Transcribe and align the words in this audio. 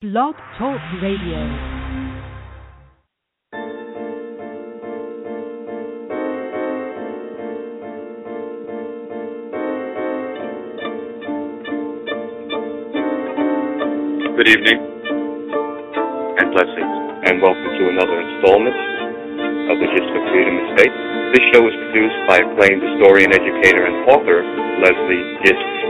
Blog 0.00 0.32
Talk 0.56 0.80
Radio. 1.02 1.44
Good 14.32 14.48
evening 14.48 14.80
and 16.32 16.48
blessings, 16.48 16.96
and 17.28 17.42
welcome 17.42 17.60
to 17.60 17.88
another 17.92 18.24
installment 18.24 18.72
of 19.68 19.76
the 19.76 19.84
Gist 19.84 20.08
of 20.16 20.22
Freedom 20.32 20.56
Estate. 20.64 20.96
This 21.36 21.44
show 21.52 21.68
is 21.68 21.76
produced 21.76 22.16
by 22.26 22.38
acclaimed 22.40 22.80
historian, 22.80 23.36
educator, 23.36 23.84
and 23.84 24.08
author 24.08 24.48
Leslie 24.80 25.24
Gist, 25.44 25.89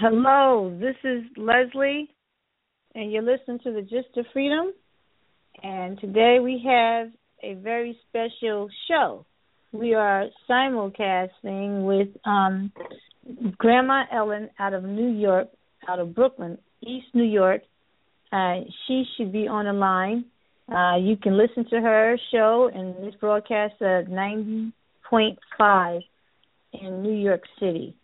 Hello, 0.00 0.74
this 0.80 0.96
is 1.04 1.24
Leslie, 1.36 2.08
and 2.94 3.12
you're 3.12 3.20
listening 3.20 3.58
to 3.64 3.70
the 3.70 3.82
Gist 3.82 4.16
of 4.16 4.24
Freedom. 4.32 4.72
And 5.62 6.00
today 6.00 6.38
we 6.42 6.64
have 6.66 7.08
a 7.42 7.60
very 7.60 7.98
special 8.08 8.70
show. 8.88 9.26
We 9.72 9.92
are 9.92 10.28
simulcasting 10.48 11.84
with 11.84 12.08
um, 12.24 12.72
Grandma 13.58 14.04
Ellen 14.10 14.48
out 14.58 14.72
of 14.72 14.84
New 14.84 15.10
York, 15.10 15.48
out 15.86 15.98
of 15.98 16.14
Brooklyn, 16.14 16.56
East 16.80 17.08
New 17.12 17.24
York. 17.24 17.60
Uh, 18.32 18.60
she 18.86 19.04
should 19.18 19.32
be 19.32 19.48
on 19.48 19.66
the 19.66 19.74
line. 19.74 20.24
Uh, 20.66 20.96
you 20.96 21.18
can 21.18 21.36
listen 21.36 21.68
to 21.68 21.78
her 21.78 22.16
show 22.32 22.70
and 22.74 22.94
this 23.06 23.20
broadcast 23.20 23.74
at 23.82 24.06
90.5 24.06 26.00
in 26.72 27.02
New 27.02 27.12
York 27.12 27.42
City. 27.58 27.94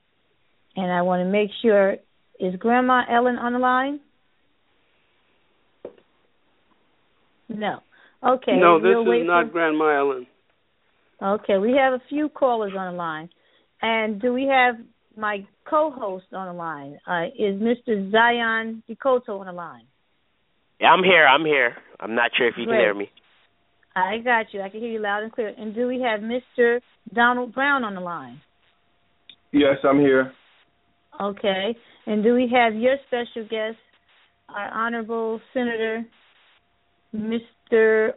And 0.77 0.93
I 0.93 1.03
want 1.03 1.21
to 1.21 1.25
make 1.25 1.51
sure 1.63 1.97
is 2.39 2.55
Grandma 2.59 3.03
Ellen 3.11 3.37
on 3.37 3.53
the 3.55 3.59
line? 3.59 4.01
No. 7.49 7.81
Okay. 8.27 8.57
No, 8.57 8.79
this 8.79 8.95
we'll 8.95 9.21
is 9.21 9.27
not 9.27 9.47
for- 9.47 9.53
Grandma 9.53 9.89
Ellen. 9.89 10.27
Okay, 11.23 11.57
we 11.57 11.73
have 11.73 11.95
a 11.95 12.03
few 12.11 12.29
callers 12.29 12.73
on 12.77 12.93
the 12.93 12.99
line. 12.99 13.31
And 13.81 14.21
do 14.21 14.35
we 14.35 14.45
have 14.47 14.75
my 15.17 15.47
co-host 15.65 16.27
on 16.35 16.47
the 16.49 16.53
line? 16.53 16.99
Uh, 17.07 17.27
is 17.39 17.61
Mr. 17.61 18.11
Zion 18.11 18.83
Dakota 18.87 19.33
on 19.33 19.47
the 19.47 19.53
line? 19.53 19.85
Yeah, 20.79 20.89
I'm 20.89 21.03
here. 21.03 21.27
I'm 21.27 21.45
here. 21.47 21.75
I'm 22.01 22.15
not 22.15 22.33
sure 22.37 22.49
if 22.49 22.55
you 22.59 22.67
Great. 22.67 22.77
can 22.77 22.85
hear 22.85 22.95
me. 22.95 23.11
I 23.95 24.19
got 24.19 24.53
you. 24.53 24.61
I 24.61 24.69
can 24.69 24.81
hear 24.81 24.91
you 24.91 24.99
loud 24.99 25.23
and 25.23 25.33
clear. 25.33 25.55
And 25.57 25.75
do 25.75 25.87
we 25.87 26.03
have 26.03 26.21
Mr. 26.21 26.81
Donald 27.15 27.55
Brown 27.55 27.83
on 27.83 27.95
the 27.95 28.01
line? 28.01 28.43
Yes, 29.53 29.77
I'm 29.85 29.99
here. 30.01 30.33
Okay. 31.21 31.77
And 32.07 32.23
do 32.23 32.35
we 32.35 32.51
have 32.55 32.75
your 32.75 32.97
special 33.07 33.49
guest, 33.49 33.79
our 34.49 34.69
Honorable 34.69 35.41
Senator, 35.53 36.05
Mr. 37.15 38.11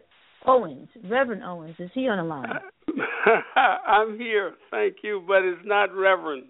Owens, 0.46 0.88
Reverend 1.10 1.44
Owens? 1.44 1.76
Is 1.80 1.90
he 1.94 2.08
on 2.08 2.18
the 2.18 2.24
line? 2.24 2.50
I'm 3.88 4.18
here, 4.18 4.54
thank 4.72 4.98
you, 5.04 5.24
but 5.28 5.44
it's 5.44 5.62
not 5.66 5.96
Reverend. 5.96 6.46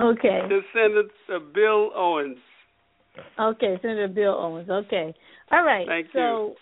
Okay. 0.00 0.40
It's 0.50 0.66
Senator 0.72 1.44
Bill 1.54 1.90
Owens. 1.94 2.38
Okay, 3.38 3.78
Senator 3.82 4.08
Bill 4.08 4.34
Owens. 4.34 4.68
Okay. 4.70 5.14
All 5.50 5.64
right. 5.64 5.86
Thank 5.86 6.08
so, 6.12 6.54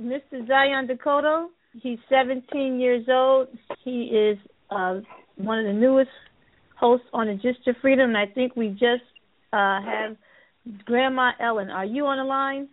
Mr. 0.00 0.46
Zion 0.46 0.86
Dakota, 0.86 1.46
he's 1.80 1.98
17 2.08 2.80
years 2.80 3.06
old. 3.08 3.48
He 3.84 4.04
is 4.04 4.38
uh, 4.70 5.00
one 5.36 5.60
of 5.60 5.66
the 5.66 5.72
newest 5.72 6.10
hosts 6.78 7.06
on 7.12 7.26
the 7.26 7.34
Gist 7.34 7.66
of 7.66 7.76
Freedom, 7.80 8.08
and 8.10 8.16
I 8.18 8.26
think 8.26 8.54
we 8.56 8.68
just 8.70 9.02
uh, 9.52 9.80
have 9.82 10.16
Grandma 10.84 11.30
Ellen. 11.40 11.70
Are 11.70 11.84
you 11.84 12.06
on 12.06 12.18
the 12.18 12.24
line? 12.24 12.68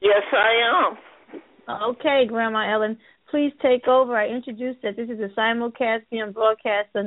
Yes, 0.00 0.22
I 0.32 0.88
am. 1.68 1.82
Okay, 1.90 2.24
Grandma 2.28 2.72
Ellen, 2.72 2.98
please 3.30 3.52
take 3.60 3.86
over. 3.88 4.16
I 4.16 4.28
introduced 4.28 4.80
that 4.82 4.96
this 4.96 5.08
is 5.10 5.18
a 5.20 5.28
simulcast 5.38 6.02
being 6.10 6.32
broadcast 6.32 6.88
on 6.94 7.06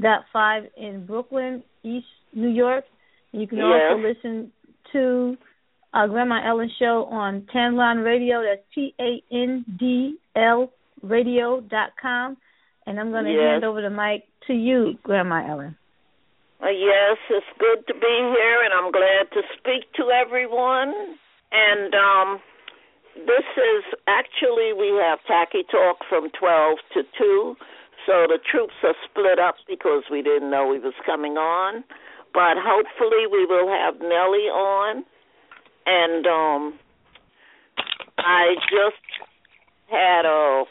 90.5 0.00 0.66
in 0.76 1.04
Brooklyn, 1.06 1.62
East 1.82 2.06
New 2.32 2.48
York. 2.48 2.84
You 3.32 3.46
can 3.46 3.58
also 3.60 3.98
listen 4.00 4.52
to 4.92 5.36
uh, 5.92 6.06
Grandma 6.06 6.46
Ellen's 6.48 6.72
show 6.78 7.04
on 7.10 7.46
TANDL 7.54 8.04
Radio. 8.04 8.42
That's 8.42 8.62
T 8.74 8.94
A 9.00 9.22
N 9.34 9.64
D 9.78 10.16
L 10.36 10.70
radio 11.02 11.60
dot 11.60 11.90
com. 12.00 12.36
And 12.86 13.00
I'm 13.00 13.10
going 13.10 13.24
to 13.24 13.32
Yes. 13.32 13.40
hand 13.52 13.64
over 13.64 13.82
the 13.82 13.90
mic 13.90 14.22
to 14.46 14.54
you, 14.54 14.98
Grandma 15.02 15.46
Ellen. 15.48 15.76
Uh, 16.62 16.68
yes, 16.70 17.18
it's 17.28 17.46
good 17.58 17.86
to 17.86 17.94
be 17.94 18.16
here, 18.34 18.62
and 18.64 18.72
I'm 18.72 18.90
glad 18.90 19.30
to 19.34 19.42
speak 19.58 19.92
to 19.96 20.10
everyone. 20.10 20.94
And 21.52 21.94
um, 21.94 22.40
this 23.14 23.44
is 23.56 23.84
actually 24.08 24.72
we 24.72 24.88
have 25.02 25.18
Tacky 25.26 25.64
Talk 25.70 25.98
from 26.08 26.30
12 26.38 26.78
to 26.94 27.02
2. 27.18 27.56
So 28.06 28.26
the 28.28 28.38
troops 28.50 28.74
are 28.82 28.94
split 29.04 29.38
up 29.38 29.56
because 29.68 30.04
we 30.10 30.22
didn't 30.22 30.50
know 30.50 30.72
he 30.72 30.78
was 30.78 30.94
coming 31.04 31.36
on. 31.36 31.84
But 32.32 32.56
hopefully 32.56 33.26
we 33.30 33.44
will 33.44 33.68
have 33.68 34.00
Nellie 34.00 34.48
on. 34.48 35.04
And 35.86 36.26
um, 36.26 36.78
I 38.18 38.54
just 38.70 39.02
had 39.90 40.24
a 40.24 40.64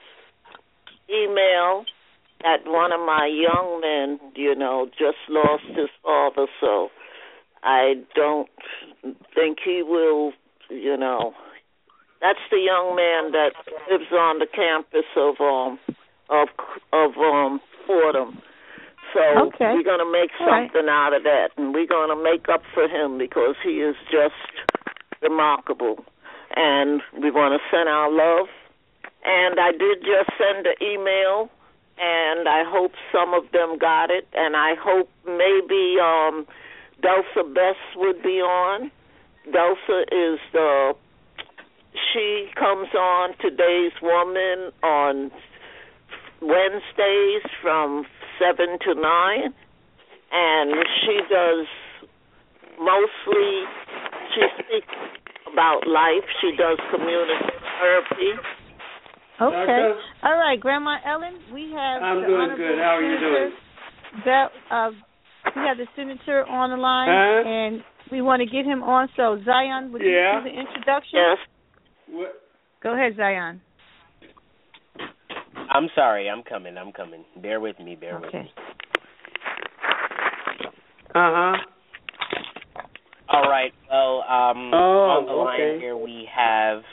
email 1.09 1.85
that 2.45 2.61
one 2.69 2.93
of 2.93 2.99
my 2.99 3.25
young 3.25 3.81
men, 3.81 4.19
you 4.35 4.53
know, 4.53 4.85
just 4.97 5.17
lost 5.27 5.65
his 5.75 5.89
father, 6.03 6.45
so 6.61 6.89
I 7.63 7.95
don't 8.13 8.47
think 9.33 9.57
he 9.65 9.81
will, 9.81 10.31
you 10.69 10.95
know. 10.95 11.33
That's 12.21 12.45
the 12.51 12.61
young 12.61 12.95
man 12.95 13.31
that 13.33 13.57
lives 13.89 14.11
on 14.13 14.37
the 14.37 14.45
campus 14.45 15.09
of 15.17 15.41
um 15.41 15.79
of 16.29 16.49
of 16.93 17.17
um 17.17 17.59
Fordham. 17.87 18.37
So 19.13 19.49
Okay. 19.49 19.73
we're 19.73 19.83
gonna 19.83 20.09
make 20.09 20.29
All 20.39 20.45
right. 20.45 20.69
something 20.69 20.87
out 20.87 21.13
of 21.13 21.23
that, 21.23 21.49
and 21.57 21.73
we're 21.73 21.87
gonna 21.89 22.15
make 22.15 22.45
up 22.47 22.61
for 22.75 22.87
him 22.87 23.17
because 23.17 23.55
he 23.63 23.81
is 23.81 23.95
just 24.11 24.37
remarkable, 25.23 26.05
and 26.55 27.01
we 27.19 27.31
want 27.31 27.57
to 27.57 27.61
send 27.75 27.89
our 27.89 28.11
love. 28.11 28.47
And 29.25 29.59
I 29.59 29.71
did 29.71 30.05
just 30.05 30.29
send 30.37 30.67
an 30.67 30.77
email 30.81 31.49
and 31.97 32.47
I 32.47 32.63
hope 32.65 32.91
some 33.11 33.33
of 33.33 33.51
them 33.51 33.77
got 33.77 34.11
it, 34.11 34.27
and 34.33 34.55
I 34.55 34.75
hope 34.79 35.09
maybe 35.25 35.97
um 36.01 36.45
Delsa 37.01 37.53
Bess 37.53 37.75
would 37.95 38.21
be 38.23 38.41
on. 38.41 38.91
Delsa 39.47 40.01
is 40.11 40.39
the 40.53 40.93
she 42.13 42.47
comes 42.55 42.89
on 42.93 43.35
today's 43.39 43.93
woman 44.01 44.71
on 44.83 45.31
Wednesdays 46.41 47.43
from 47.61 48.05
seven 48.39 48.77
to 48.79 48.95
nine, 48.95 49.53
and 50.31 50.73
she 51.01 51.19
does 51.29 51.67
mostly 52.79 53.63
she 54.33 54.41
speaks 54.59 54.93
about 55.51 55.87
life. 55.87 56.27
She 56.41 56.55
does 56.57 56.77
community 56.91 57.33
therapy. 57.79 58.33
Okay. 59.41 59.53
Doctor? 59.55 59.95
All 60.23 60.37
right, 60.37 60.59
Grandma 60.59 60.97
Ellen, 61.05 61.33
we 61.53 61.71
have 61.75 62.01
I'm 62.01 62.21
the 62.21 62.27
doing 62.27 62.41
Honorable 62.41 62.57
good. 62.57 62.79
How 62.79 62.95
are 62.95 63.01
you 63.03 63.19
doing? 63.19 63.51
Bell, 64.23 64.49
uh, 64.71 64.91
we 65.55 65.61
have 65.63 65.77
the 65.77 65.87
senator 65.95 66.45
on 66.45 66.69
the 66.69 66.77
line, 66.77 67.09
Huh? 67.09 67.49
and 67.49 67.83
we 68.11 68.21
want 68.21 68.39
to 68.41 68.45
get 68.45 68.65
him 68.65 68.81
on. 68.83 69.09
So, 69.17 69.41
Zion, 69.43 69.91
would 69.91 70.01
Yeah. 70.01 70.37
you 70.37 70.43
do 70.43 70.49
the 70.51 70.59
introduction? 70.59 71.19
Yes. 71.19 71.37
What? 72.07 72.41
Go 72.81 72.93
ahead, 72.93 73.15
Zion. 73.17 73.61
I'm 75.69 75.89
sorry. 75.95 76.29
I'm 76.29 76.43
coming. 76.43 76.77
I'm 76.77 76.93
coming. 76.93 77.25
Bear 77.37 77.59
with 77.59 77.77
me. 77.79 77.95
Bear 77.95 78.15
with 78.19 78.29
Okay. 78.29 78.43
me. 78.43 78.53
Uh 81.13 81.31
huh. 81.33 81.57
All 83.29 83.49
right. 83.49 83.73
Well, 83.91 84.21
um, 84.29 84.71
Oh, 84.73 84.77
on 84.77 85.25
the 85.25 85.31
line 85.33 85.79
here 85.79 85.97
we 85.97 86.25
have. 86.33 86.83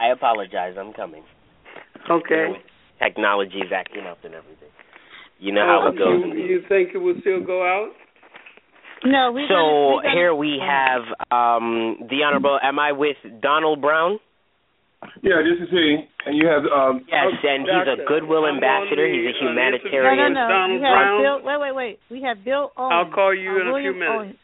I 0.00 0.08
apologize. 0.08 0.74
I'm 0.78 0.92
coming. 0.92 1.22
Bear 2.06 2.16
Okay. 2.18 2.48
with- 2.52 2.60
Technology's 3.00 3.72
acting 3.74 4.06
up 4.06 4.18
and 4.24 4.34
everything. 4.34 4.68
You 5.40 5.52
know 5.52 5.66
how 5.66 5.82
Oh, 5.84 5.88
it 5.88 5.98
goes. 5.98 6.24
You, 6.24 6.34
you 6.44 6.62
think 6.68 6.94
it 6.94 6.98
will 6.98 7.16
still 7.20 7.40
go 7.40 7.62
out? 7.66 7.90
No, 9.04 9.32
we're 9.32 9.48
so 9.48 9.54
gonna, 9.54 9.72
we're 9.96 10.02
gonna, 10.02 10.14
here 10.14 10.34
we 10.34 10.58
have 10.64 11.02
um 11.30 11.98
the 12.08 12.22
honorable. 12.24 12.58
Am 12.62 12.78
I 12.78 12.92
with 12.92 13.16
Donald 13.42 13.80
Brown? 13.82 14.18
Yeah, 15.22 15.42
this 15.44 15.60
is 15.60 15.68
he. 15.70 16.08
And 16.24 16.36
you 16.38 16.46
have 16.46 16.62
um 16.64 17.04
Yes, 17.10 17.26
Okay, 17.38 17.54
and 17.56 17.66
he's 17.66 17.98
a 18.00 18.06
goodwill 18.08 18.44
I'm 18.46 18.54
ambassador. 18.54 19.04
the- 19.06 19.12
He's 19.12 19.34
a 19.42 19.44
on 19.44 19.54
the 19.54 19.60
No, 19.60 19.68
no, 19.68 19.76
humanitarian. 19.76 20.32
no. 20.32 20.48
Donald 20.48 20.80
we 20.80 20.86
have 20.86 20.94
Brown. 20.94 21.22
Bill. 21.22 21.38
Wait, 21.44 21.60
wait, 21.60 21.74
wait. 21.74 21.98
We 22.10 22.22
have 22.22 22.44
Bill 22.44 22.72
Owens. 22.78 22.92
I'll 22.94 23.10
call 23.12 23.34
you 23.34 23.50
uh, 23.50 23.60
in 23.60 23.68
a 23.68 23.82
few 23.82 23.92
minutes. 23.92 24.08
Owens. 24.14 24.36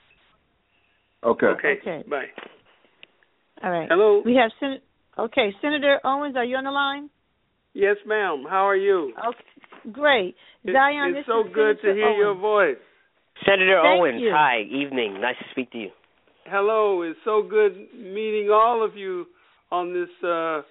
okay. 1.25 1.47
Okay. 1.47 1.79
Okay. 1.81 2.03
Bye. 2.11 2.27
All 3.63 3.71
right. 3.71 3.89
Hello. 3.89 4.21
We 4.25 4.35
have 4.37 4.51
Sen- 4.61 4.83
Okay, 5.21 5.53
Senator 5.61 6.01
Owens, 6.03 6.35
are 6.35 6.45
you 6.45 6.57
on 6.57 6.65
the 6.65 6.71
line? 6.71 7.11
Yes, 7.75 7.97
ma'am. 8.07 8.45
How 8.49 8.67
are 8.67 8.77
you? 8.77 9.13
Okay, 9.27 9.93
great. 9.93 10.35
It- 10.65 10.73
Zion, 10.73 11.11
it's 11.11 11.19
this 11.19 11.27
so 11.27 11.47
is 11.47 11.53
good 11.53 11.77
to 11.77 11.81
Senator 11.83 11.95
hear 11.95 12.13
your 12.13 12.35
voice. 12.35 12.79
Senator 13.45 13.81
Thank 13.83 14.01
Owens, 14.01 14.21
you. 14.23 14.31
hi, 14.33 14.63
evening. 14.63 15.21
Nice 15.21 15.37
to 15.39 15.45
speak 15.51 15.71
to 15.73 15.79
you. 15.79 15.91
Hello. 16.47 17.03
It's 17.03 17.19
so 17.25 17.43
good 17.43 17.73
meeting 17.95 18.49
all 18.51 18.83
of 18.85 18.97
you 18.97 19.27
on 19.71 19.93
this 19.93 20.09
uh 20.27 20.63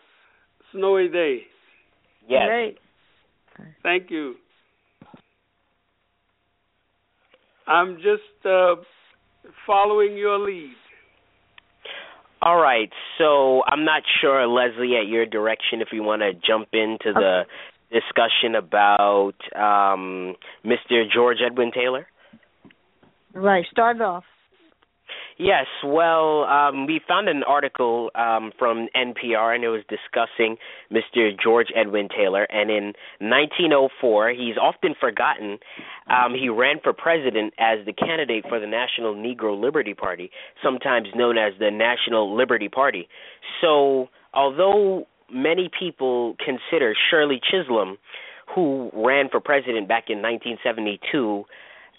snowy 0.72 1.10
day. 1.10 1.42
Yes. 2.28 2.48
Great. 2.48 2.78
Thank 3.84 4.12
you. 4.12 4.36
I'm 7.68 7.98
just 7.98 8.46
uh 8.46 8.76
following 9.66 10.18
your 10.18 10.40
lead. 10.40 10.74
All 12.42 12.60
right. 12.60 12.90
So 13.18 13.64
I'm 13.66 13.84
not 13.86 14.04
sure, 14.22 14.48
Leslie, 14.48 14.96
at 14.96 15.08
your 15.08 15.26
direction, 15.26 15.82
if 15.82 15.90
you 15.92 16.04
want 16.04 16.22
to 16.22 16.34
jump 16.34 16.70
into 16.74 17.14
the 17.14 17.44
discussion 17.92 18.56
about 18.56 19.34
um, 19.56 20.36
Mr. 20.66 21.04
George 21.12 21.38
Edwin 21.46 21.72
Taylor. 21.72 22.08
Right, 23.34 23.66
start 23.72 24.00
off. 24.02 24.24
Yes, 25.42 25.68
well, 25.86 26.44
um, 26.44 26.86
we 26.86 27.00
found 27.08 27.30
an 27.30 27.44
article 27.44 28.12
um, 28.14 28.52
from 28.60 28.90
NPR, 28.94 29.56
and 29.56 29.64
it 29.64 29.70
was 29.70 29.84
discussing 29.88 30.58
Mr. 30.92 31.32
George 31.42 31.68
Edwin 31.74 32.10
Taylor. 32.10 32.44
And 32.52 32.70
in 32.70 32.94
1904, 33.20 34.32
he's 34.32 34.58
often 34.62 34.96
forgotten. 35.00 35.58
Um, 36.10 36.34
he 36.38 36.50
ran 36.50 36.82
for 36.84 36.92
president 36.92 37.54
as 37.58 37.86
the 37.86 37.94
candidate 37.94 38.48
for 38.50 38.60
the 38.60 38.68
National 38.68 39.16
Negro 39.16 39.58
Liberty 39.58 39.94
Party, 39.94 40.30
sometimes 40.62 41.08
known 41.16 41.38
as 41.38 41.54
the 41.58 41.72
National 41.72 42.36
Liberty 42.36 42.68
Party. 42.68 43.08
So, 43.62 44.10
although 44.34 45.08
many 45.32 45.70
people 45.80 46.36
consider 46.44 46.94
Shirley 47.10 47.40
Chisholm, 47.50 47.98
who 48.54 48.92
ran 48.94 49.30
for 49.30 49.40
president 49.40 49.88
back 49.88 50.10
in 50.10 50.18
1972, 50.18 51.46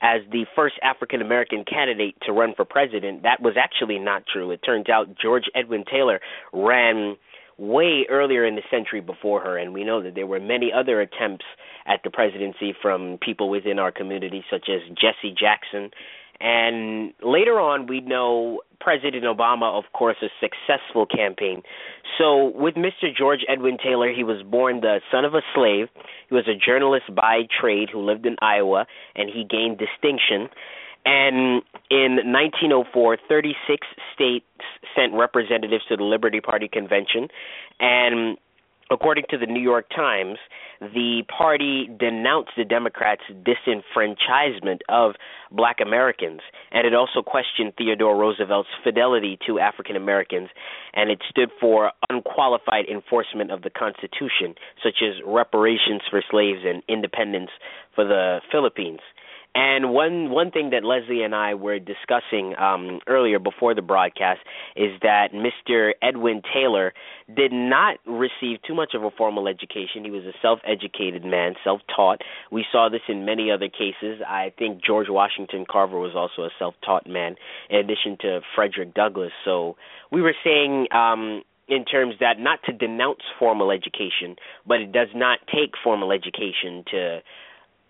as 0.02 0.23
the 0.31 0.47
first 0.56 0.76
African 0.82 1.20
American 1.20 1.64
candidate 1.64 2.17
to 2.23 2.32
run 2.32 2.55
for 2.56 2.64
president. 2.64 3.23
That 3.23 3.41
was 3.41 3.55
actually 3.56 3.99
not 3.99 4.25
true. 4.26 4.50
It 4.50 4.61
turns 4.64 4.88
out 4.88 5.08
George 5.20 5.44
Edwin 5.55 5.85
Taylor 5.91 6.20
ran 6.52 7.17
way 7.58 8.06
earlier 8.08 8.47
in 8.47 8.56
the 8.56 8.62
century 8.70 9.02
before 9.02 9.41
her, 9.41 9.58
and 9.58 9.75
we 9.75 9.85
know 9.85 10.02
that 10.02 10.14
there 10.14 10.26
were 10.26 10.41
many 10.41 10.73
other 10.73 11.02
attempts 11.02 11.44
at 11.87 12.00
the 12.02 12.11
presidency 12.11 12.75
from 12.81 13.19
people 13.20 13.50
within 13.50 13.79
our 13.79 13.93
community, 13.93 14.43
such 14.50 14.69
as 14.70 14.81
Jesse 14.97 15.35
Jackson. 15.38 15.91
And 16.41 17.13
later 17.23 17.61
on, 17.61 17.87
we 17.87 18.01
know 18.01 18.61
President 18.81 19.25
Obama, 19.25 19.77
of 19.79 19.85
course, 19.93 20.17
a 20.23 20.29
successful 20.41 21.07
campaign. 21.07 21.63
So, 22.17 22.53
with 22.55 22.75
Mr. 22.75 23.15
George 23.17 23.41
Edwin 23.49 23.77
Taylor, 23.83 24.11
he 24.13 24.25
was 24.25 24.43
born 24.43 24.81
the 24.81 25.01
son 25.13 25.25
of 25.25 25.35
a 25.35 25.43
slave. 25.55 25.89
He 26.29 26.35
was 26.35 26.49
a 26.49 26.57
journalist 26.57 27.15
by 27.15 27.43
trade 27.61 27.91
who 27.93 28.01
lived 28.01 28.25
in 28.25 28.37
Iowa, 28.41 28.87
and 29.15 29.29
he 29.29 29.45
gained 29.45 29.79
distinction. 29.79 30.49
And 31.05 31.63
in 31.91 32.17
1904, 32.33 33.19
36 33.29 33.87
states 34.15 34.45
sent 34.97 35.13
representatives 35.15 35.85
to 35.89 35.97
the 35.97 36.05
Liberty 36.05 36.41
Party 36.41 36.69
convention. 36.69 37.29
And 37.81 38.39
according 38.91 39.25
to 39.31 39.39
the 39.39 39.47
New 39.47 39.61
York 39.61 39.87
Times, 39.95 40.39
the 40.81 41.23
party 41.37 41.89
denounced 41.99 42.53
the 42.57 42.65
Democrats' 42.65 43.23
disenfranchisement 43.31 44.81
of 44.89 45.13
black 45.53 45.77
Americans, 45.81 46.41
and 46.73 46.87
it 46.87 46.95
also 46.95 47.23
questioned 47.23 47.73
Theodore 47.77 48.17
Roosevelt's 48.17 48.69
fidelity 48.83 49.39
to 49.47 49.59
African 49.59 49.97
Americans, 49.97 50.49
and 50.95 51.11
it 51.11 51.21
stood 51.29 51.51
for 51.61 51.93
unqualified 52.09 52.87
enforcement 52.87 53.51
of 53.51 53.63
the 53.63 53.71
Constitution, 53.71 54.55
such 54.83 55.03
as 55.03 55.23
reparations 55.25 56.03
for 56.11 56.23
slaves 56.31 56.61
and 56.65 56.83
independence 56.89 57.51
for 57.95 58.05
the 58.05 58.41
Philippines. 58.51 59.01
And 59.55 59.93
one 59.93 60.31
one 60.31 60.52
thing 60.52 60.70
that 60.70 60.85
Leslie 60.85 61.23
and 61.23 61.35
I 61.35 61.55
were 61.55 61.81
discussing 61.81 62.55
um, 62.56 63.00
earlier 63.08 63.41
before 63.41 63.75
the 63.75 63.82
broadcast 63.82 64.41
is 64.76 64.93
that 65.02 65.31
Mr. 65.35 65.91
Edwin 66.00 66.43
Taylor 66.55 66.93
did 67.35 67.50
not 67.52 67.99
receive 68.06 68.62
too 68.67 68.75
much 68.75 68.94
of 68.94 69.02
a 69.02 69.11
formal 69.11 69.49
education. 69.49 70.05
He 70.05 70.11
was 70.11 70.25
a 70.25 70.32
self-educated 70.41 71.25
man, 71.25 71.55
self-taught. 71.64 72.20
We 72.52 72.64
saw 72.70 72.88
this 72.88 73.00
in 73.08 73.25
many 73.25 73.50
other 73.50 73.69
cases. 73.69 74.20
I 74.26 74.52
think 74.56 74.85
George 74.85 75.08
Washington 75.08 75.64
Carver 75.69 75.99
was 75.99 76.12
also 76.14 76.47
a 76.47 76.50
self-taught 76.58 77.08
man, 77.08 77.35
in 77.69 77.79
addition 77.79 78.19
to 78.20 78.41
Frederick 78.55 78.94
Douglass. 78.94 79.32
So 79.44 79.76
we 80.12 80.23
were 80.23 80.35
saying. 80.44 80.87
Um, 80.93 81.43
in 81.69 81.85
terms 81.85 82.17
that 82.19 82.41
not 82.41 82.58
to 82.64 82.73
denounce 82.73 83.20
formal 83.38 83.70
education, 83.70 84.35
but 84.67 84.81
it 84.81 84.91
does 84.91 85.06
not 85.14 85.38
take 85.47 85.75
formal 85.85 86.11
education 86.11 86.82
to 86.91 87.20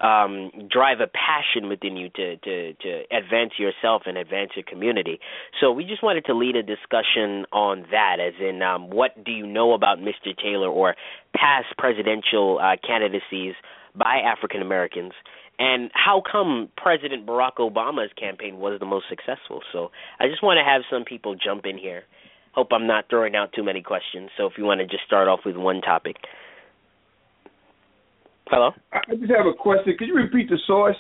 um, 0.01 0.51
drive 0.71 1.01
a 1.01 1.07
passion 1.07 1.69
within 1.69 1.97
you 1.97 2.09
to, 2.11 2.37
to, 2.37 2.75
to 2.75 3.03
advance 3.13 3.53
yourself 3.59 4.03
and 4.07 4.17
advance 4.17 4.53
your 4.57 4.65
community. 4.65 5.21
So 5.61 5.73
we 5.73 5.85
just 5.85 6.03
wanted 6.03 6.25
to 6.27 6.35
lead 6.35 6.57
a 6.57 6.63
discussion 6.63 7.45
on 7.53 7.85
that, 7.91 8.17
as 8.21 8.35
in 8.41 8.63
um, 8.63 8.91
what 8.91 9.23
do 9.25 9.33
you 9.33 9.47
know 9.47 9.73
about 9.73 9.99
Mr. 9.99 10.37
Taylor 10.37 10.69
or 10.69 10.95
past 11.35 11.67
presidential 11.79 12.59
uh, 12.59 12.77
candidacies 12.87 13.55
by 13.95 14.19
African 14.19 14.63
Americans, 14.63 15.13
and 15.59 15.91
how 15.93 16.23
come 16.31 16.71
President 16.77 17.27
Barack 17.27 17.57
Obama's 17.59 18.11
campaign 18.19 18.59
was 18.59 18.81
the 18.81 18.87
most 18.87 19.07
successful? 19.11 19.61
So 19.73 19.91
I 20.19 20.27
just 20.27 20.43
want 20.43 20.59
to 20.59 20.65
have 20.65 20.83
some 20.91 21.05
people 21.05 21.35
jump 21.35 21.67
in 21.67 21.77
here. 21.77 22.05
Hope 22.53 22.69
I'm 22.73 22.87
not 22.87 23.05
throwing 23.11 23.37
out 23.37 23.53
too 23.53 23.63
many 23.63 23.83
questions. 23.83 24.31
So 24.37 24.47
if 24.47 24.55
you 24.57 24.65
want 24.65 24.81
to 24.81 24.87
just 24.87 25.05
start 25.05 25.29
off 25.29 25.41
with 25.45 25.57
one 25.57 25.83
topic. 25.83 26.17
Hello? 28.51 28.73
I 28.93 29.15
just 29.15 29.31
have 29.31 29.47
a 29.47 29.55
question. 29.55 29.95
Could 29.97 30.09
you 30.09 30.17
repeat 30.17 30.51
the 30.51 30.59
source? 30.67 30.97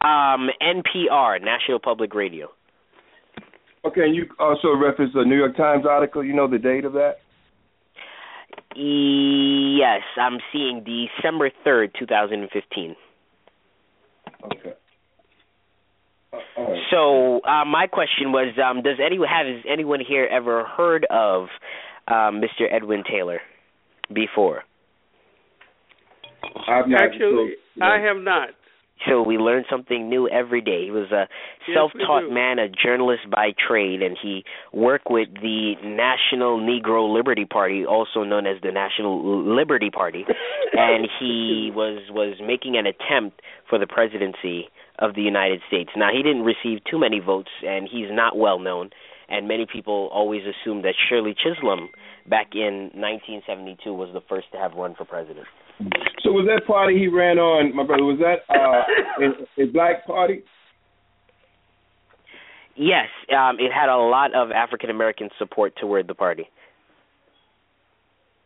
Um, 0.00 0.50
NPR, 0.60 1.40
National 1.40 1.78
Public 1.78 2.12
Radio. 2.12 2.48
Okay, 3.84 4.00
and 4.00 4.16
you 4.16 4.24
also 4.40 4.74
referenced 4.74 5.14
the 5.14 5.24
New 5.24 5.36
York 5.36 5.56
Times 5.56 5.84
article. 5.88 6.24
You 6.24 6.34
know 6.34 6.48
the 6.48 6.58
date 6.58 6.84
of 6.84 6.94
that? 6.94 7.18
Yes, 8.74 10.02
I'm 10.16 10.38
seeing 10.52 10.82
December 10.82 11.50
3rd, 11.64 11.92
2015. 11.98 12.96
Okay. 14.44 14.72
Uh. 16.32 16.64
So, 16.90 17.40
uh, 17.44 17.64
my 17.64 17.86
question 17.86 18.32
was 18.32 18.54
um, 18.58 18.82
does 18.82 18.98
anyone 19.04 19.28
have 19.28 19.46
has 19.46 19.64
anyone 19.70 20.00
here 20.06 20.28
ever 20.30 20.64
heard 20.64 21.06
of 21.10 21.44
um, 22.08 22.42
Mr. 22.42 22.66
Edwin 22.70 23.04
Taylor 23.08 23.40
before? 24.12 24.64
I've 26.68 26.88
not 26.88 27.02
Actually, 27.02 27.54
so- 27.78 27.84
I 27.84 27.98
have 28.00 28.18
not. 28.18 28.50
So 29.08 29.22
we 29.22 29.36
learn 29.36 29.64
something 29.68 30.08
new 30.08 30.28
every 30.28 30.60
day. 30.60 30.84
He 30.84 30.90
was 30.90 31.10
a 31.10 31.28
Yes, 31.66 31.74
self-taught 31.74 32.28
we 32.28 32.30
man, 32.30 32.58
a 32.58 32.68
journalist 32.68 33.28
by 33.28 33.52
trade, 33.52 34.02
and 34.02 34.16
he 34.16 34.44
worked 34.72 35.10
with 35.10 35.28
the 35.42 35.74
National 35.82 36.58
Negro 36.58 37.12
Liberty 37.12 37.44
Party, 37.44 37.84
also 37.84 38.22
known 38.22 38.46
as 38.46 38.60
the 38.62 38.70
National 38.72 39.20
Liberty 39.44 39.90
Party, 39.90 40.24
and 40.72 41.08
he 41.18 41.70
was 41.74 42.08
was 42.10 42.36
making 42.40 42.76
an 42.76 42.86
attempt 42.86 43.42
for 43.68 43.78
the 43.78 43.86
presidency 43.86 44.68
of 45.00 45.14
the 45.14 45.22
United 45.22 45.60
States. 45.66 45.90
Now 45.96 46.10
he 46.12 46.22
didn't 46.22 46.44
receive 46.44 46.78
too 46.88 46.98
many 46.98 47.18
votes, 47.20 47.50
and 47.66 47.88
he's 47.90 48.08
not 48.10 48.36
well 48.38 48.58
known. 48.58 48.90
And 49.28 49.48
many 49.48 49.66
people 49.66 50.08
always 50.12 50.42
assume 50.46 50.82
that 50.82 50.94
Shirley 51.08 51.34
Chisholm, 51.34 51.88
back 52.28 52.54
in 52.54 52.90
1972, 52.94 53.92
was 53.92 54.10
the 54.12 54.20
first 54.28 54.52
to 54.52 54.58
have 54.58 54.74
run 54.74 54.94
for 54.94 55.04
president. 55.04 55.46
So 56.22 56.30
was 56.32 56.46
that 56.46 56.66
party 56.66 56.98
he 56.98 57.08
ran 57.08 57.38
on, 57.38 57.74
my 57.74 57.84
brother? 57.84 58.04
Was 58.04 58.18
that 58.20 58.44
uh, 58.48 58.82
a, 59.58 59.62
a 59.64 59.66
black 59.72 60.06
party? 60.06 60.42
Yes, 62.76 63.08
um, 63.30 63.56
it 63.60 63.72
had 63.72 63.88
a 63.88 63.96
lot 63.96 64.34
of 64.34 64.50
African 64.50 64.90
American 64.90 65.30
support 65.38 65.74
toward 65.80 66.08
the 66.08 66.14
party. 66.14 66.48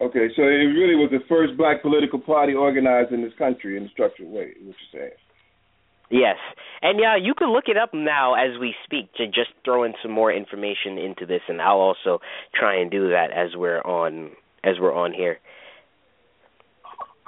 Okay, 0.01 0.29
so 0.37 0.43
it 0.43 0.71
really 0.79 0.95
was 0.95 1.11
the 1.11 1.25
first 1.29 1.57
black 1.57 1.83
political 1.83 2.21
party 2.21 2.55
organized 2.55 3.13
in 3.13 3.23
this 3.23 3.33
country 3.37 3.77
in 3.77 3.85
a 3.85 3.89
structured 3.89 4.29
way. 4.29 4.53
What 4.63 4.77
you're 4.93 5.01
saying? 5.01 5.13
Yes, 6.11 6.37
and 6.81 6.99
yeah, 7.01 7.17
you 7.17 7.35
can 7.35 7.53
look 7.53 7.65
it 7.69 7.77
up 7.77 7.93
now 7.93 8.35
as 8.35 8.59
we 8.59 8.75
speak 8.85 9.13
to 9.15 9.27
just 9.27 9.51
throw 9.65 9.85
in 9.85 9.93
some 10.03 10.13
more 10.13 10.33
information 10.33 10.97
into 10.97 11.27
this, 11.27 11.43
and 11.49 11.61
I'll 11.61 11.81
also 11.81 12.21
try 12.55 12.81
and 12.81 12.91
do 12.91 13.11
that 13.11 13.31
as 13.31 13.57
we're 13.57 13.83
on 13.83 14.31
as 14.65 14.77
we're 14.81 14.95
on 14.95 15.13
here. 15.13 15.39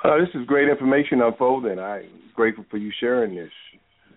Uh, 0.03 0.19
this 0.19 0.29
is 0.35 0.47
great 0.47 0.69
information 0.69 1.21
unfolding. 1.21 1.79
I'm 1.79 2.05
grateful 2.35 2.65
for 2.71 2.79
you 2.79 2.91
sharing 3.01 3.35
this. 3.35 3.51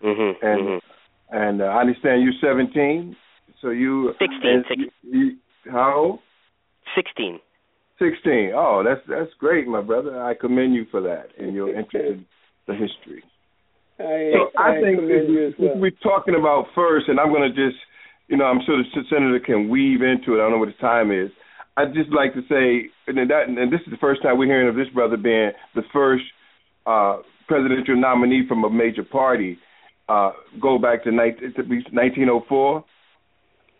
Mm-hmm, 0.04 0.46
and 0.46 0.62
mm-hmm. 0.62 1.36
and 1.36 1.62
uh, 1.62 1.66
I 1.66 1.82
understand 1.82 2.24
you're 2.24 2.34
17, 2.42 3.16
so 3.62 3.70
you 3.70 4.13
16. 4.20 4.63
You, 4.78 4.90
you, 5.04 5.72
how 5.72 5.94
old? 5.96 6.20
16. 6.96 7.40
16. 8.00 8.52
Oh, 8.56 8.84
that's 8.84 9.02
that's 9.08 9.32
great, 9.40 9.68
my 9.68 9.82
brother. 9.82 10.22
I 10.22 10.34
commend 10.34 10.74
you 10.74 10.86
for 10.92 11.02
that 11.02 11.28
and 11.38 11.54
your 11.54 11.70
interest 11.70 11.96
in 11.96 12.25
the 12.68 12.74
history. 12.74 13.24
I, 14.00 14.32
so 14.34 14.60
I, 14.60 14.78
I 14.78 14.82
think 14.82 15.00
commend 15.00 15.30
you 15.30 15.48
as 15.48 15.54
well. 15.60 15.78
we're 15.78 15.92
talking 16.04 16.36
about 16.36 16.66
first, 16.75 17.08
and 17.08 17.20
I'm 17.20 17.30
going 17.30 17.50
to 17.50 17.56
just, 17.56 17.80
you 18.28 18.38
know, 18.38 18.46
I'm 18.46 18.60
sure 18.66 18.78
the 18.78 19.04
senator 19.10 19.40
can 19.40 19.70
weave 19.70 20.02
into 20.02 20.34
it. 20.34 20.38
I 20.40 20.44
don't 20.44 20.52
know 20.52 20.58
what 20.58 20.70
the 20.70 20.82
time 20.82 21.12
is. 21.12 21.32
I'd 21.75 21.94
just 21.94 22.12
like 22.12 22.34
to 22.34 22.42
say, 22.50 22.89
and 23.08 23.18
that, 23.30 23.48
and 23.48 23.72
this 23.72 23.82
is 23.86 23.92
the 23.92 23.98
first 23.98 24.22
time 24.22 24.38
we're 24.38 24.46
hearing 24.46 24.70
of 24.70 24.75
this 24.75 24.89
brother 24.94 25.18
being 25.18 25.51
the 25.75 25.82
first 25.92 26.24
uh, 26.86 27.18
presidential 27.48 27.96
nominee 27.96 28.46
from 28.48 28.63
a 28.63 28.70
major 28.70 29.03
party. 29.03 29.58
Uh, 30.08 30.32
go 30.62 30.77
back 30.77 31.03
to 31.06 31.12
19, 31.12 31.53
1904. 31.92 32.84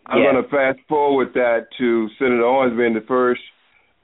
I'm 0.06 0.18
Yeah. 0.18 0.32
going 0.32 0.42
to 0.44 0.50
fast 0.50 0.78
forward 0.88 1.32
that 1.34 1.68
to 1.78 2.08
Senator 2.18 2.44
Owens 2.44 2.76
being 2.76 2.94
the 2.94 3.00
first 3.06 3.40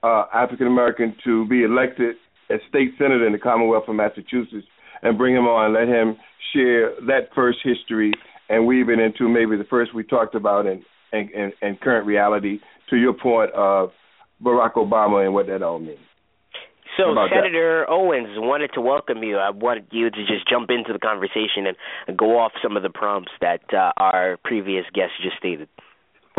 uh, 0.02 0.25
African 0.32 0.66
American 0.66 1.14
to 1.25 1.47
be 1.49 1.62
elected 1.64 2.16
as 2.49 2.61
state 2.68 2.92
senator 2.97 3.26
in 3.26 3.32
the 3.32 3.38
Commonwealth 3.38 3.85
of 3.88 3.94
Massachusetts, 3.97 4.66
and 5.02 5.18
bring 5.18 5.35
him 5.35 5.47
on 5.47 5.66
and 5.66 5.75
let 5.75 5.88
him 5.88 6.16
share 6.52 6.90
that 7.06 7.28
first 7.35 7.59
history 7.62 8.12
and 8.49 8.66
weave 8.66 8.88
it 8.88 8.99
into 8.99 9.28
maybe 9.28 9.56
the 9.56 9.64
first 9.64 9.94
we 9.94 10.02
talked 10.04 10.35
about 10.35 10.66
and 10.66 10.82
and, 11.12 11.28
and, 11.30 11.52
and 11.61 11.80
current 11.80 12.06
reality. 12.06 12.61
To 12.90 12.97
your 12.97 13.12
point 13.12 13.52
of 13.52 13.90
Barack 14.42 14.75
Obama 14.75 15.25
and 15.25 15.35
what 15.35 15.47
that 15.47 15.62
all 15.62 15.78
means. 15.78 15.99
So, 16.97 17.04
How 17.04 17.12
about 17.12 17.30
that? 17.30 17.44
Senator 17.44 17.87
Owens 17.88 18.37
wanted 18.37 18.73
to 18.75 18.80
welcome 18.80 19.23
you. 19.23 19.37
I 19.38 19.50
wanted 19.50 19.87
you 19.92 20.11
to 20.11 20.26
just 20.26 20.49
jump 20.49 20.70
into 20.70 20.92
the 20.92 20.99
conversation 20.99 21.66
and, 21.66 21.76
and 22.09 22.18
go 22.18 22.38
off 22.38 22.52
some 22.62 22.76
of 22.76 22.82
the 22.82 22.90
prompts 22.90 23.30
that 23.40 23.61
uh, 23.73 23.92
our 23.97 24.38
previous 24.44 24.85
guest 24.92 25.12
just 25.23 25.37
stated. 25.38 25.68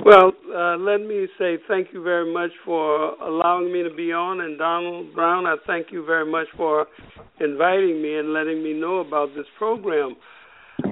Well, 0.03 0.31
uh, 0.53 0.77
let 0.77 0.99
me 0.99 1.27
say 1.37 1.57
thank 1.67 1.89
you 1.93 2.03
very 2.03 2.33
much 2.33 2.51
for 2.65 3.13
allowing 3.21 3.71
me 3.71 3.83
to 3.83 3.93
be 3.93 4.11
on, 4.11 4.41
and 4.41 4.57
Donald 4.57 5.13
Brown, 5.13 5.45
I 5.45 5.55
thank 5.67 5.87
you 5.91 6.05
very 6.05 6.29
much 6.29 6.47
for 6.57 6.87
inviting 7.39 8.01
me 8.01 8.17
and 8.17 8.33
letting 8.33 8.63
me 8.63 8.73
know 8.73 8.99
about 8.99 9.29
this 9.35 9.45
program. 9.57 10.15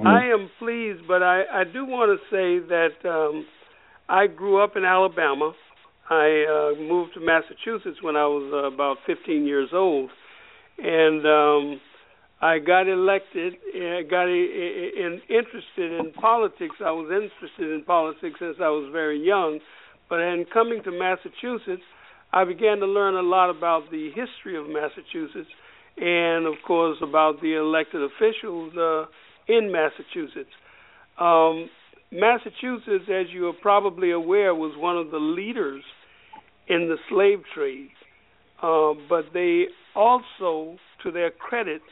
I 0.04 0.26
am 0.26 0.48
pleased, 0.58 1.02
but 1.08 1.22
I, 1.22 1.42
I 1.52 1.64
do 1.64 1.84
want 1.84 2.18
to 2.18 2.24
say 2.30 2.66
that 2.68 3.08
um, 3.08 3.46
I 4.10 4.26
grew 4.26 4.60
up 4.60 4.72
in 4.74 4.84
Alabama. 4.84 5.52
I 6.10 6.72
uh, 6.74 6.80
moved 6.82 7.14
to 7.14 7.20
Massachusetts 7.20 8.02
when 8.02 8.16
I 8.16 8.26
was 8.26 8.50
uh, 8.52 8.74
about 8.74 8.96
15 9.06 9.46
years 9.46 9.68
old, 9.72 10.10
and 10.78 11.24
um, 11.24 11.80
I 12.42 12.58
got 12.58 12.88
elected. 12.88 13.54
I 13.72 14.02
got 14.02 14.26
i 14.26 14.34
i 14.34 15.06
in, 15.06 15.20
interested 15.30 16.00
in 16.00 16.12
politics. 16.20 16.74
I 16.84 16.90
was 16.90 17.06
interested 17.06 17.72
in 17.72 17.84
politics 17.84 18.34
since 18.40 18.56
I 18.58 18.68
was 18.70 18.90
very 18.90 19.24
young, 19.24 19.60
but 20.08 20.18
in 20.18 20.44
coming 20.52 20.82
to 20.82 20.90
Massachusetts, 20.90 21.86
I 22.32 22.44
began 22.44 22.78
to 22.78 22.86
learn 22.86 23.14
a 23.14 23.22
lot 23.22 23.48
about 23.48 23.92
the 23.92 24.10
history 24.10 24.58
of 24.58 24.66
Massachusetts, 24.66 25.50
and 25.98 26.46
of 26.46 26.54
course 26.66 26.98
about 27.00 27.40
the 27.42 27.54
elected 27.54 28.02
officials 28.02 28.74
uh, 28.76 29.06
in 29.46 29.70
Massachusetts. 29.70 30.50
Um, 31.16 31.70
Massachusetts, 32.12 33.04
as 33.08 33.26
you 33.32 33.46
are 33.48 33.58
probably 33.62 34.10
aware, 34.10 34.54
was 34.54 34.72
one 34.76 34.96
of 34.96 35.10
the 35.10 35.18
leaders 35.18 35.84
in 36.68 36.88
the 36.88 36.96
slave 37.08 37.40
trade, 37.54 37.90
uh, 38.62 38.94
but 39.08 39.26
they 39.32 39.66
also, 39.94 40.76
to 41.02 41.12
their 41.12 41.30
credit, 41.30 41.82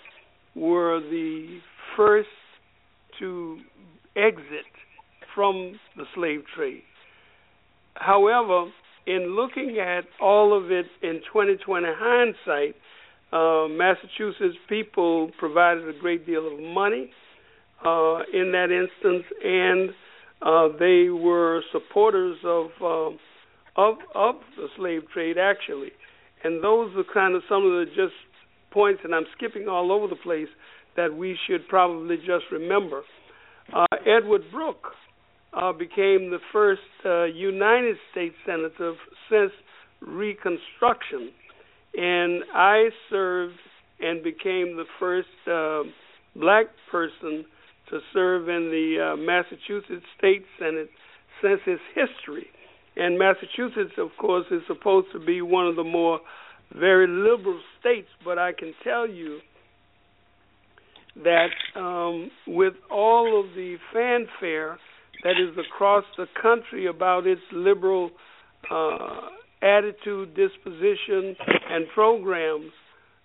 were 0.57 1.01
the 1.01 1.61
first 1.97 2.29
to 3.21 3.59
exit 4.17 4.67
from 5.35 5.79
the 5.97 6.05
slave 6.15 6.43
trade. 6.57 6.83
However, 7.95 8.71
in 9.07 9.37
looking 9.37 9.79
at 9.81 10.05
all 10.21 10.57
of 10.57 10.71
it 10.73 10.87
in 11.03 11.21
2020 11.33 11.87
hindsight, 11.89 12.75
uh, 13.33 13.69
Massachusetts 13.69 14.59
people 14.69 15.31
provided 15.39 15.89
a 15.89 15.99
great 15.99 16.27
deal 16.27 16.47
of 16.47 16.59
money 16.59 17.11
uh, 17.85 18.19
in 18.33 18.51
that 18.53 18.71
instance, 18.71 19.25
and 19.45 19.91
uh, 20.43 20.69
they 20.79 21.09
were 21.09 21.63
supporters 21.73 22.37
of 22.45 22.67
um, 22.83 23.19
of 23.77 23.97
of 24.15 24.35
the 24.57 24.69
slave 24.77 25.03
trade 25.13 25.37
actually, 25.39 25.91
and 26.45 26.63
those 26.63 26.91
are 26.97 27.05
kind 27.13 27.35
of 27.35 27.43
some 27.49 27.65
of 27.65 27.73
the 27.73 27.87
just 27.89 28.15
points, 28.71 29.01
and 29.05 29.15
I'm 29.15 29.27
skipping 29.37 29.69
all 29.69 29.91
over 29.91 30.07
the 30.07 30.17
place 30.17 30.49
that 30.97 31.15
we 31.15 31.39
should 31.47 31.67
probably 31.69 32.17
just 32.17 32.45
remember. 32.53 33.03
Uh, 33.73 33.87
Edward 34.07 34.43
Brooke 34.51 34.93
uh, 35.53 35.73
became 35.73 36.31
the 36.31 36.39
first 36.53 36.81
uh, 37.05 37.25
United 37.25 37.97
States 38.13 38.35
senator 38.47 38.95
since 39.31 39.53
Reconstruction, 40.01 41.31
and 41.95 42.43
I 42.55 42.89
served 43.11 43.59
and 44.01 44.23
became 44.23 44.77
the 44.77 44.85
first 45.01 45.29
uh, 45.51 45.83
black 46.39 46.67
person 46.91 47.45
to 47.91 48.01
serve 48.13 48.49
in 48.49 48.71
the 48.71 49.13
uh, 49.13 49.17
Massachusetts 49.17 50.05
State 50.19 50.45
Senate 50.59 50.91
since 51.43 51.61
its 51.67 51.83
history. 51.95 52.47
And 52.97 53.19
Massachusetts, 53.19 53.95
of 53.99 54.09
course, 54.21 54.47
is 54.51 54.63
supposed 54.67 55.09
to 55.13 55.21
be 55.21 55.41
one 55.41 55.67
of 55.67 55.77
the 55.77 55.85
more 55.85 56.21
very 56.77 57.07
liberal 57.07 57.61
states, 57.81 58.09
but 58.25 58.39
I 58.39 58.53
can 58.53 58.75
tell 58.85 59.09
you 59.09 59.39
that 61.23 61.49
um, 61.77 62.31
with 62.47 62.75
all 62.91 63.41
of 63.41 63.55
the 63.55 63.77
fanfare 63.93 64.79
that 65.25 65.33
is 65.33 65.57
across 65.59 66.05
the 66.17 66.27
country 66.41 66.87
about 66.87 67.27
its 67.27 67.41
liberal 67.53 68.11
uh, 68.71 69.21
attitude, 69.63 70.35
disposition, 70.35 71.37
and 71.71 71.87
programs, 71.95 72.71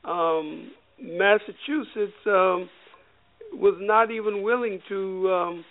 um, 0.05 0.71
Massachusetts 0.99 2.13
um, 2.25 2.69
was 3.53 3.75
not 3.79 4.11
even 4.11 4.43
willing 4.43 4.79
to 4.89 5.31
um, 5.31 5.65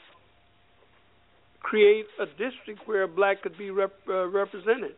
create 1.61 2.07
a 2.21 2.27
district 2.27 2.87
where 2.87 3.05
a 3.05 3.09
black 3.09 3.43
could 3.43 3.57
be 3.57 3.71
rep- 3.71 3.93
uh, 4.09 4.27
represented. 4.29 4.93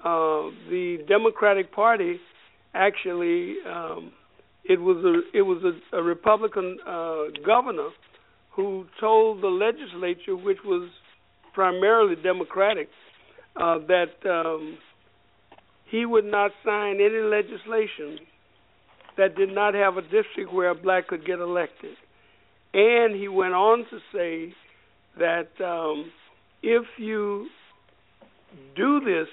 Uh, 0.00 0.50
the 0.68 0.98
Democratic 1.08 1.72
Party 1.72 2.18
actually 2.74 3.56
um, 3.66 4.12
it 4.64 4.80
was 4.80 4.96
a 5.04 5.36
it 5.36 5.42
was 5.42 5.62
a, 5.64 5.96
a 5.96 6.02
Republican 6.02 6.78
uh, 6.86 7.24
governor 7.44 7.90
who 8.54 8.86
told 9.00 9.42
the 9.42 9.48
legislature, 9.48 10.36
which 10.36 10.58
was 10.64 10.88
primarily 11.54 12.14
Democratic, 12.22 12.88
uh, 13.56 13.78
that 13.88 14.12
um, 14.28 14.78
he 15.90 16.06
would 16.06 16.24
not 16.24 16.50
sign 16.64 16.96
any 16.96 17.20
legislation 17.20 18.18
that 19.16 19.36
did 19.36 19.52
not 19.52 19.74
have 19.74 19.96
a 19.96 20.02
district 20.02 20.52
where 20.52 20.70
a 20.70 20.74
black 20.74 21.08
could 21.08 21.24
get 21.26 21.38
elected. 21.38 21.94
And 22.74 23.14
he 23.14 23.28
went 23.28 23.54
on 23.54 23.86
to 23.90 23.98
say 24.12 24.52
that 25.18 25.48
um, 25.64 26.10
if 26.62 26.84
you 26.98 27.46
do 28.76 29.00
this, 29.00 29.28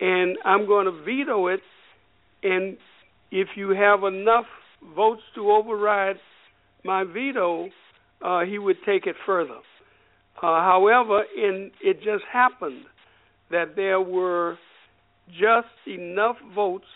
and 0.00 0.36
I'm 0.44 0.66
going 0.66 0.84
to 0.84 0.92
veto 1.02 1.46
it, 1.46 1.60
and 2.42 2.76
if 3.30 3.48
you 3.56 3.70
have 3.70 4.04
enough 4.04 4.44
votes 4.94 5.22
to 5.34 5.50
override 5.50 6.16
my 6.84 7.04
veto, 7.04 7.68
uh, 8.20 8.40
he 8.40 8.58
would 8.58 8.76
take 8.84 9.06
it 9.06 9.16
further. 9.24 9.60
Uh, 10.36 10.60
however, 10.60 11.22
in 11.36 11.70
it 11.80 11.98
just 11.98 12.24
happened 12.30 12.84
that 13.50 13.76
there 13.76 14.00
were 14.00 14.58
just 15.28 15.68
enough 15.86 16.36
votes 16.54 16.86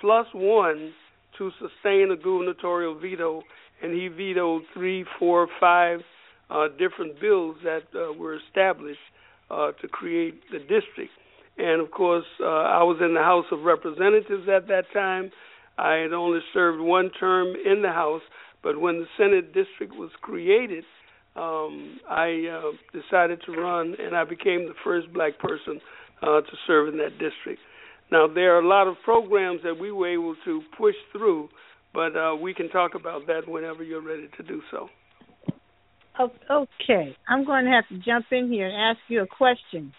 plus 0.00 0.26
one 0.34 0.92
to 1.38 1.50
sustain 1.60 2.10
a 2.10 2.16
gubernatorial 2.16 2.98
veto, 2.98 3.42
and 3.82 3.92
he 3.92 4.08
vetoed 4.08 4.62
three, 4.74 5.04
four, 5.18 5.48
five 5.60 6.00
uh, 6.50 6.68
different 6.78 7.20
bills 7.20 7.56
that 7.64 7.82
uh, 7.94 8.12
were 8.12 8.36
established 8.36 8.98
uh, 9.50 9.72
to 9.80 9.88
create 9.88 10.40
the 10.50 10.58
district. 10.58 11.12
And 11.58 11.80
of 11.80 11.90
course, 11.90 12.24
uh, 12.40 12.44
I 12.44 12.82
was 12.82 12.98
in 13.00 13.14
the 13.14 13.22
House 13.22 13.46
of 13.50 13.62
Representatives 13.62 14.48
at 14.48 14.68
that 14.68 14.84
time. 14.92 15.30
I 15.78 15.94
had 15.94 16.12
only 16.12 16.40
served 16.52 16.80
one 16.80 17.10
term 17.18 17.48
in 17.48 17.82
the 17.82 17.88
House, 17.88 18.22
but 18.62 18.80
when 18.80 19.00
the 19.00 19.06
Senate 19.16 19.54
district 19.54 19.94
was 19.94 20.10
created, 20.20 20.84
um, 21.34 22.00
I 22.08 22.46
uh, 22.50 22.98
decided 22.98 23.40
to 23.46 23.52
run, 23.52 23.94
and 23.98 24.16
I 24.16 24.24
became 24.24 24.66
the 24.66 24.74
first 24.82 25.12
black 25.12 25.38
person 25.38 25.80
uh, 26.22 26.40
to 26.40 26.52
serve 26.66 26.88
in 26.88 26.98
that 26.98 27.12
district. 27.18 27.60
Now, 28.10 28.26
there 28.26 28.56
are 28.56 28.60
a 28.60 28.66
lot 28.66 28.86
of 28.86 28.96
programs 29.04 29.60
that 29.64 29.78
we 29.78 29.92
were 29.92 30.12
able 30.12 30.34
to 30.44 30.62
push 30.78 30.94
through, 31.12 31.48
but 31.96 32.12
uh, 32.14 32.36
we 32.36 32.52
can 32.52 32.68
talk 32.68 32.94
about 32.94 33.26
that 33.26 33.48
whenever 33.48 33.82
you're 33.82 34.06
ready 34.12 34.28
to 34.36 34.42
do 34.42 34.60
so. 34.70 34.80
Okay, 36.50 37.16
I'm 37.28 37.44
going 37.44 37.64
to 37.64 37.70
have 37.70 37.88
to 37.88 37.98
jump 38.04 38.26
in 38.30 38.52
here 38.52 38.68
and 38.68 38.76
ask 38.76 39.00
you 39.08 39.22
a 39.22 39.26
question, 39.26 39.92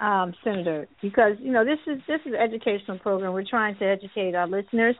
um, 0.00 0.34
Senator, 0.42 0.88
because 1.00 1.34
you 1.38 1.52
know 1.52 1.64
this 1.64 1.78
is 1.86 2.02
this 2.08 2.20
is 2.26 2.32
an 2.32 2.40
educational 2.48 2.98
program. 2.98 3.32
We're 3.32 3.44
trying 3.48 3.76
to 3.78 3.84
educate 3.84 4.34
our 4.34 4.48
listeners 4.48 4.96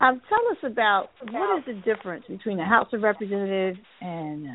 Um, 0.00 0.22
tell 0.30 0.40
us 0.50 0.72
about 0.72 1.10
what 1.30 1.58
is 1.58 1.64
the 1.66 1.74
difference 1.82 2.24
between 2.26 2.56
the 2.56 2.64
House 2.64 2.88
of 2.94 3.02
Representatives 3.02 3.78
and 4.00 4.46
uh, 4.46 4.50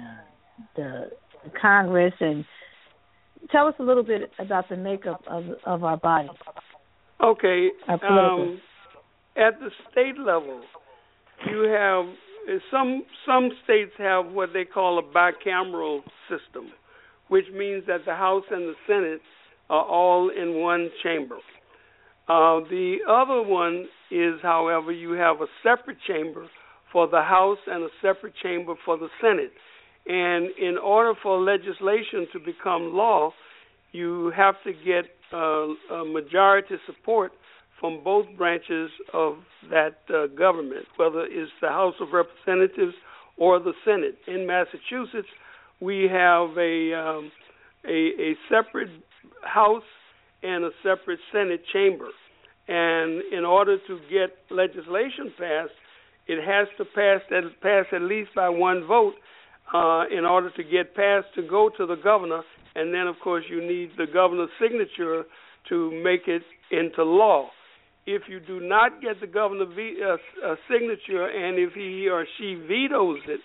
the, 0.76 1.10
the 1.44 1.52
Congress, 1.62 2.14
and 2.20 2.44
tell 3.52 3.68
us 3.68 3.76
a 3.80 3.84
little 3.84 4.04
bit 4.04 4.32
about 4.40 4.68
the 4.70 4.78
makeup 4.78 5.22
of 5.28 5.44
of 5.66 5.84
our 5.84 5.98
body. 5.98 6.30
Okay. 7.24 7.70
Our 7.88 8.04
Um, 8.06 8.60
at 9.38 9.60
the 9.60 9.70
state 9.92 10.18
level, 10.18 10.62
you 11.50 11.64
have 11.64 12.06
some 12.72 13.04
some 13.26 13.50
states 13.64 13.92
have 13.98 14.28
what 14.28 14.50
they 14.54 14.66
call 14.66 15.00
a 15.00 15.04
bicameral 15.04 16.02
system, 16.30 16.72
which 17.28 17.46
means 17.54 17.84
that 17.88 18.06
the 18.06 18.14
House 18.14 18.44
and 18.52 18.70
the 18.70 18.76
Senate 18.88 19.22
are 19.70 19.84
all 19.84 20.30
in 20.30 20.62
one 20.62 20.90
chamber. 21.04 21.38
Uh, 22.28 22.60
the 22.70 22.98
other 23.08 23.42
one 23.42 23.88
is, 24.12 24.40
however, 24.42 24.92
you 24.92 25.12
have 25.12 25.42
a 25.42 25.48
separate 25.64 25.98
chamber 26.08 26.48
for 26.92 27.08
the 27.08 27.22
House 27.22 27.58
and 27.68 27.84
a 27.84 27.90
separate 28.02 28.34
chamber 28.42 28.76
for 28.84 28.98
the 28.98 29.10
Senate. 29.22 29.52
And 30.08 30.50
in 30.58 30.78
order 30.78 31.14
for 31.22 31.40
legislation 31.42 32.28
to 32.34 32.40
become 32.40 32.94
law, 32.96 33.32
you 33.92 34.32
have 34.36 34.56
to 34.64 34.74
get 34.74 35.06
uh, 35.34 35.96
a 35.96 36.06
majority 36.06 36.76
support 36.86 37.32
from 37.80 38.04
both 38.04 38.26
branches 38.38 38.90
of 39.14 39.38
that 39.70 39.98
uh, 40.10 40.28
government, 40.28 40.86
whether 40.98 41.26
it's 41.26 41.52
the 41.62 41.70
House 41.70 41.96
of 42.00 42.08
Representatives 42.14 42.96
or 43.38 43.60
the 43.60 43.74
Senate. 43.84 44.18
In 44.28 44.48
Massachusetts, 44.48 45.28
we 45.82 46.08
have 46.12 46.58
a 46.58 46.94
um, 46.94 47.32
a, 47.88 48.12
a 48.20 48.36
separate 48.50 48.90
House 49.42 49.84
and 50.44 50.64
a 50.64 50.72
separate 50.84 51.20
Senate 51.32 51.62
chamber. 51.74 52.08
And 52.68 53.22
in 53.32 53.46
order 53.46 53.78
to 53.88 54.00
get 54.10 54.36
legislation 54.50 55.34
passed, 55.38 55.72
it 56.28 56.44
has 56.44 56.68
to 56.78 56.86
pass 56.86 57.22
at, 57.32 57.62
pass 57.62 57.86
at 57.92 58.02
least 58.02 58.32
by 58.36 58.50
one 58.50 58.86
vote 58.88 59.14
uh, 59.74 60.06
in 60.12 60.26
order 60.26 60.50
to 60.52 60.64
get 60.64 60.96
passed 60.96 61.28
to 61.36 61.44
go 61.48 61.70
to 61.78 61.86
the 61.86 61.96
governor. 61.96 62.42
And 62.76 62.94
then, 62.94 63.08
of 63.08 63.16
course, 63.24 63.46
you 63.50 63.62
need 63.62 63.92
the 63.98 64.08
governor's 64.12 64.50
signature 64.60 65.24
to 65.70 66.04
make 66.04 66.28
it 66.28 66.44
into 66.72 67.04
law. 67.04 67.50
If 68.06 68.24
you 68.28 68.40
do 68.40 68.60
not 68.60 69.02
get 69.02 69.20
the 69.20 69.28
governor's 69.28 69.70
uh, 69.74 70.14
uh, 70.46 70.56
signature 70.70 71.26
and 71.26 71.58
if 71.58 71.74
he 71.74 72.08
or 72.08 72.26
she 72.38 72.56
vetoes 72.56 73.20
it, 73.28 73.40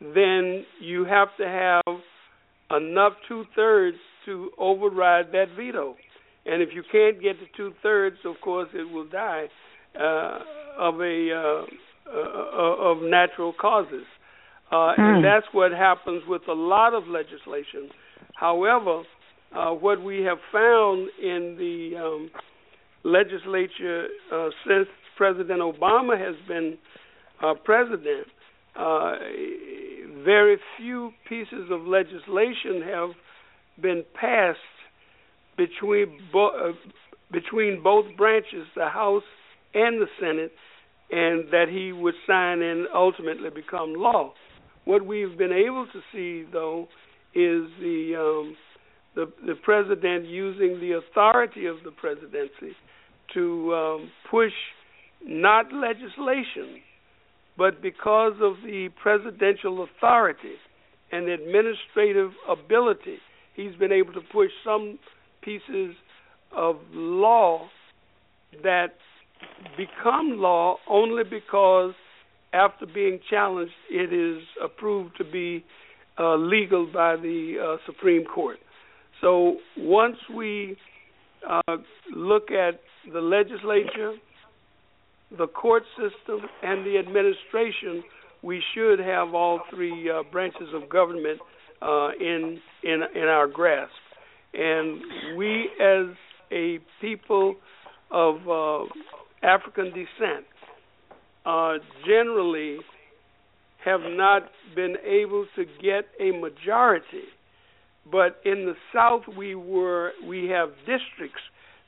then 0.00 0.64
you 0.80 1.04
have 1.04 1.28
to 1.38 1.46
have 1.46 2.00
enough 2.70 3.14
two 3.28 3.44
thirds 3.56 3.98
to 4.26 4.50
override 4.58 5.26
that 5.32 5.46
veto. 5.56 5.96
And 6.46 6.62
if 6.62 6.70
you 6.74 6.82
can't 6.90 7.20
get 7.22 7.38
the 7.40 7.46
two 7.56 7.72
thirds, 7.82 8.16
of 8.24 8.34
course, 8.42 8.68
it 8.74 8.90
will 8.90 9.08
die 9.08 9.46
uh, 9.98 10.38
of 10.78 11.00
a 11.00 11.30
uh, 11.32 11.64
uh, 12.06 12.90
of 12.90 12.98
natural 13.02 13.54
causes. 13.58 14.04
Uh, 14.70 14.92
and 14.98 15.18
Hmm. 15.18 15.24
that's 15.24 15.46
what 15.52 15.72
happens 15.72 16.22
with 16.26 16.42
a 16.48 16.52
lot 16.52 16.94
of 16.94 17.06
legislation. 17.06 17.90
However, 18.34 19.02
uh, 19.54 19.70
what 19.70 20.02
we 20.02 20.22
have 20.22 20.38
found 20.52 21.08
in 21.22 21.56
the 21.56 21.96
um, 21.96 22.30
legislature 23.04 24.06
uh, 24.32 24.48
since 24.66 24.88
President 25.16 25.60
Obama 25.60 26.18
has 26.18 26.34
been 26.48 26.76
uh, 27.42 27.54
president, 27.64 28.26
uh, 28.76 29.12
very 30.24 30.56
few 30.78 31.12
pieces 31.28 31.70
of 31.70 31.82
legislation 31.82 32.82
have 32.82 33.10
been 33.80 34.04
passed 34.18 34.58
between 35.56 36.18
bo- 36.32 36.70
uh, 36.70 36.72
between 37.30 37.82
both 37.82 38.06
branches, 38.16 38.66
the 38.76 38.88
House 38.88 39.22
and 39.74 40.00
the 40.00 40.06
Senate, 40.20 40.52
and 41.10 41.48
that 41.50 41.66
he 41.70 41.92
would 41.92 42.14
sign 42.26 42.62
and 42.62 42.86
ultimately 42.94 43.50
become 43.50 43.94
law. 43.94 44.32
What 44.84 45.04
we've 45.04 45.36
been 45.36 45.52
able 45.52 45.86
to 45.92 46.00
see, 46.12 46.48
though, 46.52 46.88
is 47.34 47.68
the 47.80 48.14
um, 48.18 48.56
the, 49.14 49.32
the 49.46 49.54
president 49.62 50.26
using 50.26 50.80
the 50.80 50.98
authority 50.98 51.66
of 51.66 51.76
the 51.84 51.92
presidency 51.92 52.74
to 53.32 53.74
um, 53.74 54.10
push 54.30 54.52
not 55.26 55.72
legislation, 55.72 56.82
but 57.56 57.80
because 57.80 58.34
of 58.42 58.56
the 58.64 58.88
presidential 59.00 59.84
authority 59.84 60.56
and 61.12 61.28
administrative 61.28 62.32
ability, 62.48 63.18
he's 63.54 63.74
been 63.76 63.92
able 63.92 64.12
to 64.12 64.20
push 64.32 64.50
some 64.64 64.98
pieces 65.42 65.94
of 66.54 66.76
law 66.92 67.68
that 68.62 68.94
become 69.76 70.38
law 70.38 70.76
only 70.88 71.24
because 71.24 71.94
after 72.52 72.86
being 72.86 73.18
challenged 73.28 73.72
it 73.90 74.12
is 74.12 74.42
approved 74.62 75.16
to 75.18 75.24
be 75.24 75.64
uh, 76.18 76.36
legal 76.36 76.86
by 76.86 77.16
the 77.16 77.56
uh, 77.60 77.76
Supreme 77.86 78.24
Court. 78.24 78.58
So 79.20 79.56
once 79.76 80.16
we 80.34 80.76
uh, 81.48 81.76
look 82.14 82.50
at 82.50 82.80
the 83.12 83.20
legislature, 83.20 84.14
the 85.36 85.46
court 85.48 85.82
system, 85.96 86.48
and 86.62 86.86
the 86.86 86.98
administration, 86.98 88.02
we 88.42 88.62
should 88.74 88.98
have 88.98 89.34
all 89.34 89.60
three 89.70 90.10
uh, 90.10 90.22
branches 90.30 90.68
of 90.74 90.88
government 90.88 91.40
uh, 91.82 92.10
in 92.20 92.60
in 92.82 93.02
in 93.14 93.24
our 93.24 93.46
grasp. 93.46 93.92
And 94.52 95.36
we, 95.36 95.68
as 95.80 96.14
a 96.52 96.78
people 97.00 97.56
of 98.10 98.36
uh, 98.48 98.84
African 99.42 99.86
descent, 99.86 100.46
uh, 101.44 101.74
generally 102.06 102.78
have 103.84 104.00
not 104.02 104.42
been 104.74 104.96
able 105.04 105.46
to 105.56 105.64
get 105.82 106.06
a 106.20 106.30
majority. 106.30 107.24
But 108.10 108.40
in 108.44 108.66
the 108.66 108.74
South, 108.94 109.22
we 109.36 109.54
were 109.54 110.12
we 110.26 110.48
have 110.48 110.70
districts 110.80 111.42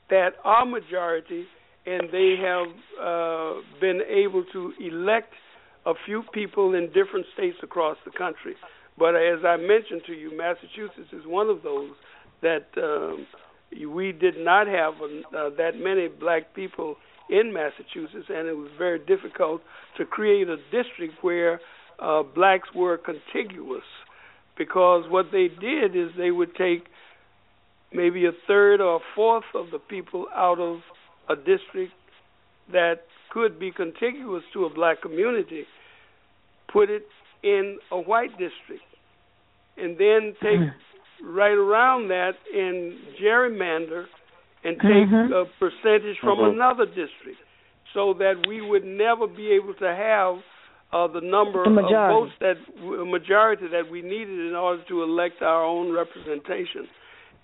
that 0.09 0.31
are 0.43 0.65
majority, 0.65 1.45
and 1.85 2.09
they 2.11 2.35
have 2.41 2.67
uh, 3.01 3.53
been 3.79 4.01
able 4.09 4.43
to 4.53 4.73
elect 4.79 5.33
a 5.85 5.93
few 6.05 6.23
people 6.33 6.73
in 6.73 6.87
different 6.87 7.25
states 7.33 7.57
across 7.63 7.97
the 8.05 8.11
country. 8.11 8.55
But 8.97 9.15
as 9.15 9.39
I 9.45 9.57
mentioned 9.57 10.01
to 10.07 10.13
you, 10.13 10.35
Massachusetts 10.35 11.13
is 11.13 11.25
one 11.25 11.49
of 11.49 11.61
those 11.63 11.91
that 12.41 12.65
um, 12.77 13.27
we 13.71 14.11
did 14.11 14.35
not 14.37 14.67
have 14.67 14.93
uh, 14.95 15.49
that 15.57 15.77
many 15.77 16.07
black 16.07 16.53
people 16.55 16.95
in 17.29 17.53
Massachusetts, 17.53 18.27
and 18.29 18.47
it 18.47 18.55
was 18.55 18.69
very 18.77 18.99
difficult 18.99 19.61
to 19.97 20.05
create 20.05 20.47
a 20.47 20.57
district 20.71 21.13
where 21.21 21.59
uh, 21.99 22.23
blacks 22.23 22.69
were 22.73 22.97
contiguous. 22.97 23.83
Because 24.57 25.03
what 25.09 25.27
they 25.31 25.49
did 25.61 25.95
is 25.95 26.09
they 26.17 26.31
would 26.31 26.55
take 26.55 26.85
maybe 27.93 28.25
a 28.25 28.31
third 28.47 28.81
or 28.81 28.97
a 28.97 28.99
fourth 29.15 29.45
of 29.53 29.71
the 29.71 29.79
people 29.79 30.27
out 30.35 30.59
of 30.59 30.79
a 31.29 31.35
district 31.35 31.93
that 32.71 33.01
could 33.31 33.59
be 33.59 33.71
contiguous 33.71 34.43
to 34.53 34.65
a 34.65 34.69
black 34.73 35.01
community, 35.01 35.65
put 36.71 36.89
it 36.89 37.05
in 37.43 37.77
a 37.91 37.99
white 37.99 38.31
district, 38.31 38.83
and 39.77 39.97
then 39.97 40.35
take 40.41 40.59
right 41.23 41.57
around 41.57 42.09
that 42.09 42.33
and 42.53 42.93
gerrymander 43.21 44.05
and 44.63 44.79
take 44.79 45.07
Mhm. 45.07 45.31
a 45.31 45.45
percentage 45.59 46.19
from 46.19 46.39
Mhm. 46.39 46.53
another 46.53 46.85
district 46.85 47.39
so 47.93 48.13
that 48.13 48.45
we 48.47 48.61
would 48.61 48.83
never 48.83 49.27
be 49.27 49.51
able 49.51 49.73
to 49.75 49.93
have 49.93 50.43
uh, 50.93 51.05
the 51.05 51.19
number 51.19 51.63
The 51.65 51.83
of 51.83 52.07
votes 52.09 52.31
that 52.39 52.57
a 52.79 53.03
majority 53.03 53.67
that 53.67 53.89
we 53.89 54.01
needed 54.01 54.39
in 54.39 54.55
order 54.55 54.81
to 54.83 55.03
elect 55.03 55.41
our 55.41 55.61
own 55.61 55.91
representation. 55.91 56.87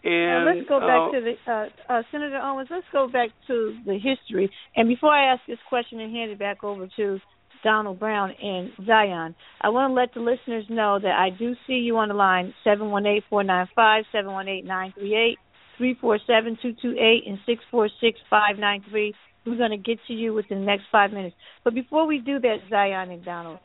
And 0.03 0.45
now 0.45 0.53
let's 0.53 0.67
go 0.67 0.77
uh, 0.77 0.87
back 0.87 1.11
to 1.13 1.21
the 1.21 1.51
uh, 1.51 1.93
uh, 1.93 2.03
Senator 2.11 2.37
Owens. 2.37 2.67
Let's 2.69 2.85
go 2.91 3.07
back 3.07 3.29
to 3.47 3.77
the 3.85 3.93
history. 3.93 4.51
And 4.75 4.89
before 4.89 5.11
I 5.11 5.33
ask 5.33 5.41
this 5.47 5.59
question 5.69 5.99
and 5.99 6.13
hand 6.13 6.31
it 6.31 6.39
back 6.39 6.63
over 6.63 6.87
to 6.97 7.19
Donald 7.63 7.99
Brown 7.99 8.31
and 8.41 8.71
Zion, 8.85 9.33
I 9.61 9.69
want 9.69 9.91
to 9.91 9.93
let 9.93 10.13
the 10.13 10.19
listeners 10.19 10.65
know 10.69 10.99
that 11.01 11.17
I 11.17 11.29
do 11.29 11.55
see 11.65 11.75
you 11.75 11.97
on 11.97 12.09
the 12.09 12.15
line 12.15 12.53
seven 12.63 12.91
one 12.91 13.05
eight 13.05 13.23
four 13.29 13.43
nine 13.43 13.67
five 13.75 14.03
seven 14.11 14.31
one 14.33 14.49
eight 14.49 14.65
nine 14.65 14.93
three 14.97 15.15
eight 15.15 15.37
three 15.77 15.97
four 16.01 16.19
seven 16.27 16.57
two 16.61 16.73
two 16.81 16.95
eight 16.99 17.23
and 17.25 17.39
six 17.45 17.63
four 17.71 17.89
six 18.01 18.19
five 18.29 18.57
nine 18.59 18.83
three. 18.89 19.13
We're 19.45 19.57
going 19.57 19.71
to 19.71 19.77
get 19.77 19.99
to 20.07 20.13
you 20.13 20.33
within 20.33 20.59
the 20.59 20.65
next 20.65 20.83
five 20.91 21.11
minutes. 21.11 21.35
But 21.63 21.73
before 21.73 22.07
we 22.07 22.19
do 22.19 22.39
that, 22.39 22.57
Zion 22.69 23.11
and 23.11 23.23
Donald, 23.23 23.59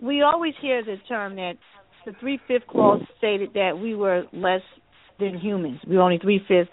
we 0.00 0.22
always 0.22 0.54
hear 0.60 0.84
the 0.84 0.96
term 1.08 1.36
that 1.36 1.54
the 2.06 2.12
three 2.20 2.40
fifth 2.48 2.66
clause 2.68 3.02
stated 3.18 3.50
that 3.54 3.78
we 3.80 3.94
were 3.94 4.24
less 4.32 4.62
than 5.20 5.38
humans. 5.38 5.80
We're 5.86 6.00
only 6.00 6.18
three 6.18 6.40
fifths 6.46 6.70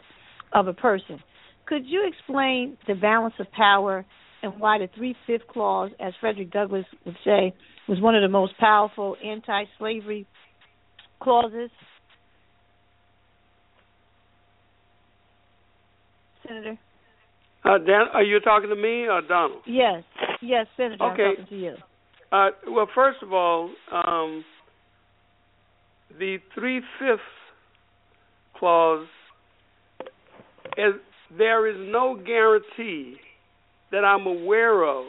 of 0.54 0.68
a 0.68 0.74
person. 0.74 1.20
Could 1.66 1.86
you 1.86 2.08
explain 2.08 2.78
the 2.88 2.96
balance 2.96 3.34
of 3.40 3.52
power 3.52 4.06
and 4.42 4.60
why 4.60 4.80
the 4.80 4.88
three 4.96 5.16
fifth 5.26 5.48
clause, 5.48 5.92
as 6.00 6.14
Frederick 6.20 6.52
Douglass 6.52 6.86
would 7.06 7.18
say, 7.26 7.54
was 7.88 8.00
one 8.00 8.16
of 8.16 8.22
the 8.22 8.30
most 8.30 8.58
powerful 8.58 9.16
anti 9.24 9.66
slavery 9.78 10.26
clauses? 11.22 11.70
Senator? 16.48 16.78
uh, 17.66 17.78
Dan, 17.80 18.06
are 18.14 18.24
you 18.24 18.40
talking 18.40 18.70
to 18.70 18.76
me 18.76 19.08
or 19.08 19.22
Donald? 19.22 19.62
Yes. 19.66 20.04
Yes, 20.42 20.68
Senator, 20.78 21.04
okay. 21.04 21.24
I'm 21.24 21.36
talking 21.36 21.46
to 21.50 21.62
you. 21.62 21.76
Uh, 22.32 22.50
well, 22.68 22.88
first 22.94 23.20
of 23.22 23.34
all, 23.34 23.72
um, 23.92 24.44
the 26.18 26.38
three 26.56 26.82
fifths 27.00 27.22
clause 28.60 29.08
is 30.78 30.94
there 31.38 31.68
is 31.68 31.76
no 31.92 32.16
guarantee 32.16 33.18
that 33.92 34.04
I'm 34.04 34.26
aware 34.26 34.84
of 34.84 35.06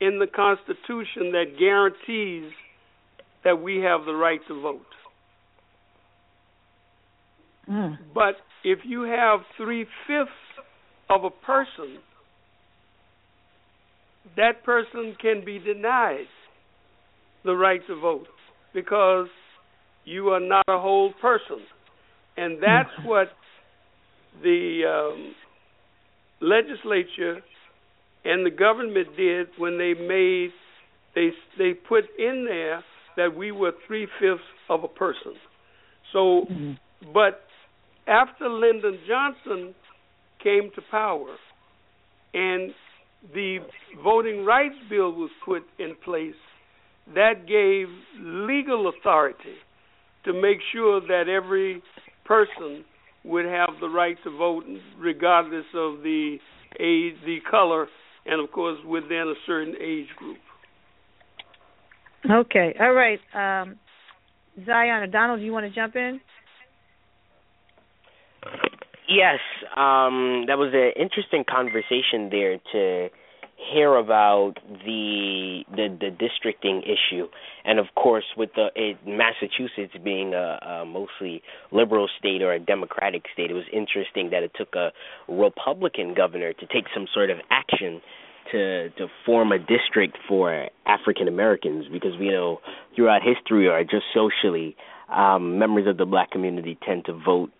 in 0.00 0.18
the 0.18 0.26
Constitution 0.26 1.32
that 1.32 1.58
guarantees 1.58 2.52
that 3.44 3.60
we 3.60 3.78
have 3.78 4.04
the 4.04 4.14
right 4.14 4.40
to 4.48 4.60
vote. 4.60 4.80
Mm. 7.68 7.98
But 8.14 8.36
if 8.64 8.80
you 8.84 9.02
have 9.02 9.40
three 9.56 9.86
fifths 10.06 10.30
of 11.08 11.24
a 11.24 11.30
person, 11.30 11.98
that 14.36 14.64
person 14.64 15.16
can 15.20 15.44
be 15.44 15.58
denied 15.58 16.26
the 17.44 17.54
right 17.54 17.80
to 17.86 18.00
vote 18.00 18.26
because 18.74 19.28
you 20.04 20.28
are 20.28 20.40
not 20.40 20.64
a 20.68 20.78
whole 20.78 21.12
person. 21.20 21.58
And 22.36 22.62
that's 22.62 22.90
what 23.04 23.28
the 24.42 24.82
um, 24.88 25.34
legislature 26.40 27.42
and 28.24 28.46
the 28.46 28.50
government 28.50 29.08
did 29.16 29.48
when 29.58 29.78
they 29.78 29.94
made 29.94 30.52
they 31.14 31.30
they 31.58 31.74
put 31.74 32.04
in 32.18 32.46
there 32.48 32.82
that 33.16 33.36
we 33.36 33.52
were 33.52 33.72
three 33.86 34.06
fifths 34.18 34.42
of 34.70 34.84
a 34.84 34.88
person. 34.88 35.34
So, 36.12 36.46
Mhm. 36.50 36.78
but 37.12 37.44
after 38.06 38.48
Lyndon 38.48 38.98
Johnson 39.06 39.74
came 40.42 40.70
to 40.74 40.82
power, 40.90 41.36
and 42.34 42.74
the 43.34 43.58
Voting 44.02 44.44
Rights 44.44 44.78
Bill 44.88 45.12
was 45.12 45.30
put 45.44 45.62
in 45.78 45.94
place, 45.96 46.34
that 47.14 47.46
gave 47.46 47.88
legal 48.18 48.88
authority 48.88 49.56
to 50.24 50.32
make 50.32 50.60
sure 50.72 51.00
that 51.00 51.28
every 51.28 51.82
person 52.24 52.84
would 53.24 53.44
have 53.44 53.70
the 53.80 53.88
right 53.88 54.16
to 54.24 54.36
vote, 54.36 54.64
regardless 54.98 55.66
of 55.74 56.02
the 56.02 56.38
age, 56.80 57.14
the 57.24 57.38
color, 57.50 57.86
and 58.26 58.42
of 58.42 58.50
course 58.52 58.78
within 58.86 59.32
a 59.34 59.38
certain 59.46 59.74
age 59.80 60.08
group. 60.16 60.38
Okay. 62.28 62.74
All 62.80 62.92
right. 62.92 63.20
Um, 63.34 63.76
Zion 64.64 65.02
or 65.02 65.06
Donald, 65.06 65.40
do 65.40 65.44
you 65.44 65.52
want 65.52 65.66
to 65.66 65.74
jump 65.74 65.96
in? 65.96 66.20
Yes, 69.08 69.40
um, 69.76 70.44
that 70.46 70.56
was 70.56 70.72
an 70.72 70.92
interesting 71.00 71.44
conversation 71.48 72.30
there 72.30 72.58
to 72.72 73.08
hear 73.72 73.96
about 73.96 74.54
the 74.84 75.62
the, 75.70 75.96
the 76.00 76.10
districting 76.10 76.82
issue, 76.82 77.26
and 77.64 77.78
of 77.78 77.86
course, 77.94 78.24
with 78.36 78.50
the 78.54 78.68
it, 78.74 78.98
Massachusetts 79.06 79.94
being 80.02 80.34
a, 80.34 80.82
a 80.82 80.84
mostly 80.86 81.42
liberal 81.70 82.08
state 82.18 82.42
or 82.42 82.52
a 82.52 82.58
Democratic 82.58 83.24
state, 83.32 83.50
it 83.50 83.54
was 83.54 83.64
interesting 83.72 84.30
that 84.30 84.42
it 84.42 84.52
took 84.54 84.74
a 84.74 84.92
Republican 85.28 86.14
governor 86.14 86.52
to 86.52 86.66
take 86.66 86.84
some 86.94 87.06
sort 87.12 87.30
of 87.30 87.38
action 87.50 88.00
to 88.50 88.90
to 88.90 89.06
form 89.24 89.52
a 89.52 89.58
district 89.58 90.18
for 90.28 90.68
African 90.86 91.28
Americans 91.28 91.86
because 91.92 92.16
we 92.18 92.28
know 92.28 92.60
throughout 92.96 93.22
history 93.22 93.68
or 93.68 93.82
just 93.84 94.04
socially, 94.14 94.76
um, 95.08 95.58
members 95.58 95.86
of 95.86 95.96
the 95.96 96.06
black 96.06 96.30
community 96.30 96.78
tend 96.84 97.04
to 97.06 97.12
vote 97.12 97.50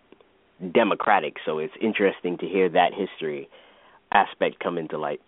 democratic. 0.73 1.35
So 1.45 1.59
it's 1.59 1.73
interesting 1.81 2.37
to 2.39 2.45
hear 2.47 2.69
that 2.69 2.91
history 2.93 3.49
aspect 4.11 4.59
come 4.59 4.77
into 4.77 4.97
light. 4.97 5.21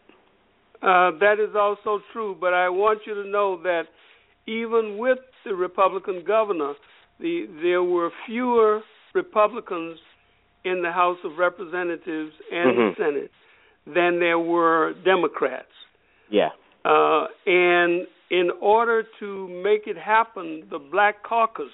Uh, 0.86 1.12
that 1.19 1.39
is 1.39 1.56
also 1.56 2.00
true, 2.13 2.38
but 2.39 2.54
I 2.54 2.69
want 2.69 3.00
you 3.08 3.15
to 3.15 3.28
know 3.28 3.60
that 3.63 3.84
even 4.45 5.00
with 5.00 5.17
the 5.43 5.56
Republican 5.56 6.24
governor, 6.26 6.74
the 7.19 7.48
there 7.63 7.82
were 7.82 8.12
fewer 8.28 8.82
Republicans 9.13 9.98
in 10.63 10.84
the 10.84 10.91
House 10.91 11.17
of 11.24 11.32
Representatives 11.39 12.34
and 12.52 12.67
Mhm. 12.71 12.89
the 12.89 13.04
Senate 13.04 13.32
than 13.88 14.19
there 14.19 14.38
were 14.39 14.93
Democrats. 15.04 15.74
Yeah. 16.30 16.52
Uh, 16.84 17.28
and 17.48 18.08
in 18.30 18.52
order 18.60 19.04
to 19.19 19.48
make 19.48 19.88
it 19.88 19.98
happen, 19.98 20.67
the 20.69 20.80
Black 20.80 21.24
Caucus, 21.24 21.74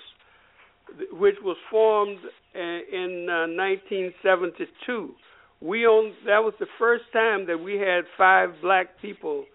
which 1.11 1.39
was 1.41 1.57
formed 1.69 2.19
uh, 2.53 2.59
in 2.59 3.29
uh, 3.29 3.47
1972, 3.47 5.15
we 5.61 5.85
own, 5.85 6.13
that 6.25 6.39
was 6.43 6.53
the 6.59 6.65
first 6.79 7.03
time 7.13 7.45
that 7.47 7.59
we 7.59 7.73
had 7.77 8.03
five 8.17 8.49
black 8.61 8.87
people 9.01 9.45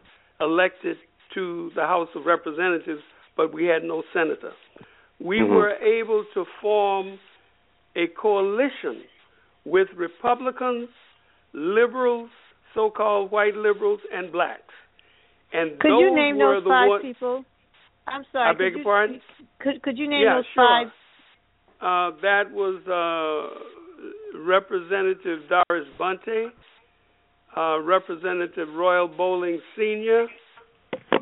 elected 0.41 0.97
to 1.35 1.71
the 1.75 1.83
House 1.83 2.09
of 2.15 2.25
Representatives, 2.27 3.03
but 3.37 3.53
we 3.53 3.67
had 3.67 3.83
no 3.83 4.03
senator. 4.13 4.53
We 5.19 5.41
Mhm. 5.41 5.49
were 5.49 5.73
able 5.81 6.25
to 6.35 6.45
form 6.61 7.19
a 7.97 8.07
coalition 8.09 9.03
with 9.65 9.93
Republicans, 9.95 10.89
liberals, 11.53 12.31
so-called 12.75 13.31
white 13.31 13.57
liberals, 13.57 14.01
and 14.13 14.31
blacks. 14.31 14.75
And 15.53 15.79
Could 15.81 15.91
those 15.91 16.01
you 16.03 16.15
name 16.15 16.37
were 16.39 16.55
those 16.55 16.65
the 16.65 16.71
five 16.71 16.89
one- 16.89 17.01
people? 17.03 17.45
I'm 18.07 18.25
sorry. 18.33 18.45
I 18.45 18.53
sorry. 18.53 18.57
beg 18.57 18.59
could 18.59 18.71
your 18.73 18.79
you, 18.79 18.85
pardon? 18.85 19.23
Could 19.59 19.83
Could 19.83 19.99
you 19.99 20.07
name 20.07 20.23
yeah, 20.23 20.35
those 20.35 20.47
sure. 20.55 20.67
five? 20.67 20.93
Uh, 21.81 22.11
that 22.23 22.51
was 22.53 22.77
uh, 22.87 23.76
Representative 24.35 25.41
Doris 25.49 25.87
Bunte, 25.99 26.51
uh, 27.57 27.81
Representative 27.81 28.69
Royal 28.75 29.09
Bolling 29.09 29.61
Sr., 29.75 30.27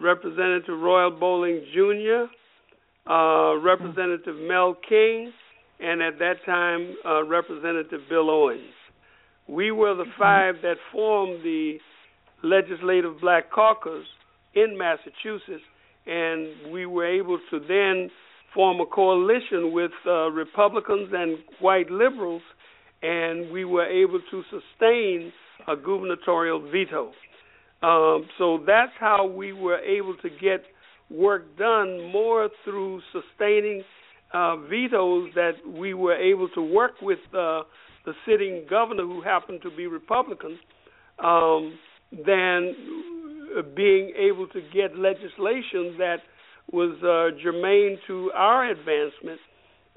Representative 0.00 0.78
Royal 0.78 1.10
Bolling 1.10 1.64
Jr., 1.72 3.10
uh, 3.10 3.56
Representative 3.58 4.36
Mel 4.36 4.76
King, 4.88 5.32
and 5.80 6.02
at 6.02 6.18
that 6.18 6.34
time, 6.46 6.94
uh, 7.06 7.24
Representative 7.24 8.00
Bill 8.08 8.30
Owens. 8.30 8.62
We 9.48 9.70
were 9.70 9.94
the 9.94 10.06
five 10.18 10.56
that 10.62 10.76
formed 10.90 11.44
the 11.44 11.78
Legislative 12.42 13.20
Black 13.20 13.50
Caucus 13.50 14.04
in 14.54 14.76
Massachusetts, 14.78 15.64
and 16.06 16.72
we 16.72 16.86
were 16.86 17.06
able 17.06 17.38
to 17.50 17.60
then 17.60 18.10
form 18.54 18.80
a 18.80 18.86
coalition 18.86 19.72
with 19.72 19.90
uh, 20.06 20.30
Republicans 20.30 21.10
and 21.12 21.38
white 21.60 21.90
liberals, 21.90 22.42
and 23.04 23.52
we 23.52 23.64
were 23.64 23.86
able 23.86 24.20
to 24.30 24.42
sustain 24.50 25.32
a 25.68 25.76
gubernatorial 25.76 26.60
veto. 26.70 27.12
Um, 27.82 28.26
so 28.38 28.60
that's 28.66 28.92
how 28.98 29.26
we 29.26 29.52
were 29.52 29.78
able 29.78 30.16
to 30.22 30.30
get 30.30 30.62
work 31.10 31.58
done 31.58 32.10
more 32.10 32.48
through 32.64 33.02
sustaining 33.12 33.84
uh, 34.32 34.56
vetoes 34.56 35.30
that 35.34 35.52
we 35.66 35.92
were 35.92 36.16
able 36.16 36.48
to 36.54 36.62
work 36.62 36.92
with 37.02 37.18
uh, 37.28 37.62
the 38.06 38.14
sitting 38.26 38.64
governor, 38.68 39.02
who 39.02 39.20
happened 39.20 39.60
to 39.62 39.70
be 39.70 39.86
Republican, 39.86 40.58
um, 41.22 41.78
than 42.26 42.74
being 43.76 44.12
able 44.18 44.46
to 44.48 44.60
get 44.72 44.98
legislation 44.98 45.96
that 45.98 46.18
was 46.72 46.96
uh, 47.02 47.38
germane 47.42 47.98
to 48.06 48.30
our 48.34 48.70
advancement, 48.70 49.40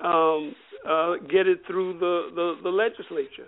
um, 0.03 0.53
uh, 0.87 1.17
get 1.29 1.47
it 1.47 1.59
through 1.67 1.99
the, 1.99 2.29
the, 2.33 2.55
the 2.63 2.69
legislature. 2.69 3.47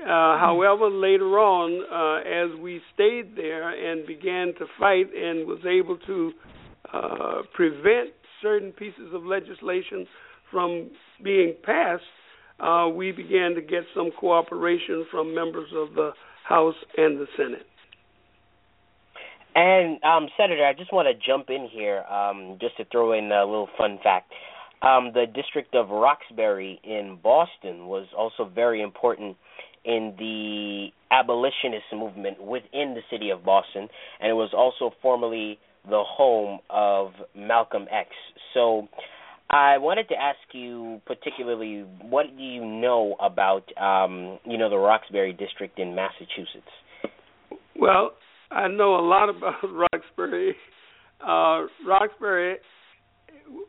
Uh, 0.00 0.38
however, 0.38 0.90
later 0.90 1.38
on, 1.38 1.70
uh, 1.86 2.28
as 2.28 2.60
we 2.60 2.80
stayed 2.94 3.36
there 3.36 3.70
and 3.70 4.06
began 4.06 4.52
to 4.58 4.66
fight 4.78 5.06
and 5.14 5.46
was 5.46 5.60
able 5.64 5.96
to 5.98 6.32
uh, 6.92 7.42
prevent 7.54 8.10
certain 8.42 8.72
pieces 8.72 9.12
of 9.12 9.24
legislation 9.24 10.06
from 10.50 10.90
being 11.22 11.54
passed, 11.62 12.02
uh, 12.60 12.88
we 12.88 13.12
began 13.12 13.54
to 13.54 13.60
get 13.60 13.84
some 13.94 14.10
cooperation 14.18 15.06
from 15.10 15.34
members 15.34 15.68
of 15.74 15.94
the 15.94 16.10
House 16.44 16.74
and 16.96 17.18
the 17.18 17.26
Senate. 17.36 17.66
And 19.54 20.02
um, 20.02 20.28
Senator, 20.36 20.66
I 20.66 20.72
just 20.72 20.92
want 20.92 21.06
to 21.06 21.26
jump 21.26 21.48
in 21.48 21.68
here, 21.72 22.02
um, 22.02 22.58
just 22.60 22.76
to 22.78 22.84
throw 22.86 23.12
in 23.12 23.30
a 23.30 23.44
little 23.44 23.68
fun 23.78 23.98
fact. 24.02 24.32
Um, 24.84 25.12
the 25.14 25.24
district 25.34 25.74
of 25.74 25.88
Roxbury 25.88 26.80
in 26.84 27.18
Boston 27.22 27.86
was 27.86 28.06
also 28.16 28.50
very 28.54 28.82
important 28.82 29.36
in 29.84 30.14
the 30.18 30.88
abolitionist 31.10 31.84
movement 31.92 32.42
within 32.42 32.94
the 32.94 33.00
city 33.10 33.30
of 33.30 33.44
Boston, 33.44 33.88
and 34.20 34.30
it 34.30 34.34
was 34.34 34.50
also 34.54 34.94
formerly 35.00 35.58
the 35.88 36.02
home 36.06 36.58
of 36.70 37.12
Malcolm 37.34 37.86
X. 37.90 38.10
So, 38.52 38.88
I 39.50 39.78
wanted 39.78 40.08
to 40.08 40.14
ask 40.14 40.38
you 40.52 41.00
particularly, 41.06 41.84
what 42.00 42.26
do 42.36 42.42
you 42.42 42.64
know 42.64 43.14
about, 43.20 43.64
um, 43.76 44.38
you 44.44 44.58
know, 44.58 44.70
the 44.70 44.78
Roxbury 44.78 45.32
district 45.32 45.78
in 45.78 45.94
Massachusetts? 45.94 46.72
Well, 47.78 48.12
I 48.50 48.68
know 48.68 48.96
a 48.96 49.04
lot 49.06 49.28
about 49.28 49.62
Roxbury. 49.92 50.56
Uh, 51.20 51.66
Roxbury, 51.86 52.56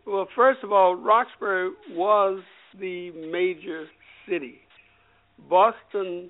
well, 0.06 0.28
first 0.36 0.64
of 0.64 0.72
all, 0.72 0.96
Roxbury 0.96 1.72
was 1.92 2.42
the 2.80 3.12
major 3.32 3.86
city. 4.28 4.60
Boston 5.50 6.30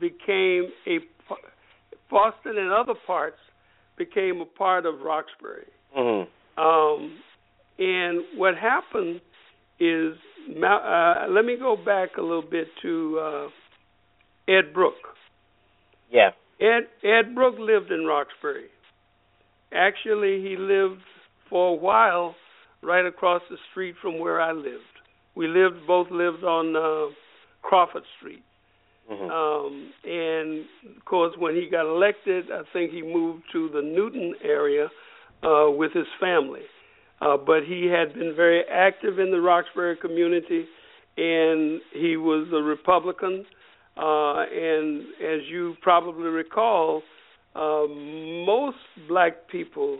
became 0.00 0.68
a 0.86 0.98
Boston 2.10 2.56
and 2.56 2.72
other 2.72 2.94
parts 3.06 3.36
became 3.96 4.40
a 4.40 4.46
part 4.46 4.86
of 4.86 5.00
Roxbury. 5.00 5.66
Mm-hmm. 5.96 6.60
Um, 6.60 7.18
and 7.78 8.24
what 8.36 8.56
happened 8.56 9.20
is, 9.78 10.14
uh, 10.50 11.26
let 11.28 11.44
me 11.44 11.56
go 11.58 11.76
back 11.76 12.16
a 12.16 12.22
little 12.22 12.42
bit 12.42 12.68
to 12.82 13.18
uh, 13.20 13.48
Ed 14.50 14.72
Brooke. 14.72 14.94
Yeah. 16.10 16.30
Ed 16.60 16.88
Ed 17.04 17.34
Brooke 17.34 17.58
lived 17.58 17.92
in 17.92 18.04
Roxbury. 18.04 18.66
Actually, 19.72 20.40
he 20.42 20.56
lived 20.58 21.02
for 21.48 21.70
a 21.70 21.74
while 21.74 22.34
right 22.82 23.06
across 23.06 23.42
the 23.50 23.56
street 23.70 23.94
from 24.00 24.18
where 24.18 24.40
I 24.40 24.52
lived. 24.52 24.82
We 25.34 25.46
lived 25.46 25.86
both 25.86 26.10
lived 26.10 26.44
on 26.44 26.76
uh, 26.76 27.12
Crawford 27.62 28.02
Street. 28.18 28.42
Mm-hmm. 29.10 29.30
Um, 29.30 29.92
and 30.04 30.96
of 30.96 31.04
course, 31.04 31.34
when 31.38 31.54
he 31.54 31.68
got 31.70 31.86
elected, 31.86 32.46
I 32.52 32.62
think 32.72 32.92
he 32.92 33.02
moved 33.02 33.44
to 33.52 33.70
the 33.70 33.80
Newton 33.80 34.34
area 34.44 34.88
uh, 35.42 35.70
with 35.70 35.92
his 35.92 36.06
family. 36.20 36.62
Uh, 37.20 37.36
but 37.36 37.64
he 37.66 37.86
had 37.86 38.14
been 38.14 38.34
very 38.36 38.62
active 38.70 39.18
in 39.18 39.30
the 39.30 39.40
Roxbury 39.40 39.96
community, 39.96 40.66
and 41.16 41.80
he 41.92 42.16
was 42.16 42.48
a 42.52 42.62
Republican. 42.62 43.44
Uh, 43.96 44.42
and 44.42 45.00
as 45.20 45.40
you 45.50 45.74
probably 45.82 46.28
recall, 46.28 47.02
uh, 47.56 47.86
most 47.88 48.76
black 49.08 49.48
people 49.50 49.98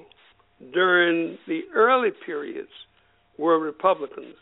during 0.72 1.38
the 1.46 1.60
early 1.74 2.10
periods 2.26 2.68
were 3.38 3.58
Republicans 3.58 4.34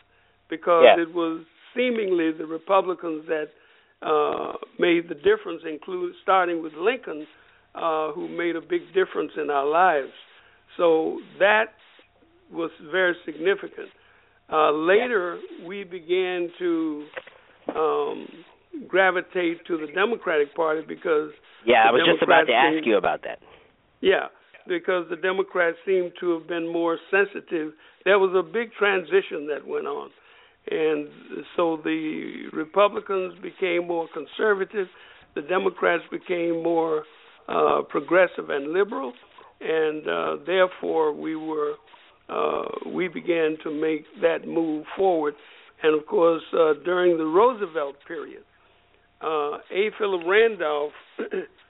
because 0.48 0.84
yeah. 0.84 1.02
it 1.02 1.14
was 1.14 1.44
seemingly 1.76 2.32
the 2.32 2.46
Republicans 2.46 3.26
that 3.28 3.48
uh, 4.02 4.52
made 4.78 5.08
the 5.08 5.14
difference, 5.14 5.62
include 5.70 6.14
starting 6.22 6.62
with 6.62 6.72
Lincoln, 6.74 7.26
uh, 7.74 8.12
who 8.12 8.28
made 8.28 8.56
a 8.56 8.60
big 8.60 8.86
difference 8.94 9.32
in 9.40 9.50
our 9.50 9.66
lives. 9.66 10.12
So 10.76 11.20
that 11.38 11.74
was 12.50 12.70
very 12.90 13.14
significant. 13.24 13.88
Uh, 14.50 14.70
later, 14.72 15.38
we 15.66 15.84
began 15.84 16.48
to 16.58 17.06
um, 17.74 18.28
gravitate 18.86 19.66
to 19.66 19.76
the 19.76 19.88
Democratic 19.92 20.54
Party 20.54 20.82
because 20.86 21.30
yeah, 21.66 21.84
I 21.88 21.90
was 21.90 22.02
Democrats 22.06 22.20
just 22.20 22.22
about 22.22 22.46
to 22.46 22.52
ask 22.52 22.86
you 22.86 22.96
about 22.96 23.22
that. 23.24 23.38
Yeah, 24.00 24.26
because 24.68 25.06
the 25.10 25.16
Democrats 25.16 25.76
seemed 25.86 26.12
to 26.20 26.38
have 26.38 26.48
been 26.48 26.70
more 26.70 26.98
sensitive. 27.10 27.72
There 28.04 28.18
was 28.18 28.34
a 28.36 28.42
big 28.42 28.72
transition 28.78 29.48
that 29.48 29.66
went 29.66 29.86
on, 29.86 30.10
and 30.70 31.08
so 31.56 31.80
the 31.82 32.48
Republicans 32.52 33.34
became 33.42 33.86
more 33.86 34.08
conservative, 34.12 34.88
the 35.34 35.42
Democrats 35.42 36.02
became 36.10 36.62
more 36.62 37.04
uh, 37.48 37.82
progressive 37.88 38.50
and 38.50 38.72
liberal, 38.72 39.12
and 39.60 40.08
uh, 40.08 40.36
therefore 40.46 41.12
we 41.12 41.36
were 41.36 41.74
uh, 42.28 42.62
we 42.92 43.06
began 43.08 43.56
to 43.62 43.70
make 43.70 44.04
that 44.20 44.46
move 44.46 44.84
forward. 44.96 45.34
And 45.82 45.98
of 45.98 46.06
course, 46.06 46.42
uh, 46.52 46.72
during 46.84 47.18
the 47.18 47.24
Roosevelt 47.24 47.96
period, 48.08 48.42
uh, 49.22 49.58
A. 49.70 49.90
Philip 49.98 50.22
Randolph, 50.26 50.92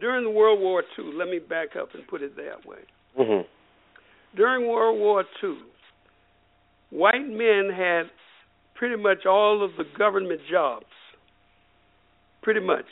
during 0.00 0.24
the 0.24 0.30
World 0.30 0.60
War 0.60 0.82
II, 0.98 1.12
let 1.14 1.28
me 1.28 1.38
back 1.38 1.76
up 1.80 1.94
and 1.94 2.06
put 2.06 2.22
it 2.22 2.36
that 2.36 2.66
way. 2.66 2.78
Mm-hmm. 3.18 3.46
During 4.36 4.68
World 4.68 4.98
War 4.98 5.24
II, 5.42 5.58
white 6.90 7.26
men 7.28 7.70
had 7.74 8.04
pretty 8.74 9.00
much 9.00 9.26
all 9.26 9.64
of 9.64 9.72
the 9.76 9.84
government 9.98 10.40
jobs. 10.50 10.86
Pretty 12.42 12.60
much. 12.60 12.86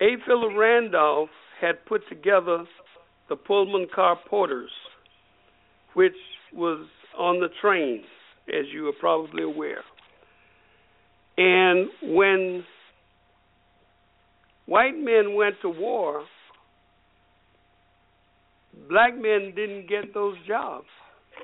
A. 0.00 0.16
Philip 0.26 0.52
Randolph 0.56 1.28
had 1.60 1.84
put 1.86 2.08
together 2.08 2.64
the 3.28 3.36
Pullman 3.36 3.86
car 3.94 4.18
porters 4.28 4.70
which 5.94 6.14
was 6.52 6.86
on 7.18 7.40
the 7.40 7.48
trains, 7.60 8.04
as 8.48 8.66
you 8.72 8.88
are 8.88 8.94
probably 8.98 9.42
aware. 9.42 9.82
And 11.36 11.88
when 12.02 12.64
white 14.70 14.96
men 14.96 15.34
went 15.34 15.56
to 15.62 15.68
war, 15.68 16.22
black 18.88 19.14
men 19.14 19.52
didn't 19.56 19.88
get 19.88 20.14
those 20.14 20.36
jobs. 20.46 20.86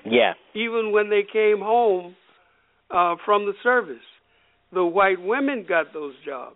Yeah. 0.04 0.34
Even 0.54 0.92
when 0.92 1.10
they 1.10 1.22
came 1.30 1.58
home 1.58 2.14
uh, 2.88 3.16
from 3.24 3.46
the 3.46 3.54
service, 3.64 3.96
the 4.72 4.84
white 4.84 5.20
women 5.20 5.66
got 5.68 5.92
those 5.92 6.14
jobs. 6.24 6.54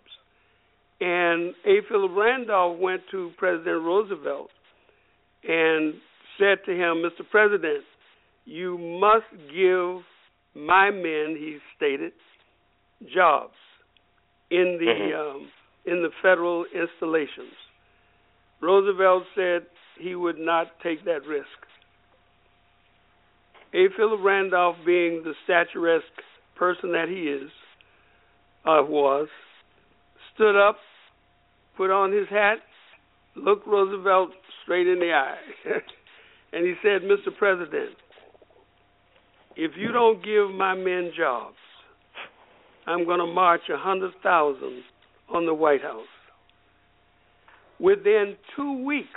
And 1.00 1.54
A. 1.66 1.80
Philip 1.88 2.12
Randolph 2.16 2.78
went 2.78 3.02
to 3.10 3.32
President 3.36 3.82
Roosevelt 3.82 4.50
and 5.42 5.94
said 6.38 6.58
to 6.66 6.72
him, 6.72 7.02
Mr. 7.02 7.28
President, 7.28 7.82
you 8.44 8.78
must 8.78 9.26
give 9.52 10.04
my 10.54 10.90
men, 10.90 11.36
he 11.36 11.58
stated, 11.76 12.12
jobs 13.12 13.54
in 14.50 14.78
the 14.78 14.86
mm-hmm. 14.86 15.36
um, 15.36 15.48
in 15.86 16.02
the 16.02 16.10
federal 16.22 16.64
installations. 16.74 17.54
Roosevelt 18.60 19.24
said 19.34 19.66
he 19.98 20.14
would 20.14 20.38
not 20.38 20.66
take 20.82 21.04
that 21.04 21.26
risk. 21.26 21.46
A. 23.72 23.86
Philip 23.96 24.20
Randolph, 24.22 24.76
being 24.84 25.22
the 25.22 25.34
statuesque 25.44 26.04
person 26.56 26.92
that 26.92 27.08
he 27.08 27.22
is, 27.22 27.50
uh, 28.64 28.82
was, 28.82 29.28
stood 30.34 30.56
up, 30.56 30.76
put 31.76 31.90
on 31.90 32.12
his 32.12 32.28
hat, 32.28 32.58
looked 33.36 33.66
Roosevelt 33.66 34.30
straight 34.62 34.88
in 34.88 34.98
the 34.98 35.12
eye. 35.12 35.38
And 36.52 36.66
he 36.66 36.74
said, 36.82 37.02
Mr. 37.02 37.36
President, 37.36 37.94
if 39.56 39.72
you 39.76 39.92
don't 39.92 40.24
give 40.24 40.50
my 40.50 40.74
men 40.74 41.12
jobs, 41.16 41.56
I'm 42.86 43.04
going 43.04 43.20
to 43.20 43.26
march 43.26 43.62
a 43.68 43.74
100,000 43.74 44.82
on 45.32 45.46
the 45.46 45.54
White 45.54 45.82
House. 45.82 46.06
Within 47.78 48.36
two 48.56 48.84
weeks, 48.84 49.08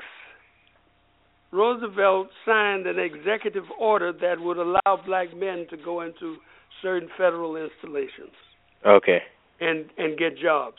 Roosevelt 1.52 2.30
signed 2.45 2.88
an 2.88 2.97
executive 2.97 3.65
order 3.80 4.12
that 4.13 4.39
would 4.39 4.58
allow 4.58 5.04
black 5.06 5.36
men 5.36 5.67
to 5.69 5.78
go 5.78 6.02
into 6.02 6.38
certain 6.82 7.10
federal 7.17 7.56
installations. 7.56 8.34
Okay. 8.86 9.19
And 9.60 9.86
and 9.97 10.17
get 10.17 10.38
jobs. 10.38 10.78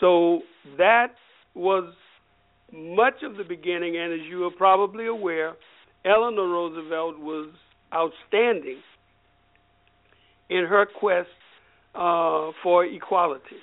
So 0.00 0.40
that 0.78 1.14
was 1.54 1.92
much 2.72 3.22
of 3.22 3.36
the 3.36 3.44
beginning, 3.44 3.96
and 3.96 4.12
as 4.12 4.20
you 4.28 4.44
are 4.44 4.50
probably 4.50 5.06
aware, 5.06 5.54
Eleanor 6.04 6.48
Roosevelt 6.48 7.18
was 7.18 7.50
outstanding 7.92 8.78
in 10.48 10.64
her 10.66 10.86
quest 10.86 11.28
uh, 11.94 12.50
for 12.62 12.84
equality. 12.84 13.56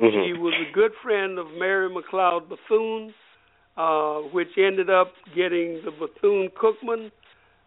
Mm-hmm. 0.00 0.24
She 0.24 0.32
was 0.38 0.54
a 0.54 0.72
good 0.72 0.92
friend 1.02 1.38
of 1.38 1.46
Mary 1.58 1.88
McLeod 1.90 2.48
Bethune, 2.48 3.12
uh, 3.76 4.20
which 4.32 4.48
ended 4.56 4.88
up 4.88 5.12
getting 5.36 5.82
the 5.84 5.90
Bethune 5.90 6.48
Cookman 6.60 7.10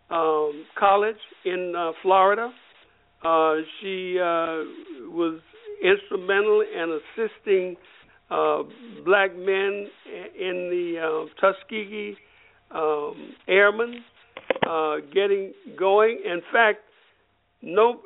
um, 0.10 0.66
College 0.78 1.18
in 1.46 1.74
uh, 1.78 1.92
Florida. 2.02 2.52
Uh, 3.24 3.56
she 3.80 4.18
uh, 4.20 4.66
was 5.10 5.40
instrumental 5.84 6.62
in 6.62 7.00
assisting 7.18 7.76
uh, 8.32 8.64
black 9.06 9.36
men 9.36 9.88
in 10.40 10.70
the 10.72 10.96
uh, 11.00 11.40
Tuskegee 11.40 12.16
um, 12.72 13.34
airmen 13.48 14.04
uh, 14.68 14.96
getting 15.14 15.54
going. 15.78 16.20
In 16.26 16.42
fact, 16.52 16.80
no, 17.62 18.02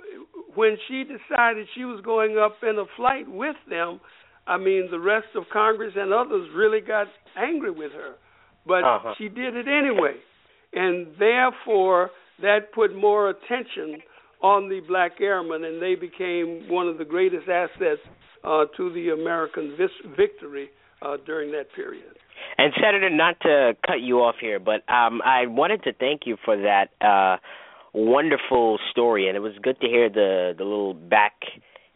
when 0.55 0.77
she 0.87 1.03
decided 1.03 1.67
she 1.75 1.85
was 1.85 2.01
going 2.03 2.37
up 2.37 2.57
in 2.63 2.77
a 2.77 2.85
flight 2.95 3.27
with 3.27 3.55
them, 3.69 3.99
I 4.47 4.57
mean, 4.57 4.87
the 4.89 4.99
rest 4.99 5.27
of 5.35 5.43
Congress 5.51 5.93
and 5.95 6.13
others 6.13 6.47
really 6.55 6.81
got 6.81 7.07
angry 7.37 7.71
with 7.71 7.91
her, 7.91 8.15
but 8.65 8.83
uh-huh. 8.83 9.13
she 9.17 9.27
did 9.27 9.55
it 9.55 9.67
anyway, 9.67 10.15
and 10.73 11.07
therefore 11.19 12.11
that 12.41 12.71
put 12.73 12.95
more 12.95 13.29
attention 13.29 14.01
on 14.41 14.69
the 14.69 14.81
black 14.87 15.13
airmen, 15.19 15.63
and 15.63 15.81
they 15.81 15.95
became 15.95 16.69
one 16.69 16.87
of 16.87 16.97
the 16.97 17.05
greatest 17.05 17.49
assets 17.49 18.01
uh, 18.43 18.65
to 18.77 18.93
the 18.93 19.09
American 19.09 19.75
vis- 19.77 20.13
victory 20.15 20.69
uh, 21.01 21.17
during 21.25 21.51
that 21.51 21.65
period. 21.75 22.17
And 22.57 22.71
Senator, 22.75 23.09
not 23.09 23.39
to 23.41 23.73
cut 23.85 24.01
you 24.01 24.19
off 24.19 24.35
here, 24.39 24.59
but 24.59 24.87
um, 24.91 25.21
I 25.25 25.47
wanted 25.47 25.83
to 25.83 25.93
thank 25.93 26.21
you 26.25 26.37
for 26.45 26.55
that 26.55 26.89
uh, 27.01 27.37
wonderful 27.93 28.77
story, 28.91 29.27
and 29.27 29.35
it 29.35 29.39
was 29.39 29.53
good 29.61 29.79
to 29.81 29.87
hear 29.87 30.09
the 30.09 30.53
the 30.57 30.63
little 30.63 30.93
back 30.93 31.33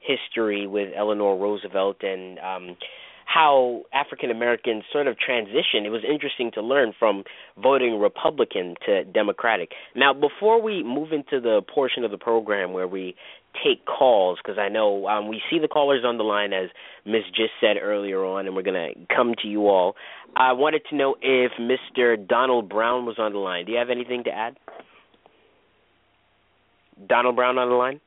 history 0.01 0.67
with 0.67 0.89
Eleanor 0.95 1.37
Roosevelt 1.37 1.97
and 2.01 2.39
um, 2.39 2.77
how 3.25 3.83
African 3.93 4.29
Americans 4.29 4.83
sort 4.91 5.07
of 5.07 5.17
transition. 5.17 5.85
It 5.85 5.89
was 5.89 6.03
interesting 6.09 6.51
to 6.55 6.61
learn 6.61 6.93
from 6.97 7.23
voting 7.61 7.99
Republican 7.99 8.75
to 8.85 9.03
Democratic. 9.05 9.71
Now, 9.95 10.13
before 10.13 10.61
we 10.61 10.83
move 10.83 11.13
into 11.13 11.39
the 11.39 11.61
portion 11.73 12.03
of 12.03 12.11
the 12.11 12.17
program 12.17 12.73
where 12.73 12.87
we 12.87 13.15
take 13.63 13.85
calls, 13.85 14.39
because 14.43 14.57
I 14.57 14.69
know 14.69 15.07
um, 15.07 15.27
we 15.27 15.41
see 15.49 15.59
the 15.59 15.67
callers 15.67 16.03
on 16.05 16.17
the 16.17 16.23
line, 16.23 16.51
as 16.51 16.69
Ms. 17.05 17.23
just 17.35 17.51
said 17.59 17.77
earlier 17.81 18.23
on, 18.25 18.47
and 18.47 18.55
we're 18.55 18.63
going 18.63 18.93
to 18.93 19.15
come 19.15 19.33
to 19.41 19.47
you 19.47 19.67
all. 19.67 19.95
I 20.35 20.53
wanted 20.53 20.83
to 20.89 20.95
know 20.95 21.15
if 21.21 21.51
Mr. 21.59 22.15
Donald 22.27 22.69
Brown 22.69 23.05
was 23.05 23.15
on 23.17 23.33
the 23.33 23.39
line. 23.39 23.65
Do 23.65 23.73
you 23.73 23.77
have 23.77 23.89
anything 23.89 24.23
to 24.25 24.31
add? 24.31 24.57
Donald 27.07 27.35
Brown 27.35 27.57
on 27.57 27.69
the 27.69 27.75
line? 27.75 27.99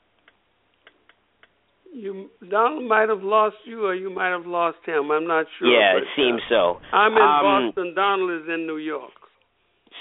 You 1.95 2.29
Donald 2.51 2.89
might 2.89 3.09
have 3.09 3.23
lost 3.23 3.57
you, 3.65 3.87
or 3.87 3.95
you 3.95 4.11
might 4.11 4.31
have 4.31 4.47
lost 4.47 4.79
him. 4.85 5.13
I'm 5.13 5.29
not 5.29 5.47
sure. 5.59 5.69
Yeah, 5.69 5.97
it 5.97 6.05
seems 6.17 6.43
uh, 6.47 6.51
so. 6.51 6.81
I'm 6.93 7.13
in 7.13 7.19
Um, 7.23 7.73
Boston. 7.73 7.95
Donald 7.95 8.43
is 8.43 8.49
in 8.49 8.67
New 8.67 8.79
York. 8.79 9.13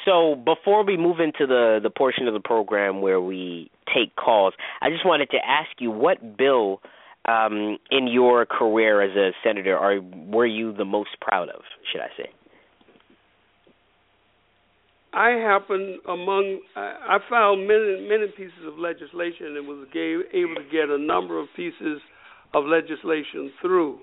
So 0.05 0.35
before 0.35 0.83
we 0.83 0.97
move 0.97 1.19
into 1.19 1.45
the 1.45 1.79
the 1.81 1.91
portion 1.91 2.27
of 2.27 2.33
the 2.33 2.39
program 2.39 3.01
where 3.01 3.21
we 3.21 3.69
take 3.93 4.15
calls, 4.15 4.53
I 4.81 4.89
just 4.89 5.05
wanted 5.05 5.29
to 5.31 5.37
ask 5.37 5.69
you 5.79 5.91
what 5.91 6.35
bill 6.35 6.81
um, 7.25 7.77
in 7.91 8.07
your 8.07 8.45
career 8.45 9.01
as 9.01 9.15
a 9.15 9.31
senator 9.43 9.77
are 9.77 9.99
were 10.01 10.47
you 10.47 10.73
the 10.73 10.85
most 10.85 11.11
proud 11.21 11.49
of? 11.49 11.61
Should 11.91 12.01
I 12.01 12.09
say? 12.17 12.29
I 15.13 15.29
happened 15.29 15.99
among 16.07 16.61
I 16.75 17.19
I 17.29 17.55
many 17.55 18.07
many 18.09 18.27
pieces 18.35 18.65
of 18.65 18.79
legislation 18.79 19.57
and 19.57 19.67
was 19.67 19.87
gave, 19.93 20.21
able 20.33 20.55
to 20.55 20.63
get 20.71 20.89
a 20.89 20.97
number 20.97 21.39
of 21.39 21.47
pieces 21.55 22.01
of 22.53 22.65
legislation 22.65 23.51
through. 23.61 23.99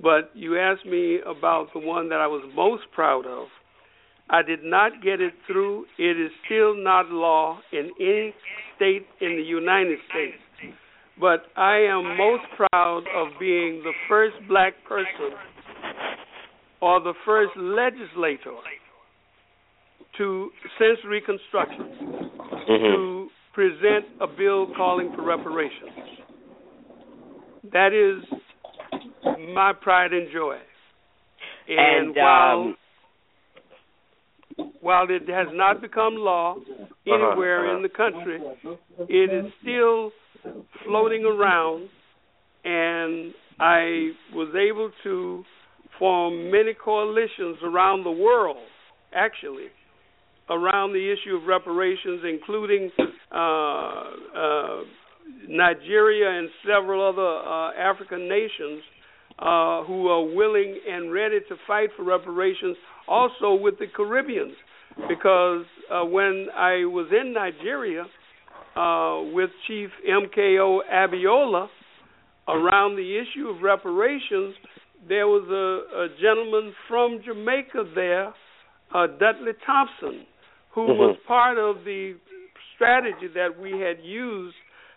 But 0.00 0.30
you 0.34 0.58
asked 0.58 0.86
me 0.86 1.18
about 1.26 1.72
the 1.72 1.80
one 1.80 2.08
that 2.10 2.20
I 2.20 2.26
was 2.26 2.44
most 2.54 2.84
proud 2.94 3.26
of. 3.26 3.48
I 4.28 4.42
did 4.42 4.62
not 4.62 5.02
get 5.02 5.20
it 5.20 5.34
through. 5.46 5.86
It 5.98 6.20
is 6.20 6.30
still 6.44 6.76
not 6.76 7.08
law 7.10 7.58
in 7.72 7.90
any 8.00 8.34
state 8.76 9.06
in 9.20 9.36
the 9.36 9.42
United 9.42 9.98
States. 10.10 10.74
But 11.18 11.46
I 11.56 11.78
am 11.78 12.16
most 12.16 12.44
proud 12.56 13.04
of 13.16 13.28
being 13.40 13.82
the 13.82 13.92
first 14.08 14.36
black 14.48 14.74
person 14.86 15.32
or 16.80 17.00
the 17.00 17.14
first 17.24 17.56
legislator 17.56 18.52
to 20.18 20.50
since 20.78 20.98
Reconstruction 21.06 22.26
Mm-hmm. 22.68 22.96
to 22.96 23.28
present 23.54 24.06
a 24.20 24.26
bill 24.26 24.66
calling 24.76 25.12
for 25.14 25.22
reparations. 25.22 26.20
That 27.72 27.92
is 27.92 28.24
my 29.54 29.72
pride 29.72 30.12
and 30.12 30.28
joy. 30.32 30.56
And, 31.68 32.08
And, 32.08 32.16
while 32.16 32.60
um, 32.60 32.76
while 34.80 35.06
it 35.08 35.28
has 35.28 35.48
not 35.52 35.80
become 35.80 36.16
law 36.16 36.56
anywhere 37.06 37.66
uh-huh. 37.66 37.76
in 37.76 37.82
the 37.82 37.88
country, 37.88 38.40
it 39.08 39.32
is 39.32 39.52
still 39.62 40.10
floating 40.84 41.24
around 41.24 41.88
and 42.64 43.32
I 43.60 44.10
was 44.32 44.54
able 44.54 44.90
to 45.04 45.44
form 45.98 46.50
many 46.50 46.74
coalitions 46.74 47.58
around 47.62 48.04
the 48.04 48.10
world 48.10 48.56
actually 49.14 49.68
around 50.48 50.92
the 50.92 51.12
issue 51.12 51.36
of 51.36 51.44
reparations, 51.44 52.22
including 52.24 52.90
uh, 53.32 53.36
uh, 53.36 54.80
Nigeria 55.48 56.38
and 56.38 56.48
several 56.66 57.06
other 57.06 57.22
uh, 57.22 57.72
African 57.74 58.28
nations 58.28 58.82
uh, 59.38 59.84
who 59.84 60.08
are 60.08 60.24
willing 60.34 60.78
and 60.88 61.12
ready 61.12 61.40
to 61.48 61.56
fight 61.66 61.90
for 61.96 62.04
reparations, 62.04 62.76
also 63.08 63.54
with 63.54 63.78
the 63.78 63.86
Caribbeans. 63.94 64.54
Because 65.08 65.66
uh, 65.92 66.04
when 66.04 66.46
I 66.56 66.86
was 66.86 67.10
in 67.12 67.34
Nigeria 67.34 68.04
uh, 68.76 69.34
with 69.34 69.50
Chief 69.66 69.90
MKO 70.08 70.80
Abiola 70.90 71.68
around 72.48 72.96
the 72.96 73.18
issue 73.20 73.48
of 73.48 73.62
reparations, 73.62 74.54
there 75.06 75.26
was 75.26 75.44
a, 75.50 76.04
a 76.04 76.08
gentleman 76.20 76.72
from 76.88 77.20
Jamaica 77.24 77.84
there, 77.94 78.32
Dudley 79.18 79.52
Thompson, 79.66 80.24
who 80.76 80.88
Mhm. 80.88 80.98
was 80.98 81.16
part 81.26 81.56
of 81.56 81.84
the 81.84 82.14
strategy 82.74 83.28
that 83.28 83.58
we 83.58 83.80
had 83.80 83.98
used 84.04 84.56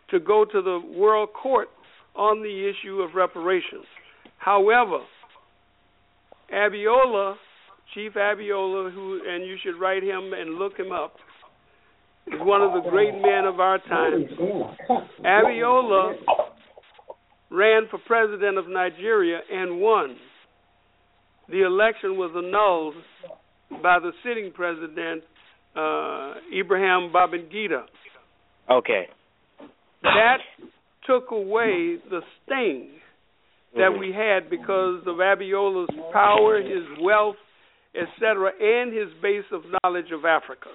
to 0.10 0.20
go 0.20 0.44
to 0.44 0.62
the 0.62 0.80
World 0.80 1.32
Court 1.32 1.70
on 2.18 2.42
the 2.42 2.68
issue 2.68 3.02
of 3.02 3.16
reparations. 3.16 3.86
However, 4.40 5.00
Abiola, 6.52 7.38
Chief 7.94 8.14
Abiola, 8.16 8.92
who 8.92 9.22
and 9.26 9.46
you 9.46 9.56
should 9.58 9.78
write 9.78 10.04
him 10.04 10.34
and 10.34 10.60
look 10.60 10.78
him 10.78 10.92
up, 10.92 11.18
is 12.28 12.42
one 12.42 12.62
of 12.62 12.74
the 12.74 12.90
great 12.90 13.16
men 13.16 13.46
of 13.46 13.62
our 13.62 13.78
time. 13.80 14.28
Abiola 15.24 16.18
ran 17.50 17.88
for 17.88 18.00
president 18.00 18.58
of 18.58 18.68
Nigeria 18.68 19.42
and 19.50 19.80
won. 19.80 20.20
The 21.48 21.62
election 21.62 22.18
was 22.18 22.36
annulled 22.36 22.96
by 23.82 24.00
the 24.00 24.12
sitting 24.24 24.52
president, 24.52 25.24
uh, 25.76 26.34
Ibrahim 26.58 27.12
Babangida. 27.14 27.84
okay. 28.70 29.08
That 30.04 30.38
took 31.06 31.32
away 31.32 31.98
the 32.10 32.22
sting 32.46 32.90
that 33.76 33.92
we 34.00 34.12
had 34.12 34.50
because 34.50 35.02
of 35.06 35.18
Abiola's 35.18 35.90
power, 36.12 36.62
his 36.62 36.86
wealth, 37.02 37.36
etc., 37.96 38.52
and 38.60 38.96
his 38.96 39.10
base 39.22 39.46
of 39.52 39.62
knowledge 39.84 40.12
of 40.12 40.26
Africa. 40.26 40.70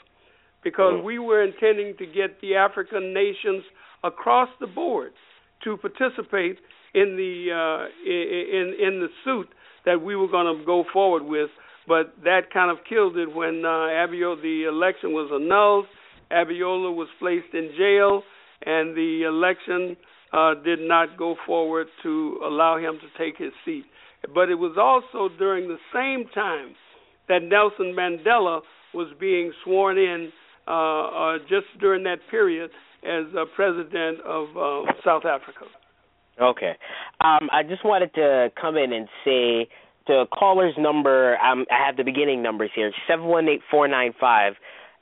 Because 0.62 1.02
we 1.04 1.18
were 1.18 1.42
intending 1.42 1.94
to 1.98 2.06
get 2.06 2.40
the 2.40 2.54
African 2.54 3.12
nations 3.12 3.64
across 4.02 4.48
the 4.60 4.66
board 4.66 5.12
to 5.64 5.76
participate 5.76 6.58
in 6.94 7.16
the 7.16 7.50
uh, 7.52 7.86
in 8.06 8.74
in 8.80 9.00
the 9.00 9.08
suit 9.24 9.48
that 9.84 10.00
we 10.00 10.16
were 10.16 10.28
going 10.28 10.58
to 10.58 10.64
go 10.64 10.84
forward 10.92 11.22
with, 11.22 11.50
but 11.86 12.14
that 12.24 12.52
kind 12.52 12.70
of 12.70 12.78
killed 12.88 13.16
it 13.16 13.34
when 13.34 13.62
uh, 13.64 13.68
Abiola 13.68 14.40
the 14.40 14.64
election 14.68 15.12
was 15.12 15.30
annulled. 15.32 15.86
Abiola 16.30 16.94
was 16.94 17.08
placed 17.18 17.52
in 17.52 17.70
jail, 17.76 18.22
and 18.64 18.96
the 18.96 19.24
election 19.28 19.96
uh, 20.32 20.54
did 20.64 20.80
not 20.80 21.16
go 21.18 21.36
forward 21.46 21.86
to 22.02 22.40
allow 22.44 22.78
him 22.78 22.98
to 23.00 23.22
take 23.22 23.36
his 23.38 23.52
seat. 23.64 23.84
But 24.34 24.48
it 24.48 24.54
was 24.54 24.76
also 24.78 25.34
during 25.36 25.68
the 25.68 25.78
same 25.92 26.28
time 26.34 26.74
that 27.28 27.42
Nelson 27.42 27.94
Mandela 27.96 28.60
was 28.94 29.08
being 29.20 29.52
sworn 29.64 29.98
in, 29.98 30.30
uh, 30.66 30.70
uh, 30.70 31.38
just 31.48 31.66
during 31.80 32.04
that 32.04 32.18
period, 32.30 32.70
as 33.02 33.24
uh, 33.36 33.44
president 33.54 34.20
of 34.22 34.48
uh, 34.56 34.92
South 35.04 35.24
Africa. 35.24 35.66
Okay. 36.40 36.72
Um, 37.20 37.48
I 37.52 37.62
just 37.68 37.84
wanted 37.84 38.12
to 38.14 38.48
come 38.60 38.76
in 38.76 38.92
and 38.92 39.08
say 39.24 39.68
the 40.06 40.26
caller's 40.36 40.74
number. 40.78 41.36
Um, 41.38 41.66
I 41.70 41.86
have 41.86 41.96
the 41.96 42.04
beginning 42.04 42.42
numbers 42.42 42.70
here: 42.74 42.92
seven 43.08 43.26
one 43.26 43.48
eight 43.48 43.60
four 43.70 43.88
nine 43.88 44.12
five, 44.18 44.54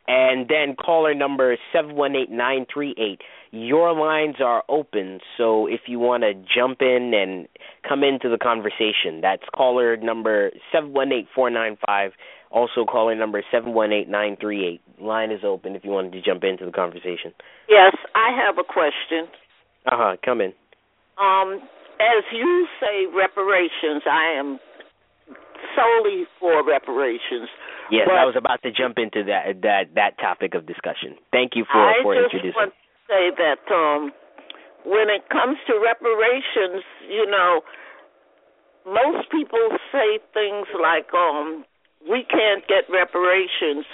and 0.08 0.48
then 0.48 0.76
caller 0.76 1.14
number 1.14 1.56
seven 1.72 1.94
one 1.94 2.16
eight 2.16 2.30
nine 2.30 2.66
three 2.72 2.94
eight. 2.98 3.20
Your 3.50 3.92
lines 3.92 4.36
are 4.42 4.64
open, 4.68 5.20
so 5.36 5.66
if 5.66 5.82
you 5.86 5.98
want 5.98 6.22
to 6.22 6.32
jump 6.34 6.80
in 6.80 7.12
and 7.14 7.46
come 7.86 8.02
into 8.02 8.30
the 8.30 8.38
conversation, 8.38 9.20
that's 9.20 9.42
caller 9.54 9.96
number 9.96 10.50
seven 10.72 10.92
one 10.92 11.12
eight 11.12 11.26
four 11.34 11.50
nine 11.50 11.76
five. 11.86 12.12
Also, 12.50 12.84
caller 12.84 13.14
number 13.14 13.42
seven 13.50 13.72
one 13.74 13.92
eight 13.92 14.08
nine 14.08 14.36
three 14.40 14.66
eight. 14.66 15.02
Line 15.02 15.30
is 15.30 15.40
open 15.44 15.74
if 15.74 15.84
you 15.84 15.90
wanted 15.90 16.12
to 16.12 16.22
jump 16.22 16.44
into 16.44 16.64
the 16.64 16.72
conversation. 16.72 17.32
Yes, 17.68 17.94
I 18.14 18.30
have 18.36 18.58
a 18.58 18.64
question. 18.64 19.28
Uh 19.86 19.96
huh. 19.96 20.16
Come 20.24 20.40
in. 20.40 20.52
Um, 21.20 21.60
as 22.00 22.24
you 22.32 22.66
say 22.80 23.06
reparations, 23.14 24.02
I 24.10 24.34
am 24.38 24.58
solely 25.74 26.26
for 26.38 26.62
reparations. 26.64 27.48
Yes, 27.90 28.06
But- 28.08 28.16
I 28.18 28.24
was 28.24 28.36
about 28.36 28.62
to 28.62 28.70
jump 28.70 28.98
into 28.98 29.22
that 29.24 29.60
that 29.62 29.94
that 29.94 30.18
topic 30.18 30.54
of 30.54 30.66
discussion. 30.66 31.16
Thank 31.32 31.56
you 31.56 31.64
for 31.64 31.78
introducing. 31.78 32.00
I 32.00 32.02
for 32.02 32.14
just 32.14 32.34
introducing. 32.34 32.60
want 32.60 32.72
to 32.74 33.12
say 33.12 33.24
that 33.36 33.62
um, 33.74 34.12
when 34.84 35.10
it 35.10 35.28
comes 35.28 35.58
to 35.66 35.78
reparations, 35.78 36.84
you 37.08 37.26
know, 37.26 37.62
most 38.86 39.30
people 39.30 39.78
say 39.92 40.18
things 40.34 40.66
like, 40.80 41.12
um, 41.14 41.64
"We 42.08 42.24
can't 42.24 42.66
get 42.66 42.88
reparations 42.90 43.86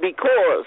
because," 0.00 0.66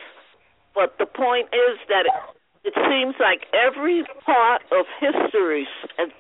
but 0.76 0.98
the 0.98 1.06
point 1.06 1.50
is 1.54 1.80
that 1.90 2.06
it, 2.06 2.74
it 2.74 2.76
seems 2.90 3.16
like 3.20 3.48
every 3.54 4.04
part 4.26 4.62
of 4.72 4.86
history, 5.00 5.68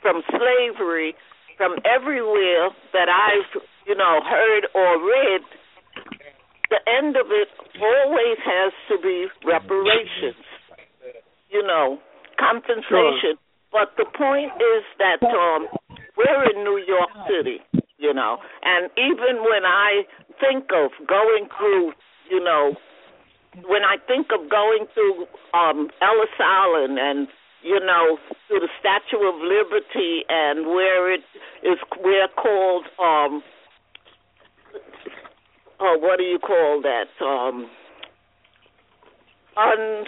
from 0.01 0.23
slavery, 0.29 1.15
from 1.57 1.77
everywhere 1.85 2.69
that 2.93 3.09
I've, 3.09 3.61
you 3.87 3.95
know, 3.95 4.19
heard 4.21 4.67
or 4.75 4.99
read, 4.99 5.41
the 6.69 6.81
end 6.99 7.15
of 7.15 7.27
it 7.31 7.47
always 7.79 8.37
has 8.43 8.73
to 8.89 9.01
be 9.01 9.27
reparations. 9.45 10.43
You 11.49 11.65
know, 11.65 11.99
compensation. 12.37 13.39
But 13.71 13.95
the 13.97 14.05
point 14.05 14.51
is 14.59 14.83
that 14.99 15.23
um 15.23 15.67
we're 16.17 16.43
in 16.51 16.63
New 16.63 16.83
York 16.85 17.09
City 17.27 17.63
you 17.97 18.13
know. 18.13 18.37
And 18.63 18.89
even 18.97 19.43
when 19.43 19.65
I 19.65 20.03
think 20.39 20.69
of 20.73 20.91
going 21.07 21.49
through, 21.57 21.93
you 22.29 22.43
know, 22.43 22.75
when 23.65 23.81
I 23.83 23.97
think 24.07 24.27
of 24.31 24.49
going 24.49 24.85
through 24.93 25.25
um 25.53 25.89
Ellis 26.01 26.35
Island 26.39 26.99
and 26.99 27.27
you 27.63 27.79
know 27.79 28.17
through 28.47 28.61
the 28.61 28.69
Statue 28.79 29.25
of 29.25 29.35
Liberty 29.41 30.21
and 30.29 30.67
where 30.67 31.11
it 31.11 31.21
is 31.63 31.77
we're 32.03 32.29
called 32.37 32.85
um 33.01 33.41
oh 35.79 35.97
what 35.99 36.17
do 36.17 36.23
you 36.23 36.39
call 36.39 36.81
that? 36.81 37.07
Um 37.23 37.69
un 39.57 40.05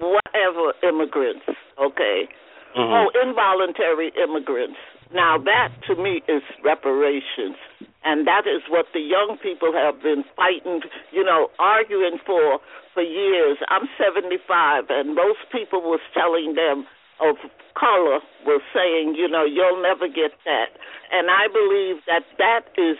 whatever 0.00 0.72
immigrants 0.82 1.44
okay? 1.80 2.28
Mm-hmm. 2.76 2.80
oh 2.80 3.10
involuntary 3.22 4.12
immigrants. 4.16 4.78
Now 5.12 5.36
that 5.38 5.68
to 5.88 5.96
me 5.96 6.22
is 6.28 6.42
reparations. 6.64 7.56
And 8.04 8.26
that 8.26 8.50
is 8.50 8.62
what 8.68 8.86
the 8.92 8.98
young 8.98 9.38
people 9.40 9.70
have 9.72 10.02
been 10.02 10.24
fighting 10.36 10.80
you 11.12 11.24
know 11.24 11.48
arguing 11.58 12.18
for 12.24 12.58
for 12.94 13.02
years. 13.02 13.58
I'm 13.68 13.88
75 13.96 14.84
and 14.88 15.14
most 15.14 15.40
people 15.52 15.80
was 15.82 16.00
telling 16.12 16.54
them 16.54 16.86
of 17.20 17.36
color 17.78 18.20
was 18.44 18.62
saying 18.74 19.14
you 19.16 19.28
know 19.28 19.44
you'll 19.44 19.82
never 19.82 20.08
get 20.08 20.32
that. 20.44 20.72
And 21.12 21.28
i 21.30 21.46
believe 21.46 22.00
that 22.08 22.24
that 22.38 22.72
is 22.80 22.96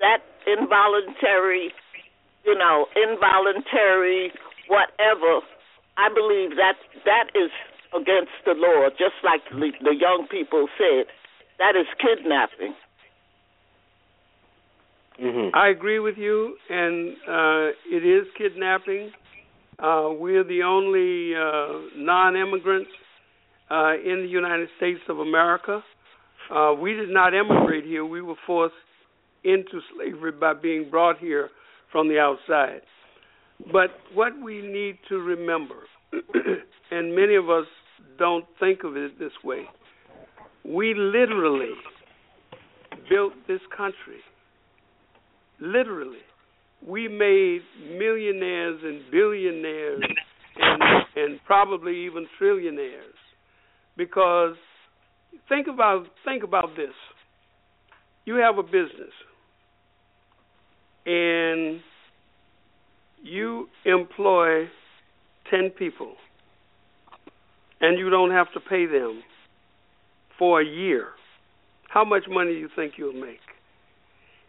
that 0.00 0.20
involuntary 0.46 1.72
you 2.44 2.56
know 2.56 2.86
involuntary 2.96 4.32
whatever 4.68 5.40
i 5.96 6.08
believe 6.08 6.56
that 6.56 6.78
that 7.04 7.28
is 7.34 7.50
against 7.94 8.34
the 8.44 8.54
law 8.54 8.88
just 8.90 9.18
like 9.24 9.42
the, 9.50 9.72
the 9.82 9.94
young 9.94 10.26
people 10.30 10.68
said 10.78 11.06
that 11.58 11.74
is 11.76 11.86
kidnapping 12.00 12.74
Mhm. 15.20 15.50
I 15.54 15.68
agree 15.68 15.98
with 15.98 16.18
you, 16.18 16.56
and 16.68 17.16
uh, 17.26 17.68
it 17.90 18.04
is 18.04 18.26
kidnapping. 18.36 19.12
Uh, 19.78 20.10
we're 20.12 20.44
the 20.44 20.62
only 20.62 21.34
uh, 21.34 21.80
non-immigrants 21.96 22.90
uh, 23.70 23.94
in 24.04 24.22
the 24.22 24.28
United 24.28 24.68
States 24.76 25.00
of 25.08 25.18
America. 25.18 25.82
Uh, 26.50 26.74
we 26.78 26.92
did 26.92 27.08
not 27.08 27.34
immigrate 27.34 27.84
here. 27.84 28.04
We 28.04 28.20
were 28.20 28.36
forced 28.46 28.74
into 29.46 29.80
slavery 29.94 30.32
by 30.32 30.54
being 30.54 30.90
brought 30.90 31.18
here 31.18 31.50
from 31.92 32.08
the 32.08 32.18
outside. 32.18 32.82
But 33.72 33.90
what 34.12 34.32
we 34.42 34.60
need 34.60 34.98
to 35.08 35.16
remember, 35.16 35.76
and 36.90 37.14
many 37.14 37.36
of 37.36 37.48
us 37.48 37.66
don't 38.18 38.44
think 38.60 38.84
of 38.84 38.96
it 38.96 39.18
this 39.18 39.32
way, 39.44 39.62
we 40.64 40.94
literally 40.94 41.72
built 43.08 43.32
this 43.46 43.60
country. 43.76 44.20
Literally. 45.60 46.18
We 46.86 47.08
made 47.08 47.62
millionaires 47.96 48.80
and 48.82 49.10
billionaires 49.10 50.02
and 50.58 51.06
and 51.16 51.40
probably 51.46 52.04
even 52.04 52.26
trillionaires. 52.40 53.16
Because 53.96 54.56
think 55.48 55.66
about 55.66 56.04
think 56.24 56.42
about 56.42 56.76
this. 56.76 56.94
You 58.26 58.34
have 58.36 58.58
a 58.58 58.62
business 58.62 59.12
and 61.06 61.80
you 63.22 63.68
employ 63.84 64.66
10 65.50 65.70
people 65.78 66.14
and 67.80 67.98
you 67.98 68.10
don't 68.10 68.30
have 68.30 68.52
to 68.52 68.60
pay 68.60 68.86
them 68.86 69.22
for 70.38 70.60
a 70.60 70.64
year 70.64 71.08
how 71.88 72.04
much 72.04 72.24
money 72.28 72.52
do 72.52 72.58
you 72.58 72.68
think 72.76 72.94
you'll 72.98 73.12
make 73.12 73.40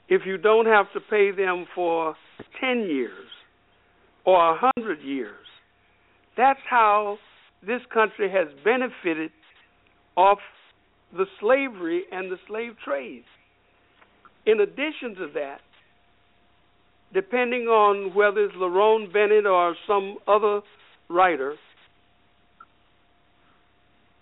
if 0.10 0.22
you 0.26 0.38
don't 0.38 0.66
have 0.66 0.86
to 0.94 1.00
pay 1.00 1.32
them 1.32 1.66
for 1.76 2.16
10 2.62 2.82
years 2.82 3.28
or 4.26 4.50
a 4.50 4.60
100 4.76 5.02
years. 5.02 5.46
That's 6.36 6.60
how 6.70 7.18
this 7.66 7.82
country 7.94 8.30
has 8.30 8.48
benefited 8.64 9.32
off 10.16 10.40
the 11.16 11.26
slavery 11.40 12.04
and 12.12 12.32
the 12.32 12.38
slave 12.48 12.74
trade. 12.84 13.24
In 14.46 14.60
addition 14.60 15.16
to 15.16 15.28
that, 15.34 15.60
depending 17.14 17.64
on 17.64 18.14
whether 18.14 18.46
it's 18.46 18.56
Lerone 18.56 19.12
Bennett 19.12 19.46
or 19.46 19.76
some 19.88 20.18
other 20.28 20.62
writer, 21.10 21.56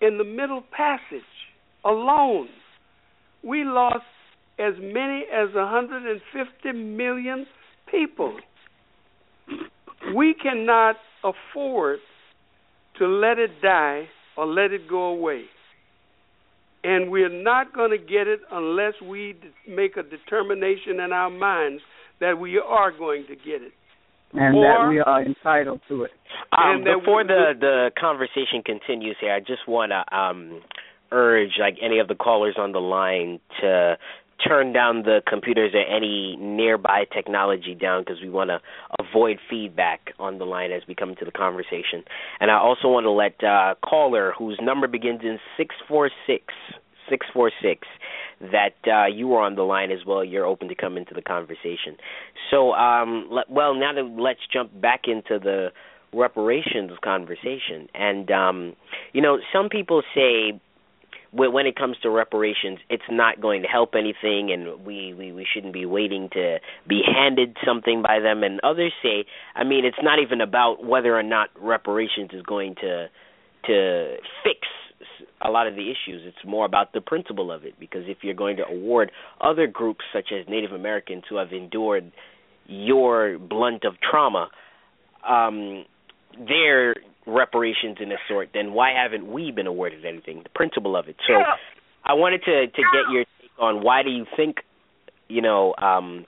in 0.00 0.18
the 0.18 0.24
Middle 0.24 0.62
Passage 0.70 1.22
alone, 1.84 2.48
we 3.42 3.64
lost 3.64 4.04
as 4.58 4.74
many 4.78 5.24
as 5.32 5.54
150 5.54 6.72
million 6.72 7.46
people. 7.90 8.36
We 10.14 10.34
cannot 10.34 10.96
afford 11.24 11.98
to 12.98 13.06
let 13.06 13.38
it 13.38 13.50
die 13.62 14.08
or 14.36 14.46
let 14.46 14.72
it 14.72 14.88
go 14.88 15.04
away. 15.04 15.44
And 16.84 17.10
we're 17.10 17.42
not 17.42 17.74
going 17.74 17.90
to 17.90 17.98
get 17.98 18.28
it 18.28 18.40
unless 18.50 18.94
we 19.02 19.34
make 19.68 19.96
a 19.96 20.02
determination 20.02 21.00
in 21.00 21.12
our 21.12 21.30
minds 21.30 21.82
that 22.20 22.38
we 22.38 22.58
are 22.58 22.90
going 22.90 23.24
to 23.26 23.36
get 23.36 23.62
it. 23.62 23.72
And 24.32 24.56
Or- 24.56 24.62
that 24.64 24.88
we 24.88 25.00
are 25.00 25.22
entitled 25.22 25.80
to 25.88 26.04
it. 26.04 26.12
Um, 26.52 26.76
And 26.76 26.84
before 26.84 27.18
we- 27.18 27.28
the 27.28 27.54
the 27.58 27.92
conversation 27.98 28.62
continues 28.62 29.16
here, 29.20 29.32
I 29.32 29.40
just 29.40 29.66
want 29.66 29.92
to 29.92 30.04
um, 30.16 30.62
urge 31.12 31.58
like 31.58 31.78
any 31.80 31.98
of 31.98 32.08
the 32.08 32.14
callers 32.16 32.56
on 32.58 32.72
the 32.72 32.80
line 32.80 33.40
to 33.60 33.96
turn 34.46 34.72
down 34.72 35.02
the 35.02 35.22
computers 35.26 35.72
or 35.74 35.80
any 35.80 36.36
nearby 36.36 37.04
technology 37.10 37.74
down 37.74 38.02
because 38.02 38.20
we 38.20 38.28
want 38.28 38.50
to 38.50 38.60
avoid 38.98 39.38
feedback 39.48 40.12
on 40.18 40.38
the 40.38 40.44
line 40.44 40.72
as 40.72 40.82
we 40.86 40.94
come 40.94 41.10
into 41.10 41.24
the 41.24 41.30
conversation. 41.30 42.04
And 42.40 42.50
I 42.50 42.58
also 42.58 42.88
want 42.88 43.04
to 43.04 43.10
let 43.10 43.42
uh, 43.42 43.76
caller 43.82 44.34
whose 44.36 44.58
number 44.60 44.88
begins 44.88 45.20
in 45.22 45.38
six 45.56 45.74
four 45.88 46.10
six 46.26 46.52
six 47.08 47.26
four 47.32 47.50
six 47.62 47.86
that 48.40 48.76
uh, 48.86 49.06
you 49.06 49.32
are 49.34 49.42
on 49.42 49.54
the 49.54 49.62
line 49.62 49.90
as 49.90 50.04
well. 50.06 50.24
You're 50.24 50.46
open 50.46 50.68
to 50.68 50.74
come 50.74 50.96
into 50.96 51.14
the 51.14 51.22
conversation. 51.22 51.96
So, 52.50 52.72
um, 52.72 53.30
well, 53.48 53.74
now 53.74 53.92
that 53.94 54.04
let's 54.18 54.40
jump 54.52 54.78
back 54.80 55.02
into 55.06 55.38
the 55.38 55.70
reparations 56.12 56.92
conversation. 57.02 57.88
And 57.94 58.30
um, 58.30 58.76
you 59.12 59.20
know, 59.20 59.38
some 59.52 59.68
people 59.68 60.02
say 60.14 60.60
when 61.32 61.66
it 61.66 61.76
comes 61.76 61.96
to 62.02 62.10
reparations, 62.10 62.78
it's 62.88 63.02
not 63.10 63.40
going 63.40 63.62
to 63.62 63.68
help 63.68 63.94
anything, 63.94 64.50
and 64.52 64.84
we, 64.84 65.12
we 65.12 65.32
we 65.32 65.46
shouldn't 65.52 65.72
be 65.72 65.84
waiting 65.84 66.28
to 66.32 66.58
be 66.88 67.02
handed 67.06 67.56
something 67.64 68.02
by 68.02 68.20
them. 68.20 68.42
And 68.42 68.60
others 68.62 68.92
say, 69.02 69.26
I 69.54 69.64
mean, 69.64 69.84
it's 69.84 69.98
not 70.02 70.18
even 70.18 70.40
about 70.40 70.84
whether 70.84 71.16
or 71.16 71.22
not 71.22 71.50
reparations 71.60 72.30
is 72.32 72.42
going 72.42 72.76
to 72.76 73.08
to 73.66 74.16
fix 74.44 74.60
a 75.42 75.50
lot 75.50 75.66
of 75.66 75.74
the 75.74 75.82
issues. 75.82 76.22
It's 76.24 76.46
more 76.46 76.64
about 76.64 76.92
the 76.92 77.00
principle 77.00 77.52
of 77.52 77.64
it. 77.64 77.74
Because 77.78 78.02
if 78.06 78.18
you're 78.22 78.34
going 78.34 78.56
to 78.56 78.64
award 78.64 79.10
other 79.40 79.66
groups 79.66 80.04
such 80.12 80.32
as 80.32 80.48
Native 80.48 80.72
Americans 80.72 81.24
who 81.28 81.36
have 81.36 81.52
endured 81.52 82.12
your 82.66 83.38
blunt 83.38 83.84
of 83.84 83.94
trauma, 84.00 84.48
um, 85.28 85.84
their 86.38 86.94
reparations 87.26 87.98
in 88.00 88.12
a 88.12 88.16
sort, 88.28 88.50
then 88.54 88.72
why 88.72 88.92
haven't 88.92 89.30
we 89.30 89.50
been 89.50 89.66
awarded 89.66 90.04
anything? 90.04 90.42
The 90.42 90.50
principle 90.50 90.96
of 90.96 91.08
it. 91.08 91.16
So 91.26 91.34
I 92.04 92.14
wanted 92.14 92.42
to 92.44 92.66
to 92.66 92.82
get 92.92 93.10
your 93.12 93.24
take 93.40 93.50
on 93.58 93.82
why 93.82 94.02
do 94.02 94.10
you 94.10 94.26
think, 94.36 94.58
you 95.28 95.42
know, 95.42 95.74
um, 95.76 96.26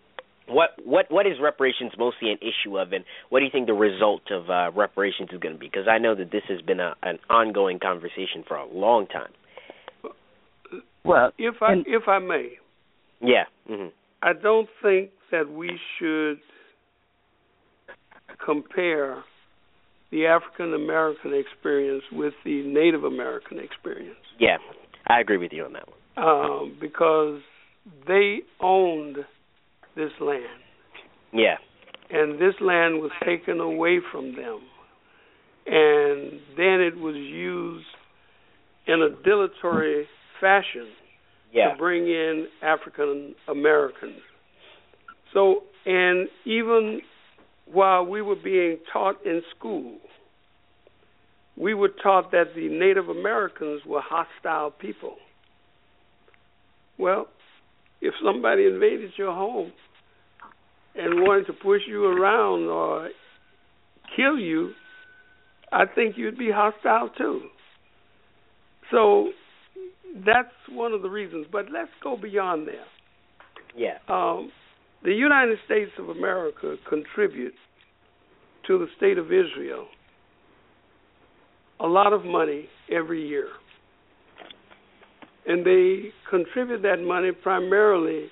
what 0.49 0.71
what 0.85 1.11
what 1.11 1.27
is 1.27 1.35
reparations 1.41 1.93
mostly 1.99 2.31
an 2.31 2.39
issue 2.41 2.79
of, 2.79 2.93
and 2.93 3.05
what 3.29 3.41
do 3.41 3.45
you 3.45 3.51
think 3.51 3.67
the 3.67 3.75
result 3.75 4.23
of 4.31 4.49
uh, 4.51 4.71
reparations 4.75 5.29
is 5.33 5.39
going 5.41 5.55
to 5.55 5.59
be? 5.59 5.67
Because 5.67 5.89
I 5.89 5.99
know 5.99 6.15
that 6.15 6.31
this 6.31 6.43
has 6.49 6.61
been 6.63 6.81
a, 6.81 6.95
an 7.03 7.19
ongoing 7.31 7.79
conversation 7.79 8.45
for 8.47 8.57
a 8.57 8.67
long 8.67 9.07
time. 9.07 9.31
Well, 11.05 11.33
If 11.39 11.63
I 11.63 11.73
and- 11.73 11.87
if 11.87 12.09
I 12.09 12.19
may, 12.19 12.59
Yeah. 13.21 13.45
hmm 13.67 13.89
I 14.23 14.33
don't 14.33 14.69
think 14.83 15.11
that 15.31 15.49
we 15.49 15.79
should 15.99 16.41
compare 18.45 19.23
the 20.11 20.27
African 20.27 20.75
American 20.75 21.35
experience 21.35 22.03
with 22.13 22.35
the 22.45 22.63
Native 22.67 23.05
American 23.05 23.59
experience 23.59 24.17
Yeah, 24.39 24.57
I 25.07 25.21
agree 25.21 25.37
with 25.37 25.53
you 25.53 25.65
on 25.65 25.73
that 25.75 25.85
one. 25.89 26.27
um, 26.29 26.77
because 26.81 27.41
they 28.07 28.41
owned 28.61 29.19
this 29.99 30.13
land, 30.21 30.63
Yeah. 31.33 31.59
and 32.09 32.39
this 32.39 32.55
land 32.61 33.01
was 33.01 33.11
taken 33.25 33.61
away 33.61 33.99
from 34.13 34.35
them, 34.35 34.61
and 35.67 36.41
then 36.57 36.81
it 36.81 36.97
was 36.97 37.17
used 37.17 37.85
in 38.87 39.03
a 39.03 39.11
dilatory 39.11 40.09
fashion 40.41 40.89
Yeah. 41.53 41.73
to 41.73 41.77
bring 41.77 42.07
in 42.09 42.49
African 42.63 43.35
Americans. 43.49 44.23
So, 45.33 45.65
and 45.85 46.29
even 46.45 47.03
while 47.67 48.05
we 48.07 48.23
were 48.23 48.37
being 48.37 48.79
taught 48.93 49.25
in 49.27 49.43
school, 49.57 49.99
we 51.57 51.75
were 51.75 51.89
taught 51.89 52.31
that 52.31 52.55
the 52.55 52.69
Native 52.69 53.09
Americans 53.09 53.85
were 53.85 54.01
hostile 54.01 54.71
people. 54.71 55.17
Well, 56.97 57.29
if 58.01 58.15
somebody 58.25 58.67
invaded 58.67 59.13
your 59.17 59.33
home 59.33 59.73
and 60.99 61.23
wanted 61.23 61.47
to 61.47 61.53
push 61.53 61.83
you 61.87 62.05
around 62.05 62.65
or 62.69 63.11
kill 64.17 64.39
you, 64.39 64.73
I 65.73 65.85
think 65.87 66.17
you'd 66.17 66.39
be 66.39 66.51
hostile 66.51 67.11
too. 67.17 67.43
So 68.91 69.31
that's 70.25 70.49
one 70.71 70.93
of 70.93 71.03
the 71.03 71.11
reasons. 71.11 71.47
But 71.51 71.67
let's 71.73 71.91
go 72.03 72.17
beyond 72.17 72.67
there. 72.67 72.87
Yeah. 73.77 73.99
Um, 74.09 74.51
the 75.05 75.13
United 75.13 75.59
States 75.65 75.93
of 75.99 76.09
America 76.09 76.77
contribute 76.89 77.55
to 78.67 78.79
the 78.79 78.87
state 78.97 79.19
of 79.19 79.27
Israel 79.27 79.87
a 81.81 81.87
lot 81.87 82.13
of 82.13 82.25
money 82.25 82.69
every 82.91 83.27
year. 83.27 83.49
And 85.47 85.65
they 85.65 86.11
contribute 86.29 86.83
that 86.83 87.01
money 87.01 87.31
primarily 87.33 88.27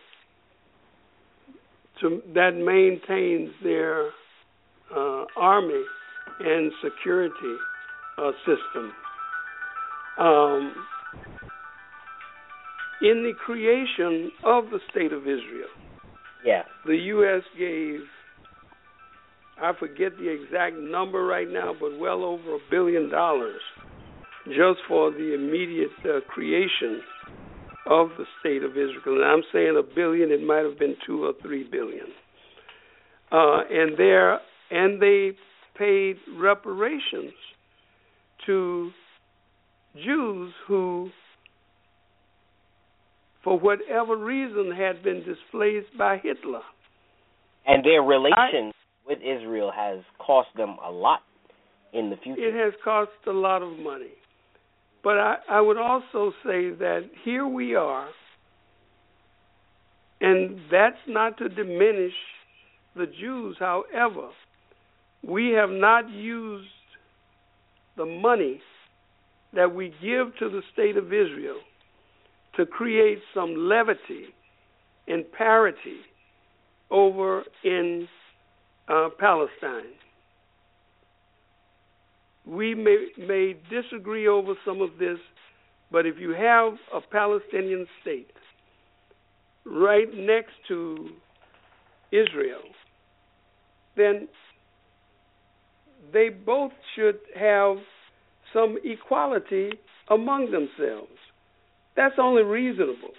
to 2.01 2.22
that 2.34 2.55
maintains 2.55 3.51
their 3.62 4.09
uh, 4.94 5.24
army 5.36 5.82
and 6.40 6.72
security 6.82 7.57
uh, 8.18 8.30
system. 8.44 8.92
Um, 10.18 10.74
in 13.03 13.22
the 13.22 13.32
creation 13.44 14.30
of 14.44 14.64
the 14.70 14.78
state 14.90 15.12
of 15.12 15.22
Israel, 15.22 15.68
yeah, 16.44 16.62
the 16.86 16.97
U.S. 16.97 17.42
gave 17.59 18.01
I 19.61 19.72
forget 19.78 20.12
the 20.18 20.28
exact 20.28 20.76
number 20.76 21.24
right 21.24 21.49
now, 21.49 21.74
but 21.78 21.99
well 21.99 22.24
over 22.24 22.57
a 22.57 22.59
billion 22.70 23.11
dollars 23.11 23.61
just 24.47 24.80
for 24.86 25.11
the 25.11 25.34
immediate 25.34 25.90
uh, 26.05 26.20
creation 26.28 27.01
of 27.87 28.11
the 28.18 28.24
state 28.41 28.62
of 28.62 28.72
Israel. 28.72 29.22
And 29.22 29.24
I'm 29.24 29.43
saying 29.53 29.76
a 29.78 29.95
billion; 29.95 30.30
it 30.30 30.43
might 30.43 30.64
have 30.64 30.78
been 30.78 30.97
two 31.07 31.24
or 31.24 31.32
three 31.43 31.64
billion. 31.64 32.07
Uh, 33.30 33.61
and 33.70 33.99
there, 33.99 34.41
and 34.70 35.01
they 35.01 35.32
paid 35.76 36.16
reparations 36.39 37.32
to 38.47 38.91
Jews 40.05 40.53
who, 40.66 41.11
for 43.43 43.59
whatever 43.59 44.16
reason, 44.16 44.72
had 44.76 45.03
been 45.03 45.24
displaced 45.24 45.97
by 45.99 46.18
Hitler. 46.18 46.61
And 47.66 47.84
their 47.84 48.03
relations 48.03 48.72
I, 48.74 49.09
with 49.09 49.18
Israel 49.18 49.72
has 49.74 50.01
cost 50.24 50.49
them 50.57 50.76
a 50.84 50.91
lot 50.91 51.20
in 51.93 52.11
the 52.11 52.16
future. 52.16 52.49
It 52.49 52.55
has 52.55 52.74
cost 52.84 53.11
a 53.26 53.32
lot 53.32 53.62
of 53.62 53.78
money. 53.78 54.12
But 55.07 55.18
I, 55.18 55.36
I 55.48 55.61
would 55.61 55.76
also 55.76 56.32
say 56.44 56.70
that 56.70 57.09
here 57.24 57.46
we 57.46 57.76
are, 57.76 58.09
and 60.20 60.59
that's 60.68 60.96
not 61.07 61.38
to 61.38 61.48
diminish 61.48 62.12
the 62.96 63.07
Jews. 63.07 63.54
However, 63.61 64.30
we 65.22 65.50
have 65.50 65.70
not 65.70 66.11
used 66.11 66.66
the 67.96 68.04
money 68.04 68.61
that 69.54 69.72
we 69.72 69.94
give 70.02 70.36
to 70.40 70.48
the 70.50 70.62
state 70.72 70.96
of 70.96 71.12
Israel 71.12 71.61
to 72.57 72.66
create 72.66 73.20
some 73.32 73.54
levity 73.54 74.24
and 75.07 75.24
parity 75.30 76.00
over 76.90 77.44
in 77.62 78.09
uh, 78.88 79.11
Palestine. 79.20 79.84
We 82.47 82.74
may, 82.74 83.09
may 83.18 83.57
disagree 83.70 84.28
over 84.28 84.55
some 84.64 84.80
of 84.80 84.90
this, 84.99 85.18
but 85.90 86.07
if 86.07 86.16
you 86.18 86.30
have 86.30 86.74
a 86.94 87.01
Palestinian 87.11 87.86
state 88.03 88.30
right 89.64 90.09
next 90.14 90.53
to 90.68 91.09
Israel, 92.12 92.62
then 93.97 94.28
they 96.12 96.28
both 96.28 96.72
should 96.94 97.18
have 97.34 97.78
some 98.53 98.76
equality 98.84 99.70
among 100.09 100.53
themselves. 100.53 101.11
That's 101.97 102.14
only 102.18 102.42
reasonable. 102.42 103.14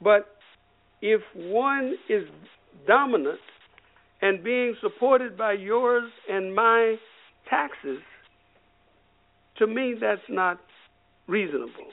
But 0.00 0.36
if 1.02 1.22
one 1.34 1.94
is 2.08 2.24
dominant 2.86 3.40
and 4.22 4.44
being 4.44 4.76
supported 4.80 5.36
by 5.36 5.52
yours 5.52 6.10
and 6.28 6.54
my 6.54 6.96
taxes, 7.48 8.00
to 9.58 9.66
me 9.66 9.94
that's 10.00 10.20
not 10.28 10.60
reasonable 11.26 11.90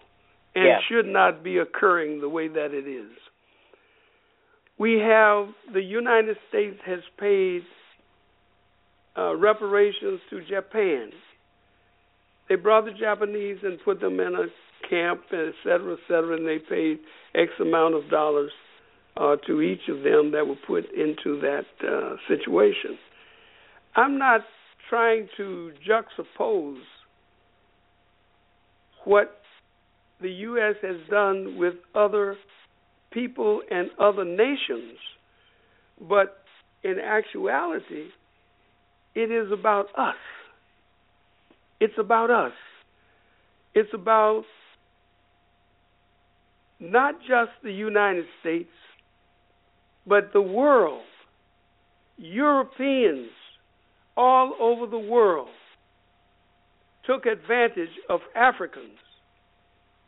and 0.56 0.66
yeah. 0.66 0.78
should 0.90 1.08
not 1.08 1.44
be 1.44 1.58
occurring 1.58 2.22
the 2.22 2.30
way 2.30 2.48
that 2.48 2.72
it 2.74 2.88
is. 2.88 3.12
We 4.78 5.00
have 5.00 5.48
the 5.74 5.82
United 5.82 6.38
States 6.50 6.78
has 6.86 7.00
paid 7.20 7.62
uh, 9.18 9.36
reparations 9.36 10.20
to 10.30 10.42
Japan. 10.42 11.12
They 12.50 12.56
brought 12.56 12.86
the 12.86 12.92
Japanese 12.92 13.58
and 13.64 13.80
put 13.86 14.02
them 14.02 14.20
in 14.20 14.36
a 14.36 14.48
camp, 14.90 15.22
et 15.32 15.54
cetera, 15.64 15.94
et 15.94 16.00
cetera, 16.08 16.36
and 16.36 16.48
they 16.48 16.58
paid 16.60 17.00
X 17.36 17.52
amount 17.60 17.96
of 17.96 18.10
dollars 18.10 18.52
uh, 19.16 19.36
to 19.48 19.62
each 19.62 19.88
of 19.90 20.04
them 20.04 20.32
that 20.32 20.46
were 20.46 20.58
put 20.68 20.86
into 20.94 21.40
that 21.42 21.66
uh, 21.88 22.16
situation. 22.28 22.98
I'm 23.96 24.18
not 24.18 24.42
trying 24.94 25.28
to 25.36 25.72
juxtapose 25.90 26.78
what 29.06 29.40
the 30.22 30.30
U.S. 30.30 30.76
has 30.84 30.98
done 31.10 31.58
with 31.58 31.74
other 31.96 32.36
people 33.12 33.64
and 33.72 33.90
other 34.00 34.24
nations, 34.24 35.00
but 36.00 36.44
in 36.84 36.98
actuality, 37.00 38.10
it 39.16 39.32
is 39.32 39.52
about 39.52 39.88
us. 39.98 40.14
It's 41.80 41.98
about 41.98 42.30
us. 42.30 42.54
It's 43.74 43.90
about 43.96 44.44
not 46.80 47.16
just 47.22 47.50
the 47.64 47.74
United 47.74 48.26
States, 48.42 48.70
but 50.06 50.34
the 50.34 50.42
world. 50.42 51.02
Europeans 52.18 53.32
all 54.16 54.54
over 54.60 54.88
the 54.88 55.00
world 55.00 55.50
took 57.06 57.26
advantage 57.26 57.90
of 58.10 58.22
Africans 58.36 59.00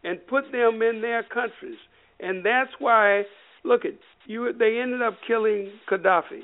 and 0.03 0.25
put 0.27 0.51
them 0.51 0.81
in 0.81 1.01
their 1.01 1.23
countries. 1.23 1.77
And 2.19 2.45
that's 2.45 2.71
why, 2.79 3.23
look 3.63 3.85
at 3.85 3.93
you. 4.25 4.53
They 4.57 4.79
ended 4.81 5.01
up 5.01 5.15
killing 5.27 5.71
Gaddafi. 5.91 6.41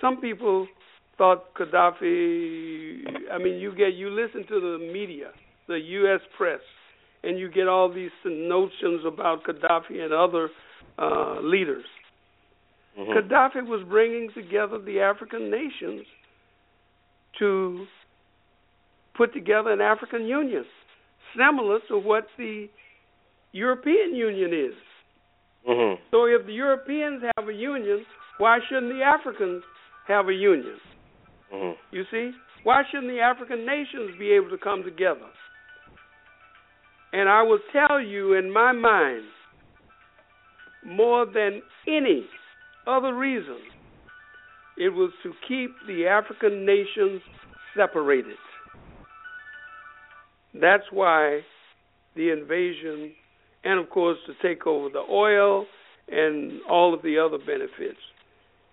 Some 0.00 0.20
people 0.20 0.68
thought 1.16 1.54
Gaddafi. 1.54 3.02
I 3.32 3.38
mean, 3.38 3.58
you 3.58 3.74
get 3.74 3.94
you 3.94 4.10
listen 4.10 4.46
to 4.48 4.60
the 4.60 4.92
media, 4.92 5.30
the 5.66 5.78
U.S. 5.78 6.20
press, 6.36 6.60
and 7.24 7.38
you 7.38 7.50
get 7.50 7.66
all 7.66 7.92
these 7.92 8.10
notions 8.24 9.02
about 9.06 9.44
Gaddafi 9.44 9.98
and 10.00 10.12
other 10.12 10.50
uh, 10.98 11.40
leaders. 11.42 11.84
Mm-hmm. 12.98 13.12
Gaddafi 13.12 13.66
was 13.66 13.84
bringing 13.88 14.30
together 14.34 14.78
the 14.78 15.00
African 15.00 15.50
nations 15.50 16.06
to 17.38 17.86
put 19.16 19.32
together 19.34 19.70
an 19.70 19.80
African 19.80 20.26
Union, 20.26 20.64
similar 21.36 21.78
to 21.88 21.98
what 21.98 22.26
the 22.36 22.68
European 23.52 24.14
Union 24.14 24.52
is. 24.52 24.74
Mm-hmm. 25.68 26.02
So 26.10 26.24
if 26.24 26.46
the 26.46 26.52
Europeans 26.52 27.22
have 27.36 27.48
a 27.48 27.52
union, 27.52 28.04
why 28.38 28.58
shouldn't 28.68 28.92
the 28.92 29.02
Africans 29.02 29.62
have 30.06 30.28
a 30.28 30.32
union? 30.32 30.76
Mm-hmm. 31.52 31.96
You 31.96 32.04
see? 32.10 32.30
Why 32.64 32.82
shouldn't 32.90 33.10
the 33.10 33.20
African 33.20 33.66
nations 33.66 34.18
be 34.18 34.32
able 34.32 34.50
to 34.50 34.58
come 34.58 34.82
together? 34.82 35.26
And 37.12 37.28
I 37.28 37.42
will 37.42 37.60
tell 37.72 38.00
you 38.00 38.34
in 38.34 38.52
my 38.52 38.72
mind, 38.72 39.24
more 40.86 41.26
than 41.26 41.62
any 41.86 42.26
other 42.86 43.14
reason, 43.14 43.56
it 44.78 44.90
was 44.90 45.10
to 45.22 45.32
keep 45.46 45.70
the 45.86 46.06
African 46.06 46.64
nations 46.64 47.20
separated. 47.76 48.36
That's 50.54 50.84
why 50.90 51.40
the 52.16 52.30
invasion, 52.30 53.12
and 53.64 53.78
of 53.78 53.90
course 53.90 54.18
to 54.26 54.34
take 54.46 54.66
over 54.66 54.88
the 54.88 55.04
oil 55.10 55.66
and 56.10 56.60
all 56.68 56.94
of 56.94 57.02
the 57.02 57.18
other 57.18 57.38
benefits. 57.38 58.00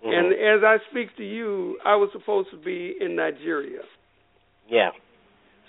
Mm-hmm. 0.05 0.13
And 0.13 0.33
as 0.33 0.63
I 0.63 0.77
speak 0.91 1.15
to 1.17 1.23
you, 1.23 1.77
I 1.85 1.95
was 1.95 2.09
supposed 2.13 2.49
to 2.51 2.57
be 2.57 2.95
in 2.99 3.15
Nigeria. 3.15 3.81
Yeah. 4.69 4.89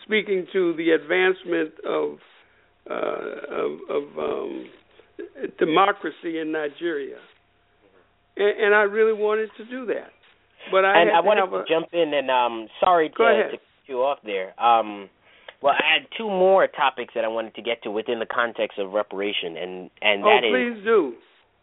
Speaking 0.05 0.47
to 0.53 0.75
the 0.77 0.91
advancement 0.91 1.75
of 1.85 2.19
uh, 2.89 2.95
of, 2.95 3.73
of 3.91 4.19
um, 4.19 4.67
democracy 5.59 6.39
in 6.39 6.53
Nigeria, 6.53 7.19
and, 8.37 8.61
and 8.61 8.75
I 8.75 8.83
really 8.83 9.13
wanted 9.13 9.51
to 9.57 9.65
do 9.65 9.87
that. 9.87 10.11
But 10.71 10.85
I 10.85 11.03
and 11.03 11.11
I 11.11 11.21
wanted 11.21 11.51
to 11.51 11.57
a, 11.57 11.65
jump 11.69 11.89
in 11.93 12.13
and 12.15 12.31
um 12.31 12.69
sorry 12.81 13.11
to, 13.11 13.23
ahead. 13.23 13.51
to 13.53 13.57
cut 13.59 13.87
you 13.87 13.99
off 14.03 14.19
there. 14.25 14.59
Um 14.61 15.09
well 15.63 15.75
I 15.75 16.01
had 16.01 16.09
two 16.17 16.29
more 16.29 16.67
topics 16.67 17.15
that 17.15 17.25
I 17.25 17.29
wanted 17.29 17.55
to 17.55 17.63
get 17.63 17.83
to 17.85 17.91
within 17.91 18.19
the 18.19 18.27
context 18.27 18.79
of 18.79 18.93
reparation 18.93 19.57
and 19.57 19.91
and 20.03 20.25
oh, 20.25 20.29
that 20.29 20.45
is 20.47 20.85
do. 20.85 21.15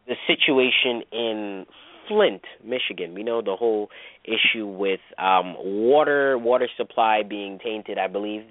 the 0.07 0.15
situation 0.27 1.03
in 1.11 1.65
Flint, 2.07 2.41
Michigan. 2.63 3.13
We 3.13 3.23
know 3.23 3.41
the 3.41 3.55
whole 3.55 3.89
issue 4.25 4.67
with 4.67 4.99
um, 5.17 5.55
water 5.57 6.37
water 6.37 6.67
supply 6.77 7.23
being 7.27 7.59
tainted, 7.63 7.97
I 7.97 8.07
believe. 8.07 8.43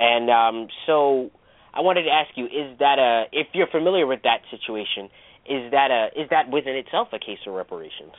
And 0.00 0.30
um, 0.30 0.68
so 0.86 1.30
I 1.74 1.80
wanted 1.80 2.02
to 2.04 2.10
ask 2.10 2.30
you: 2.36 2.46
Is 2.46 2.78
that 2.78 2.98
a 2.98 3.24
if 3.32 3.48
you're 3.52 3.68
familiar 3.68 4.06
with 4.06 4.20
that 4.22 4.40
situation? 4.50 5.10
Is 5.48 5.70
that 5.72 5.90
a 5.90 6.20
is 6.20 6.28
that 6.30 6.50
within 6.50 6.76
itself 6.76 7.08
a 7.12 7.18
case 7.18 7.38
of 7.46 7.54
reparations? 7.54 8.12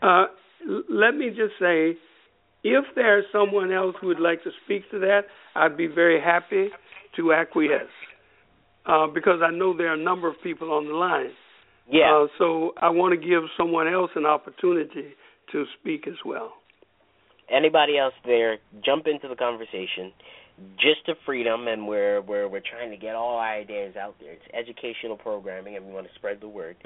Uh, 0.00 0.26
let 0.88 1.16
me 1.16 1.28
just 1.28 1.54
say, 1.60 1.96
if 2.64 2.84
there's 2.94 3.24
someone 3.32 3.72
else 3.72 3.96
who 4.00 4.08
would 4.08 4.20
like 4.20 4.42
to 4.44 4.50
speak 4.64 4.90
to 4.90 4.98
that, 5.00 5.22
I'd 5.54 5.76
be 5.76 5.86
very 5.86 6.20
happy 6.20 6.68
to 7.16 7.32
acquiesce 7.32 7.82
uh, 8.86 9.06
because 9.08 9.40
I 9.44 9.50
know 9.50 9.76
there 9.76 9.88
are 9.88 9.94
a 9.94 10.02
number 10.02 10.28
of 10.28 10.34
people 10.42 10.72
on 10.72 10.86
the 10.86 10.94
line. 10.94 11.30
Yeah. 11.90 12.24
Uh, 12.24 12.26
so 12.38 12.72
I 12.80 12.90
want 12.90 13.18
to 13.20 13.26
give 13.26 13.42
someone 13.56 13.88
else 13.88 14.10
an 14.14 14.26
opportunity 14.26 15.14
to 15.52 15.64
speak 15.80 16.06
as 16.06 16.14
well. 16.24 16.52
Anybody 17.50 17.98
else 17.98 18.14
there, 18.24 18.58
jump 18.84 19.06
into 19.06 19.28
the 19.28 19.34
conversation. 19.34 20.12
Gist 20.78 21.08
of 21.08 21.16
Freedom, 21.24 21.66
and 21.68 21.86
we're 21.88 22.20
we're 22.20 22.48
we're 22.48 22.60
trying 22.60 22.90
to 22.90 22.96
get 22.96 23.14
all 23.14 23.36
our 23.38 23.54
ideas 23.54 23.96
out 23.96 24.14
there. 24.20 24.32
It's 24.32 24.42
educational 24.54 25.16
programming, 25.16 25.76
and 25.76 25.86
we 25.86 25.92
want 25.92 26.06
to 26.06 26.14
spread 26.14 26.40
the 26.40 26.48
word. 26.48 26.76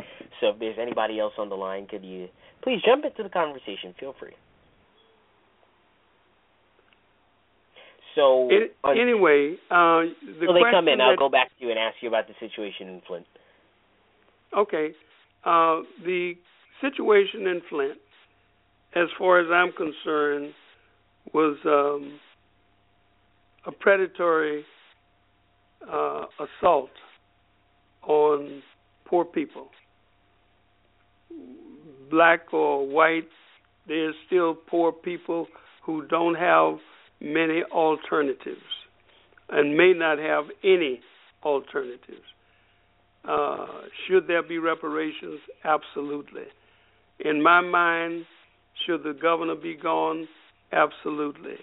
So 0.40 0.48
if 0.48 0.58
there's 0.58 0.78
anybody 0.80 1.18
else 1.18 1.32
on 1.38 1.48
the 1.48 1.56
line, 1.56 1.86
could 1.86 2.04
you 2.04 2.28
please 2.62 2.80
jump 2.86 3.04
into 3.04 3.22
the 3.22 3.28
conversation? 3.28 3.94
Feel 3.98 4.14
free. 4.18 4.34
So 8.14 8.48
it, 8.50 8.74
anyway, 8.84 9.56
uh, 9.70 10.08
the 10.40 10.46
so 10.46 10.54
they 10.54 10.60
come 10.72 10.88
in. 10.88 10.98
that, 10.98 11.04
I'll 11.04 11.16
go 11.16 11.28
back 11.28 11.48
to 11.58 11.64
you 11.64 11.70
and 11.70 11.78
ask 11.78 11.96
you 12.00 12.08
about 12.08 12.26
the 12.28 12.34
situation 12.40 12.88
in 12.88 13.02
Flint. 13.06 13.26
Okay, 14.56 14.92
uh, 15.44 15.82
the 16.02 16.32
situation 16.80 17.46
in 17.46 17.60
Flint, 17.68 17.98
as 18.94 19.08
far 19.18 19.40
as 19.40 19.48
I'm 19.52 19.70
concerned, 19.72 20.54
was 21.34 21.58
um, 21.66 22.18
a 23.66 23.72
predatory 23.72 24.64
uh, 25.90 26.24
assault 26.40 26.90
on 28.06 28.62
poor 29.06 29.24
people, 29.24 29.68
black 32.10 32.52
or 32.52 32.86
white. 32.86 33.28
There's 33.88 34.14
still 34.26 34.54
poor 34.54 34.92
people 34.92 35.46
who 35.84 36.06
don't 36.06 36.34
have 36.34 36.78
many 37.20 37.62
alternatives 37.72 38.60
and 39.48 39.76
may 39.76 39.92
not 39.92 40.18
have 40.18 40.44
any 40.64 41.00
alternatives. 41.44 42.26
Uh, 43.28 43.66
should 44.06 44.26
there 44.28 44.42
be 44.42 44.58
reparations? 44.58 45.40
Absolutely. 45.64 46.44
In 47.24 47.42
my 47.42 47.60
mind, 47.60 48.24
should 48.84 49.02
the 49.02 49.14
governor 49.20 49.54
be 49.54 49.76
gone? 49.76 50.28
Absolutely. 50.72 51.56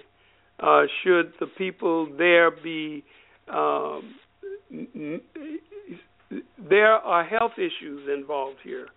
Uh, 0.60 0.84
should 1.04 1.34
the 1.40 1.48
people 1.58 2.08
there 2.18 2.52
be? 2.52 3.04
Um, 3.52 4.16
there 6.70 6.94
are 6.94 7.24
health 7.24 7.54
issues 7.58 8.08
involved 8.12 8.58
here, 8.64 8.88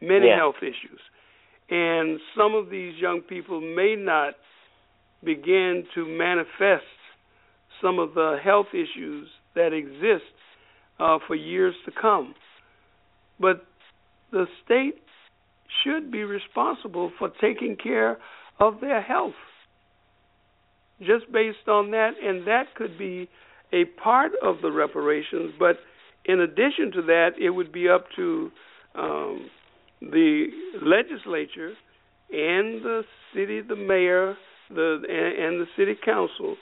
many 0.00 0.28
yeah. 0.28 0.36
health 0.36 0.56
issues, 0.62 1.00
and 1.68 2.18
some 2.36 2.54
of 2.54 2.70
these 2.70 2.94
young 2.98 3.20
people 3.20 3.60
may 3.60 3.94
not 3.96 4.34
begin 5.22 5.84
to 5.94 6.06
manifest 6.06 6.84
some 7.82 7.98
of 7.98 8.14
the 8.14 8.38
health 8.42 8.68
issues 8.72 9.28
that 9.54 9.72
exist 9.72 10.24
uh, 10.98 11.18
for 11.26 11.34
years 11.34 11.74
to 11.84 11.92
come. 12.00 12.34
But 13.38 13.66
the 14.32 14.46
state 14.64 15.02
should 15.82 16.10
be 16.10 16.24
responsible 16.24 17.12
for 17.18 17.30
taking 17.40 17.76
care 17.82 18.18
of 18.58 18.80
their 18.80 19.00
health. 19.00 19.34
Just 21.00 21.30
based 21.32 21.68
on 21.68 21.90
that, 21.92 22.12
and 22.22 22.46
that 22.46 22.74
could 22.76 22.98
be 22.98 23.28
a 23.72 23.84
part 24.02 24.32
of 24.42 24.56
the 24.62 24.70
reparations, 24.70 25.52
but 25.58 25.76
in 26.24 26.40
addition 26.40 26.92
to 26.92 27.02
that, 27.02 27.30
it 27.40 27.50
would 27.50 27.72
be 27.72 27.88
up 27.88 28.04
to 28.16 28.50
um, 28.94 29.48
the 30.00 30.46
legislature 30.82 31.72
and 32.30 32.82
the 32.82 33.02
city, 33.34 33.60
the 33.60 33.76
mayor, 33.76 34.36
the 34.68 35.02
and, 35.08 35.44
and 35.44 35.60
the 35.60 35.66
city 35.76 35.94
council 36.04 36.56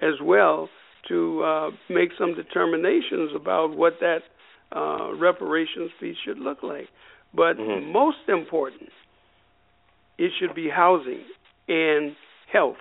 as 0.00 0.14
well 0.22 0.68
to 1.08 1.42
uh, 1.42 1.70
make 1.88 2.10
some 2.18 2.34
determinations 2.34 3.32
about 3.34 3.76
what 3.76 3.94
that 4.00 4.20
uh, 4.74 5.14
reparations 5.14 5.90
fee 5.98 6.14
should 6.24 6.38
look 6.38 6.62
like. 6.62 6.88
But 7.34 7.56
mm-hmm. 7.56 7.92
most 7.92 8.28
important, 8.28 8.90
it 10.18 10.30
should 10.38 10.54
be 10.54 10.68
housing 10.68 11.24
and 11.68 12.14
health. 12.52 12.76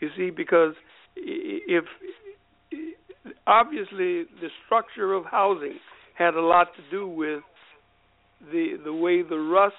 You 0.00 0.08
see, 0.16 0.30
because 0.30 0.74
if 1.16 1.84
obviously 3.46 4.24
the 4.40 4.48
structure 4.64 5.12
of 5.12 5.24
housing 5.24 5.78
had 6.16 6.34
a 6.34 6.40
lot 6.40 6.68
to 6.76 6.82
do 6.90 7.08
with 7.08 7.42
the 8.52 8.76
the 8.84 8.92
way 8.92 9.22
the 9.22 9.38
rust 9.38 9.74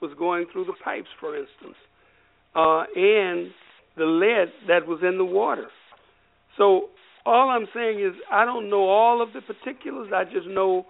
was 0.00 0.10
going 0.18 0.46
through 0.52 0.64
the 0.64 0.74
pipes, 0.84 1.08
for 1.20 1.36
instance 1.36 1.76
uh, 2.54 2.84
and 2.94 3.50
the 3.96 4.04
lead 4.04 4.52
that 4.66 4.86
was 4.86 5.00
in 5.02 5.18
the 5.18 5.24
water. 5.24 5.68
So 6.56 6.88
all 7.26 7.50
I'm 7.50 7.66
saying 7.74 8.00
is 8.00 8.14
I 8.30 8.44
don't 8.44 8.70
know 8.70 8.88
all 8.88 9.22
of 9.22 9.32
the 9.32 9.40
particulars. 9.40 10.10
I 10.14 10.24
just 10.24 10.46
know 10.46 10.86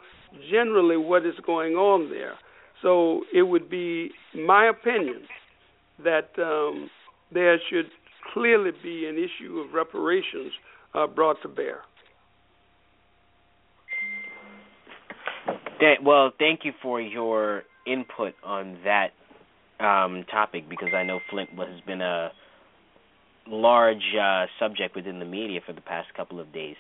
generally 0.51 0.97
what 0.97 1.27
is 1.27 1.35
going 1.45 1.75
on 1.75 2.11
there. 2.11 2.35
So 2.83 3.23
it 3.35 3.43
would 3.43 3.69
be 3.69 4.11
my 4.35 4.69
opinion 4.69 5.23
that 6.05 6.31
um, 6.39 6.91
there 7.33 7.59
should 7.71 7.87
clearly 8.33 8.71
be 8.83 9.07
an 9.07 9.17
issue 9.17 9.61
of 9.61 9.73
reparations 9.73 10.53
uh, 10.95 11.07
brought 11.07 11.41
to 11.43 11.49
bear. 11.49 11.81
well, 16.03 16.33
thank 16.39 16.61
you 16.65 16.73
for 16.83 17.01
your 17.01 17.63
input 17.87 18.35
on 18.45 18.79
that 18.85 19.11
um, 19.85 20.25
topic 20.31 20.69
because 20.69 20.89
I 20.95 21.05
know 21.05 21.21
Flint 21.31 21.51
has 21.51 21.81
been 21.87 22.01
a 22.01 22.31
large 23.47 24.03
uh, 24.21 24.47
subject 24.59 24.97
within 24.97 25.19
the 25.19 25.25
media 25.25 25.61
for 25.65 25.73
the 25.73 25.81
past 25.81 26.09
couple 26.17 26.41
of 26.41 26.53
days, 26.53 26.77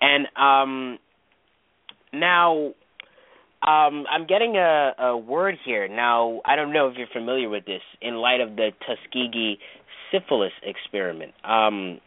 and 0.00 0.26
um, 0.36 0.98
now 2.12 2.72
um, 3.62 4.04
I'm 4.10 4.26
getting 4.26 4.56
a, 4.56 4.92
a 4.98 5.16
word 5.16 5.54
here. 5.64 5.88
Now 5.88 6.40
I 6.44 6.56
don't 6.56 6.72
know 6.72 6.88
if 6.88 6.96
you're 6.96 7.06
familiar 7.12 7.48
with 7.48 7.64
this 7.64 7.82
in 8.00 8.16
light 8.16 8.40
of 8.40 8.56
the 8.56 8.70
Tuskegee 8.86 9.58
syphilis 10.12 10.52
experiment. 10.62 11.32
Um, 11.44 12.00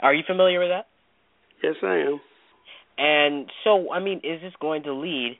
are 0.00 0.12
you 0.12 0.22
familiar 0.26 0.60
with 0.60 0.68
that? 0.68 0.86
Yes, 1.62 1.76
I 1.82 1.96
am. 1.96 2.20
And 2.98 3.50
so, 3.64 3.92
I 3.92 4.00
mean, 4.00 4.18
is 4.18 4.40
this 4.42 4.52
going 4.60 4.82
to 4.84 4.92
lead 4.92 5.38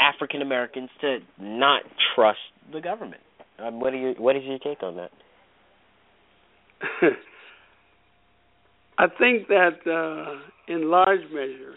African 0.00 0.42
Americans 0.42 0.90
to 1.00 1.18
not 1.40 1.82
trust 2.14 2.38
the 2.72 2.80
government? 2.80 3.22
Um, 3.58 3.80
what 3.80 3.92
are 3.92 3.96
you? 3.96 4.14
What 4.18 4.36
is 4.36 4.42
your 4.44 4.58
take 4.58 4.82
on 4.82 4.96
that? 4.96 5.10
I 8.98 9.06
think 9.06 9.48
that 9.48 9.78
uh, 9.86 10.40
in 10.72 10.90
large 10.90 11.22
measure, 11.32 11.74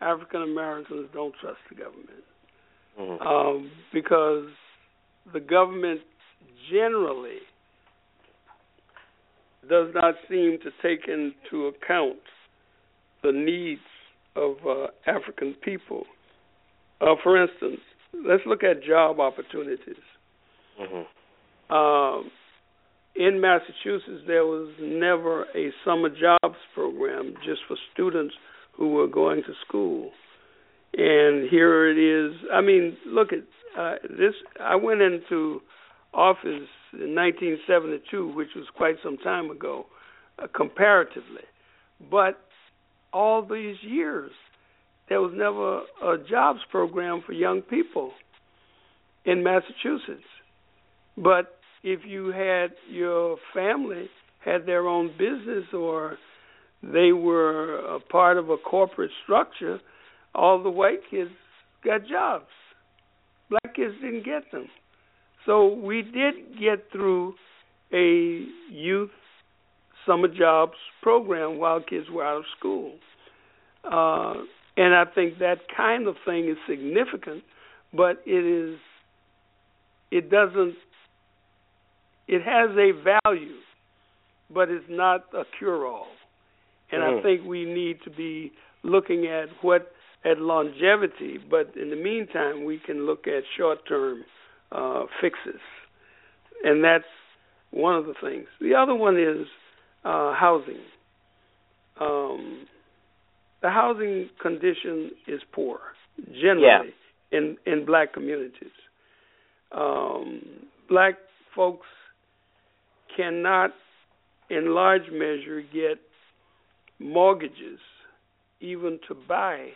African 0.00 0.42
Americans 0.42 1.08
don't 1.12 1.34
trust 1.40 1.58
the 1.68 1.74
government 1.74 2.24
mm-hmm. 2.98 3.26
um, 3.26 3.70
because 3.92 4.48
the 5.32 5.40
government 5.40 6.00
generally 6.70 7.38
does 9.68 9.88
not 9.94 10.14
seem 10.28 10.58
to 10.62 10.70
take 10.82 11.08
into 11.08 11.66
account 11.66 12.18
the 13.22 13.32
needs 13.32 13.80
of 14.36 14.56
uh, 14.66 14.86
African 15.06 15.54
people. 15.62 16.04
Uh, 17.00 17.14
for 17.22 17.40
instance, 17.40 17.80
let's 18.26 18.42
look 18.46 18.62
at 18.62 18.82
job 18.82 19.20
opportunities. 19.20 19.96
Mm-hmm. 20.80 21.74
Um, 21.74 22.30
in 23.16 23.40
Massachusetts, 23.40 24.24
there 24.26 24.44
was 24.44 24.72
never 24.80 25.42
a 25.54 25.70
summer 25.84 26.08
jobs 26.08 26.56
program 26.74 27.34
just 27.44 27.60
for 27.68 27.76
students 27.92 28.34
who 28.72 28.90
were 28.90 29.08
going 29.08 29.42
to 29.42 29.52
school. 29.66 30.10
And 30.96 31.48
here 31.50 31.88
it 31.90 31.98
is. 31.98 32.36
I 32.52 32.60
mean, 32.60 32.96
look 33.06 33.28
at 33.32 33.40
uh, 33.78 33.96
this. 34.02 34.34
I 34.60 34.76
went 34.76 35.02
into 35.02 35.60
office 36.12 36.68
in 36.92 37.14
1972, 37.14 38.34
which 38.34 38.48
was 38.56 38.66
quite 38.76 38.96
some 39.02 39.16
time 39.18 39.50
ago, 39.50 39.86
uh, 40.38 40.46
comparatively. 40.54 41.44
But 42.10 42.38
all 43.12 43.42
these 43.42 43.76
years, 43.82 44.30
there 45.08 45.20
was 45.20 45.32
never 45.34 45.82
a 46.14 46.18
jobs 46.28 46.60
program 46.70 47.22
for 47.26 47.32
young 47.32 47.62
people 47.62 48.12
in 49.24 49.42
Massachusetts. 49.42 50.24
But 51.16 51.58
if 51.82 52.00
you 52.06 52.28
had 52.28 52.72
your 52.88 53.36
family 53.54 54.08
had 54.44 54.66
their 54.66 54.86
own 54.86 55.08
business 55.18 55.64
or 55.72 56.16
they 56.82 57.12
were 57.12 57.76
a 57.96 58.00
part 58.00 58.38
of 58.38 58.48
a 58.48 58.56
corporate 58.56 59.10
structure, 59.24 59.80
all 60.34 60.62
the 60.62 60.70
white 60.70 61.00
kids 61.10 61.30
got 61.84 62.06
jobs. 62.06 62.46
black 63.50 63.74
kids 63.74 63.94
didn't 64.00 64.24
get 64.24 64.50
them. 64.52 64.68
So 65.46 65.74
we 65.74 66.02
did 66.02 66.58
get 66.58 66.90
through 66.92 67.34
a 67.92 68.46
youth 68.70 69.10
summer 70.06 70.28
jobs 70.28 70.74
program 71.02 71.58
while 71.58 71.80
kids 71.80 72.06
were 72.10 72.24
out 72.24 72.38
of 72.38 72.44
school. 72.58 72.94
Uh, 73.84 74.34
and 74.76 74.94
I 74.94 75.04
think 75.14 75.38
that 75.38 75.58
kind 75.74 76.06
of 76.06 76.16
thing 76.24 76.48
is 76.48 76.56
significant, 76.68 77.42
but 77.92 78.22
it 78.26 78.44
is 78.44 78.78
it 80.10 80.30
doesn't 80.30 80.74
it 82.28 82.42
has 82.42 82.70
a 82.76 82.92
value, 83.26 83.56
but 84.52 84.68
it's 84.68 84.84
not 84.88 85.24
a 85.34 85.42
cure 85.58 85.86
all. 85.86 86.06
And 86.92 87.02
mm-hmm. 87.02 87.18
I 87.18 87.22
think 87.22 87.46
we 87.46 87.64
need 87.64 87.98
to 88.04 88.10
be 88.10 88.52
looking 88.82 89.26
at 89.26 89.48
what 89.62 89.92
at 90.24 90.38
longevity, 90.38 91.38
but 91.50 91.74
in 91.80 91.90
the 91.90 91.96
meantime 91.96 92.64
we 92.64 92.78
can 92.78 93.06
look 93.06 93.26
at 93.26 93.42
short 93.56 93.78
term 93.88 94.24
uh, 94.72 95.04
fixes. 95.20 95.60
And 96.64 96.84
that's 96.84 97.04
one 97.70 97.96
of 97.96 98.06
the 98.06 98.14
things. 98.20 98.46
The 98.60 98.74
other 98.74 98.94
one 98.94 99.18
is 99.18 99.46
uh, 100.04 100.34
housing. 100.34 100.80
Um, 102.00 102.66
the 103.62 103.70
housing 103.70 104.30
condition 104.40 105.10
is 105.26 105.40
poor 105.52 105.78
generally 106.32 106.94
yeah. 107.30 107.38
in 107.38 107.56
in 107.66 107.84
black 107.84 108.12
communities. 108.12 108.72
Um, 109.72 110.40
black 110.88 111.14
folks 111.54 111.86
cannot, 113.16 113.70
in 114.48 114.74
large 114.74 115.10
measure, 115.12 115.62
get 115.72 115.98
mortgages 116.98 117.78
even 118.60 118.98
to 119.08 119.14
buy 119.14 119.68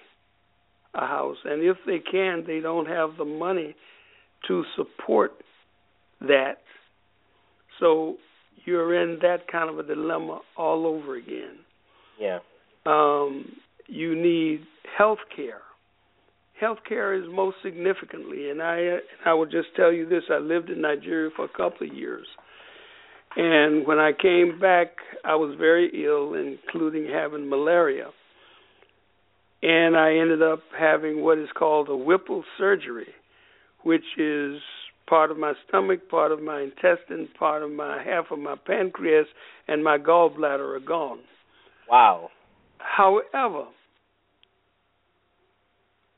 a 0.95 1.07
house, 1.07 1.39
and 1.45 1.63
if 1.63 1.77
they 1.87 1.99
can, 1.99 2.45
they 2.47 2.61
don't 2.61 2.87
have 2.87 3.17
the 3.19 3.25
money 3.25 3.75
to 4.49 4.65
support 4.77 5.33
that. 6.21 6.59
So 7.81 8.17
you're 8.65 9.03
in 9.03 9.19
that 9.23 9.49
kind 9.51 9.69
of 9.69 9.79
a 9.79 9.83
dilemma 9.83 10.41
all 10.57 10.87
over 10.87 11.17
again. 11.17 11.59
Yeah. 12.21 12.39
Um, 12.87 13.57
you 13.87 14.15
need 14.15 14.61
health 14.97 15.19
care. 15.35 15.61
Health 16.61 16.79
care 16.89 17.15
is 17.15 17.25
most 17.31 17.57
significantly, 17.63 18.51
and 18.51 18.63
I 18.63 18.99
I 19.27 19.35
will 19.35 19.47
just 19.47 19.69
tell 19.77 19.93
you 19.93 20.09
this: 20.09 20.23
I 20.31 20.39
lived 20.39 20.71
in 20.71 20.81
Nigeria 20.81 21.31
for 21.35 21.45
a 21.45 21.49
couple 21.49 21.89
of 21.89 21.95
years, 21.95 22.27
and 23.37 23.87
when 23.87 23.99
I 23.99 24.13
came 24.13 24.61
back, 24.61 24.89
I 25.25 25.35
was 25.35 25.57
very 25.59 25.91
ill, 26.05 26.35
including 26.35 27.09
having 27.13 27.49
malaria, 27.49 28.11
and 29.63 29.97
I 29.97 30.15
ended 30.17 30.43
up 30.43 30.61
having 30.79 31.23
what 31.23 31.39
is 31.39 31.49
called 31.59 31.89
a 31.89 31.97
Whipple 31.97 32.45
surgery, 32.57 33.13
which 33.85 34.05
is 34.19 34.61
part 35.07 35.31
of 35.31 35.39
my 35.39 35.53
stomach, 35.69 36.09
part 36.09 36.33
of 36.33 36.43
my 36.43 36.63
intestines, 36.63 37.29
part 37.39 37.63
of 37.63 37.71
my 37.71 38.03
half 38.03 38.27
of 38.31 38.39
my 38.39 38.57
pancreas, 38.67 39.27
and 39.69 39.85
my 39.85 39.99
gallbladder 39.99 40.77
are 40.77 40.81
gone. 40.81 41.21
Wow. 41.89 42.31
However, 42.79 43.67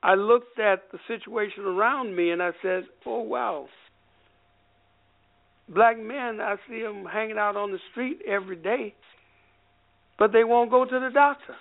I 0.02 0.14
looked 0.14 0.58
at 0.58 0.90
the 0.92 0.98
situation 1.08 1.64
around 1.64 2.14
me 2.14 2.30
and 2.30 2.42
I 2.42 2.52
said, 2.62 2.84
"Oh 3.04 3.22
wow." 3.22 3.68
Black 5.68 5.98
men, 5.98 6.40
I 6.40 6.56
see 6.68 6.82
them 6.82 7.04
hanging 7.04 7.38
out 7.38 7.56
on 7.56 7.72
the 7.72 7.80
street 7.90 8.20
every 8.24 8.54
day, 8.54 8.94
but 10.16 10.32
they 10.32 10.44
won't 10.44 10.70
go 10.70 10.84
to 10.84 11.00
the 11.00 11.10
doctor. 11.12 11.56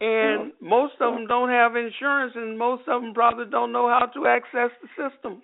And 0.00 0.52
most 0.60 0.94
of 1.00 1.14
them 1.14 1.26
don't 1.26 1.48
have 1.48 1.74
insurance, 1.74 2.32
and 2.36 2.58
most 2.58 2.82
of 2.86 3.00
them 3.00 3.14
probably 3.14 3.46
don't 3.50 3.72
know 3.72 3.88
how 3.88 4.06
to 4.14 4.26
access 4.26 4.70
the 4.82 4.88
system. 5.10 5.42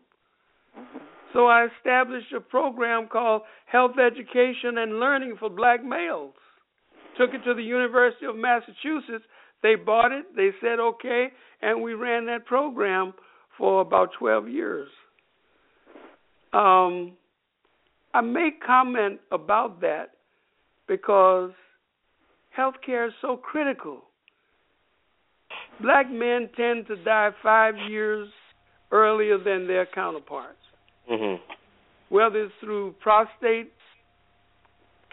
So 1.32 1.46
I 1.46 1.68
established 1.78 2.32
a 2.36 2.40
program 2.40 3.08
called 3.10 3.42
Health 3.66 3.92
Education 3.98 4.78
and 4.78 5.00
Learning 5.00 5.36
for 5.38 5.48
Black 5.48 5.82
Males. 5.82 6.34
Took 7.18 7.30
it 7.32 7.42
to 7.44 7.54
the 7.54 7.62
University 7.62 8.26
of 8.26 8.36
Massachusetts. 8.36 9.24
They 9.62 9.76
bought 9.76 10.12
it, 10.12 10.26
they 10.36 10.50
said 10.60 10.80
okay, 10.80 11.28
and 11.62 11.82
we 11.82 11.94
ran 11.94 12.26
that 12.26 12.44
program 12.46 13.14
for 13.56 13.80
about 13.80 14.10
12 14.18 14.48
years. 14.48 14.88
Um, 16.52 17.12
I 18.12 18.20
make 18.20 18.62
comment 18.62 19.20
about 19.30 19.80
that 19.80 20.10
because 20.88 21.52
healthcare 22.58 23.08
is 23.08 23.14
so 23.22 23.36
critical. 23.36 24.02
Black 25.82 26.10
men 26.10 26.48
tend 26.56 26.86
to 26.86 26.96
die 27.04 27.30
five 27.42 27.74
years 27.88 28.28
earlier 28.90 29.38
than 29.38 29.66
their 29.66 29.86
counterparts. 29.86 30.58
Mm-hmm. 31.10 31.42
Whether 32.08 32.44
it's 32.44 32.54
through 32.60 32.94
prostate 33.00 33.72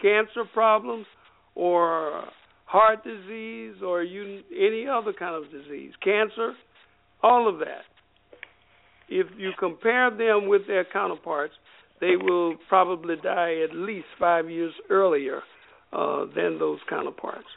cancer 0.00 0.44
problems 0.52 1.06
or 1.54 2.24
heart 2.66 3.02
disease 3.04 3.76
or 3.84 4.02
you, 4.02 4.42
any 4.56 4.86
other 4.86 5.12
kind 5.12 5.34
of 5.34 5.50
disease, 5.50 5.92
cancer, 6.02 6.52
all 7.22 7.48
of 7.48 7.58
that. 7.58 7.82
If 9.08 9.26
you 9.36 9.50
compare 9.58 10.10
them 10.10 10.48
with 10.48 10.66
their 10.68 10.84
counterparts, 10.84 11.54
they 12.00 12.16
will 12.16 12.54
probably 12.68 13.16
die 13.16 13.56
at 13.68 13.74
least 13.74 14.06
five 14.18 14.48
years 14.48 14.72
earlier 14.88 15.42
uh, 15.92 16.26
than 16.36 16.58
those 16.58 16.78
counterparts. 16.88 17.48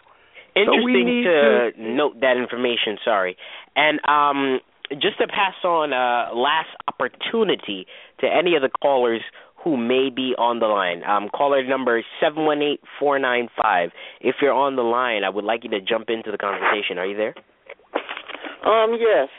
Interesting 0.56 1.24
to, 1.26 1.72
to, 1.72 1.82
note 1.82 2.22
that 2.22 2.38
information. 2.38 2.97
Sorry, 3.04 3.38
and 3.76 3.99
um, 4.06 4.60
just 4.91 5.18
to 5.20 5.28
pass 5.28 5.56
on 5.64 5.93
a 5.93 6.36
last 6.36 6.70
opportunity 6.88 7.88
to 8.20 8.28
any 8.28 8.56
of 8.56 8.62
the 8.62 8.70
callers 8.70 9.22
who 9.64 9.78
may 9.78 10.10
be 10.10 10.36
on 10.38 10.60
the 10.60 10.68
line. 10.68 11.04
Um, 11.04 11.30
caller 11.34 11.66
number 11.66 12.04
seven 12.22 12.45
one 12.45 12.62
eight 12.62 12.82
four 12.99 13.18
nine 13.18 13.47
five. 13.60 13.89
If 14.22 14.36
you're 14.41 14.54
on 14.54 14.76
the 14.76 14.84
line, 14.84 15.24
I 15.24 15.30
would 15.30 15.45
like 15.45 15.64
you 15.64 15.70
to 15.72 15.82
jump 15.82 16.10
into 16.10 16.32
the 16.32 16.38
conversation. 16.38 16.97
Are 16.97 17.06
you 17.06 17.18
there? 17.18 17.36
Um. 18.66 18.97
Yes. 18.99 19.30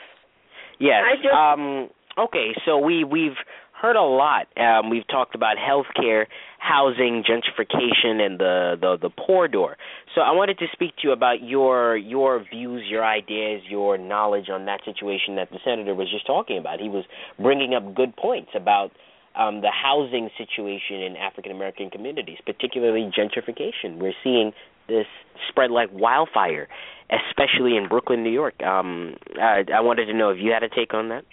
Yes. 0.79 1.03
I 1.05 1.15
just... 1.15 1.33
Um. 1.33 1.89
Okay. 2.17 2.55
So 2.65 2.77
we 2.79 3.03
we've 3.03 3.37
heard 3.85 3.95
a 3.95 4.01
lot. 4.01 4.47
Um, 4.57 4.89
we've 4.89 5.07
talked 5.07 5.35
about 5.35 5.57
healthcare, 5.57 6.25
housing, 6.57 7.23
gentrification, 7.23 8.19
and 8.19 8.39
the, 8.39 8.75
the 8.81 8.97
the 9.03 9.09
poor 9.09 9.47
door. 9.47 9.77
So 10.15 10.21
I 10.21 10.31
wanted 10.31 10.57
to 10.59 10.65
speak 10.73 10.95
to 10.97 11.07
you 11.07 11.11
about 11.13 11.43
your 11.43 11.95
your 11.95 12.43
views, 12.51 12.83
your 12.89 13.05
ideas, 13.05 13.61
your 13.69 13.97
knowledge 13.99 14.49
on 14.49 14.65
that 14.65 14.81
situation 14.85 15.35
that 15.35 15.51
the 15.51 15.59
senator 15.63 15.93
was 15.93 16.09
just 16.09 16.25
talking 16.25 16.57
about. 16.57 16.79
He 16.79 16.89
was 16.89 17.05
bringing 17.39 17.75
up 17.75 17.93
good 17.93 18.15
points 18.15 18.49
about 18.55 18.89
um, 19.35 19.61
the 19.61 19.71
housing 19.71 20.29
situation 20.35 21.01
in 21.01 21.15
African 21.15 21.51
American 21.51 21.91
communities, 21.91 22.39
particularly 22.43 23.11
gentrification. 23.15 23.99
We're 23.99 24.17
seeing 24.23 24.51
this 24.87 25.05
spread 25.49 25.69
like 25.69 25.89
wildfire, 25.93 26.67
especially 27.11 27.77
in 27.77 27.87
Brooklyn, 27.87 28.23
New 28.23 28.31
York. 28.31 28.61
Um, 28.63 29.15
I, 29.39 29.63
I 29.71 29.81
wanted 29.81 30.05
to 30.07 30.13
know 30.13 30.29
if 30.29 30.37
you 30.39 30.51
had 30.51 30.63
a 30.63 30.69
take 30.69 30.95
on 30.95 31.09
that. 31.09 31.25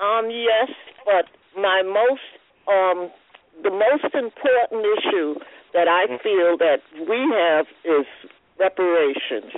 Um, 0.00 0.30
yes, 0.30 0.70
but 1.04 1.26
my 1.56 1.82
most 1.82 2.20
um 2.68 3.10
the 3.62 3.70
most 3.70 4.14
important 4.14 4.84
issue 4.98 5.40
that 5.72 5.88
I 5.88 6.06
mm-hmm. 6.06 6.22
feel 6.22 6.56
that 6.58 6.82
we 7.08 7.16
have 7.32 7.66
is 7.84 8.06
reparations. 8.58 9.52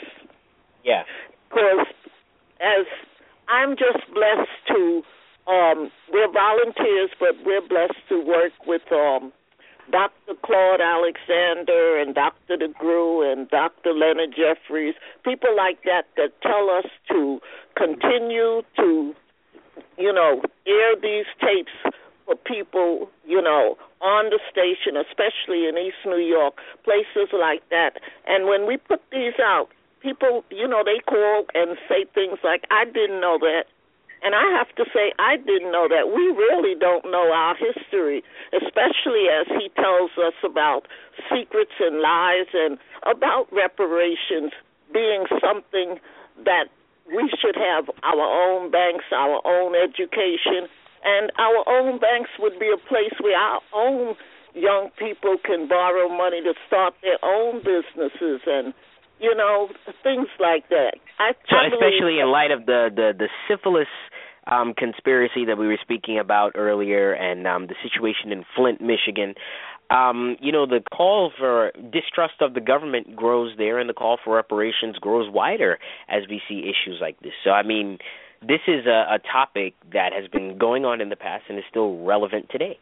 Yeah. 0.85 1.03
Because 1.49 1.87
as 2.61 2.87
I'm 3.49 3.77
just 3.77 4.07
blessed 4.15 4.51
to 4.69 5.03
um 5.51 5.91
we're 6.13 6.31
volunteers 6.31 7.11
but 7.19 7.35
we're 7.45 7.67
blessed 7.67 8.03
to 8.11 8.21
work 8.25 8.53
with 8.67 8.83
um 8.93 9.33
Dr. 9.91 10.35
Claude 10.45 10.81
Alexander 10.83 11.99
and 11.99 12.15
Dr. 12.15 12.59
DeGruy 12.59 13.33
and 13.33 13.49
Dr. 13.49 13.95
Leonard 13.95 14.37
Jeffries, 14.37 14.95
people 15.25 15.57
like 15.57 15.83
that 15.85 16.05
that 16.19 16.41
tell 16.43 16.69
us 16.69 16.85
to 17.11 17.41
continue 17.75 18.63
to 18.77 19.15
you 19.97 20.13
know, 20.13 20.43
air 20.67 20.97
these 21.01 21.27
tapes 21.41 21.73
for 22.27 22.37
people, 22.37 23.11
you 23.27 23.41
know, 23.41 23.77
on 24.01 24.31
the 24.31 24.39
station, 24.51 24.97
especially 24.97 25.67
in 25.67 25.77
East 25.77 26.05
New 26.05 26.21
York, 26.21 26.55
places 26.85 27.33
like 27.33 27.63
that. 27.71 28.01
And 28.27 28.47
when 28.47 28.67
we 28.67 28.77
put 28.77 29.03
these 29.11 29.35
out, 29.41 29.69
people, 30.01 30.45
you 30.51 30.69
know, 30.69 30.83
they 30.85 31.01
call 31.09 31.47
and 31.55 31.77
say 31.89 32.05
things 32.15 32.39
like, 32.45 32.65
I 32.71 32.85
didn't 32.85 33.21
know 33.21 33.39
that. 33.41 33.65
And 34.23 34.35
I 34.35 34.51
have 34.59 34.75
to 34.75 34.85
say, 34.93 35.13
I 35.19 35.37
didn't 35.37 35.71
know 35.71 35.87
that. 35.89 36.11
We 36.11 36.27
really 36.35 36.75
don't 36.75 37.05
know 37.07 37.31
our 37.33 37.55
history, 37.55 38.25
especially 38.53 39.31
as 39.31 39.47
he 39.47 39.71
tells 39.77 40.11
us 40.19 40.35
about 40.45 40.87
secrets 41.31 41.79
and 41.79 42.01
lies 42.01 42.51
and 42.53 42.79
about 43.07 43.47
reparations 43.53 44.53
being 44.93 45.25
something 45.41 46.01
that 46.45 46.67
we 47.09 47.31
should 47.41 47.57
have 47.57 47.89
our 48.03 48.21
own 48.21 48.71
banks, 48.71 49.05
our 49.13 49.41
own 49.45 49.75
education, 49.75 50.69
and 51.05 51.33
our 51.39 51.65
own 51.69 51.99
banks 51.99 52.31
would 52.39 52.59
be 52.59 52.71
a 52.73 52.81
place 52.89 53.15
where 53.21 53.37
our 53.37 53.61
own 53.75 54.15
young 54.55 54.91
people 54.99 55.37
can 55.45 55.69
borrow 55.69 56.09
money 56.09 56.43
to 56.43 56.55
start 56.67 56.95
their 57.03 57.19
own 57.23 57.59
businesses 57.59 58.41
and 58.47 58.75
you 59.21 59.35
know 59.35 59.69
things 60.03 60.29
like 60.39 60.69
that. 60.69 60.95
I, 61.19 61.33
so 61.49 61.57
I 61.57 61.69
especially 61.69 62.21
in 62.21 62.31
light 62.31 62.51
of 62.51 62.67
the 62.67 62.91
the 62.95 63.13
the 63.17 63.29
syphilis 63.49 63.89
um, 64.47 64.75
conspiracy 64.75 65.45
that 65.45 65.59
we 65.59 65.67
were 65.67 65.79
speaking 65.81 66.19
about 66.19 66.53
earlier, 66.55 67.13
and 67.13 67.47
um, 67.47 67.67
the 67.67 67.75
situation 67.83 68.33
in 68.33 68.45
Flint, 68.57 68.81
Michigan. 68.81 69.35
Um, 69.91 70.37
you 70.41 70.53
know, 70.53 70.67
the 70.67 70.81
call 70.95 71.33
for 71.39 71.73
distrust 71.91 72.35
of 72.41 72.53
the 72.53 72.61
government 72.61 73.17
grows 73.17 73.55
there, 73.57 73.79
and 73.79 73.89
the 73.89 73.95
call 73.95 74.19
for 74.23 74.37
reparations 74.37 74.97
grows 74.99 75.33
wider 75.33 75.79
as 76.09 76.25
we 76.29 76.43
see 76.47 76.61
issues 76.61 76.99
like 77.01 77.19
this. 77.21 77.33
So, 77.43 77.51
I 77.51 77.63
mean, 77.63 77.99
this 78.43 78.61
is 78.69 78.87
a, 78.87 79.15
a 79.15 79.19
topic 79.33 79.75
that 79.93 80.13
has 80.13 80.29
been 80.29 80.59
going 80.59 80.85
on 80.85 81.01
in 81.01 81.09
the 81.09 81.17
past 81.17 81.45
and 81.49 81.59
is 81.59 81.65
still 81.71 82.05
relevant 82.05 82.49
today. 82.51 82.79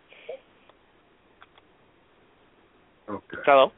Okay. 3.09 3.37
Hello. 3.45 3.71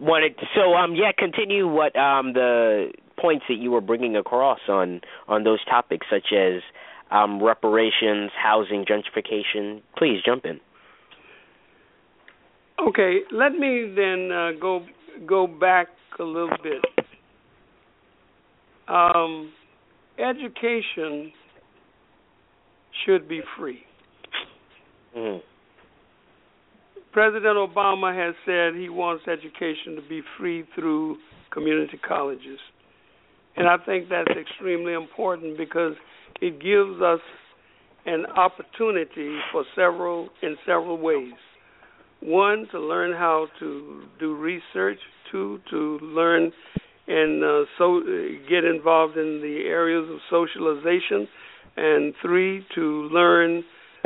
Wanted 0.00 0.34
so 0.56 0.74
um 0.74 0.94
yeah 0.96 1.12
continue 1.16 1.68
what 1.68 1.94
um 1.96 2.32
the 2.32 2.92
points 3.20 3.44
that 3.48 3.56
you 3.56 3.70
were 3.70 3.80
bringing 3.80 4.16
across 4.16 4.58
on 4.68 5.02
on 5.28 5.44
those 5.44 5.64
topics 5.66 6.06
such 6.10 6.32
as 6.32 6.62
um 7.12 7.42
reparations, 7.42 8.30
housing, 8.40 8.84
gentrification. 8.84 9.82
Please 9.96 10.18
jump 10.24 10.44
in. 10.44 10.60
Okay, 12.88 13.20
let 13.30 13.52
me 13.52 13.92
then 13.94 14.30
uh, 14.32 14.50
go 14.60 14.84
go 15.26 15.46
back 15.46 15.88
a 16.18 16.24
little 16.24 16.50
bit. 16.62 16.82
Um, 18.88 19.52
education 20.18 21.32
should 23.04 23.28
be 23.28 23.40
free. 23.58 23.80
Mm. 25.16 25.40
President 27.12 27.56
Obama 27.56 28.14
has 28.14 28.34
said 28.46 28.74
he 28.74 28.88
wants 28.88 29.24
education 29.28 29.96
to 29.96 30.02
be 30.08 30.22
free 30.38 30.64
through 30.74 31.18
community 31.50 31.98
colleges. 32.06 32.58
And 33.56 33.68
I 33.68 33.76
think 33.84 34.08
that's 34.08 34.30
extremely 34.30 34.94
important 34.94 35.58
because 35.58 35.92
it 36.40 36.60
gives 36.60 37.00
us 37.02 37.20
an 38.06 38.26
opportunity 38.26 39.38
for 39.52 39.64
several 39.76 40.28
in 40.42 40.56
several 40.66 40.98
ways. 40.98 41.34
One, 42.20 42.66
to 42.72 42.80
learn 42.80 43.12
how 43.12 43.48
to 43.58 44.02
do 44.18 44.34
research. 44.36 44.98
Two, 45.30 45.60
to 45.70 45.98
learn 46.02 46.52
and 47.08 47.42
uh, 47.42 47.64
so 47.78 48.00
get 48.48 48.64
involved 48.64 49.16
in 49.16 49.40
the 49.42 49.64
areas 49.66 50.08
of 50.08 50.18
socialization. 50.30 51.26
And 51.76 52.14
three, 52.22 52.64
to 52.74 53.08
learn 53.12 53.64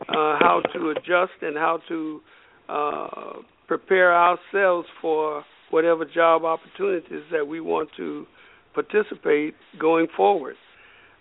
uh, 0.09 0.39
how 0.41 0.62
to 0.72 0.91
adjust 0.91 1.33
and 1.43 1.57
how 1.57 1.81
to 1.89 2.20
uh, 2.68 3.33
prepare 3.66 4.14
ourselves 4.14 4.87
for 5.01 5.45
whatever 5.70 6.05
job 6.05 6.45
opportunities 6.45 7.22
that 7.33 7.47
we 7.47 7.61
want 7.61 7.89
to 7.97 8.24
participate 8.72 9.55
going 9.81 10.07
forward. 10.16 10.55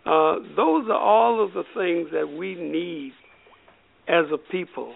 Uh, 0.06 0.36
those 0.56 0.88
are 0.88 1.00
all 1.00 1.44
of 1.44 1.54
the 1.54 1.64
things 1.74 2.10
that 2.14 2.28
we 2.38 2.56
need 2.56 3.14
as 4.08 4.26
a 4.32 4.38
people. 4.38 4.94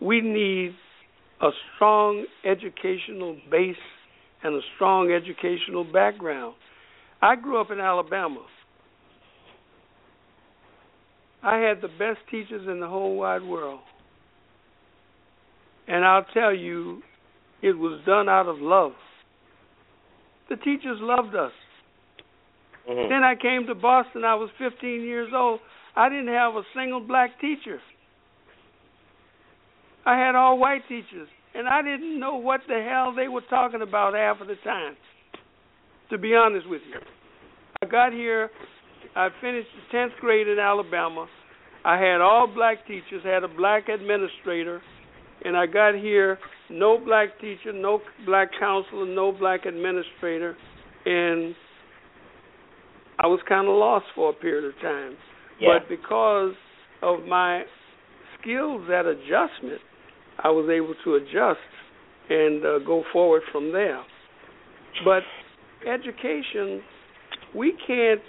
We 0.00 0.20
need 0.20 0.74
a 1.40 1.50
strong 1.74 2.24
educational 2.44 3.36
base 3.50 3.76
and 4.42 4.54
a 4.54 4.60
strong 4.76 5.10
educational 5.10 5.84
background. 5.84 6.54
I 7.20 7.34
grew 7.34 7.60
up 7.60 7.72
in 7.72 7.80
Alabama. 7.80 8.46
I 11.42 11.56
had 11.58 11.80
the 11.80 11.88
best 11.88 12.18
teachers 12.30 12.66
in 12.68 12.80
the 12.80 12.88
whole 12.88 13.16
wide 13.16 13.42
world. 13.42 13.80
And 15.88 16.04
I'll 16.04 16.26
tell 16.34 16.54
you, 16.54 17.02
it 17.62 17.72
was 17.76 18.00
done 18.06 18.28
out 18.28 18.46
of 18.46 18.58
love. 18.60 18.92
The 20.48 20.56
teachers 20.56 20.98
loved 21.00 21.34
us. 21.34 21.52
Mm-hmm. 22.88 23.08
Then 23.10 23.22
I 23.22 23.34
came 23.34 23.66
to 23.66 23.74
Boston. 23.74 24.24
I 24.24 24.34
was 24.34 24.50
15 24.58 25.02
years 25.02 25.30
old. 25.34 25.60
I 25.96 26.08
didn't 26.08 26.28
have 26.28 26.54
a 26.54 26.62
single 26.74 27.00
black 27.00 27.40
teacher. 27.40 27.80
I 30.06 30.16
had 30.18 30.34
all 30.34 30.58
white 30.58 30.82
teachers, 30.88 31.28
and 31.54 31.68
I 31.68 31.82
didn't 31.82 32.18
know 32.18 32.36
what 32.36 32.60
the 32.66 32.82
hell 32.88 33.14
they 33.14 33.28
were 33.28 33.42
talking 33.50 33.82
about 33.82 34.14
half 34.14 34.40
of 34.40 34.46
the 34.46 34.56
time. 34.64 34.96
To 36.10 36.16
be 36.16 36.34
honest 36.34 36.68
with 36.68 36.80
you, 36.88 37.00
I 37.82 37.86
got 37.86 38.12
here. 38.12 38.50
I 39.14 39.28
finished 39.40 39.68
the 39.92 39.96
10th 39.96 40.16
grade 40.20 40.48
in 40.48 40.58
Alabama. 40.58 41.26
I 41.84 41.98
had 41.98 42.20
all 42.22 42.46
black 42.46 42.86
teachers. 42.86 43.22
Had 43.24 43.44
a 43.44 43.48
black 43.48 43.88
administrator 43.88 44.80
and 45.44 45.56
I 45.56 45.66
got 45.66 45.94
here 45.94 46.38
no 46.70 46.98
black 46.98 47.40
teacher, 47.40 47.72
no 47.72 48.00
black 48.26 48.50
counselor, 48.58 49.06
no 49.06 49.32
black 49.32 49.64
administrator, 49.64 50.56
and 51.06 51.54
I 53.18 53.26
was 53.26 53.40
kind 53.48 53.66
of 53.66 53.74
lost 53.74 54.06
for 54.14 54.30
a 54.30 54.32
period 54.32 54.64
of 54.64 54.80
time. 54.80 55.16
Yeah. 55.60 55.78
But 55.78 55.88
because 55.88 56.54
of 57.02 57.24
my 57.26 57.64
skills 58.40 58.88
at 58.92 59.06
adjustment, 59.06 59.80
I 60.38 60.50
was 60.50 60.70
able 60.70 60.94
to 61.04 61.14
adjust 61.16 61.58
and 62.30 62.64
uh, 62.64 62.78
go 62.80 63.02
forward 63.12 63.42
from 63.50 63.72
there. 63.72 64.02
But 65.04 65.22
education, 65.86 66.82
we 67.54 67.74
can't 67.86 68.20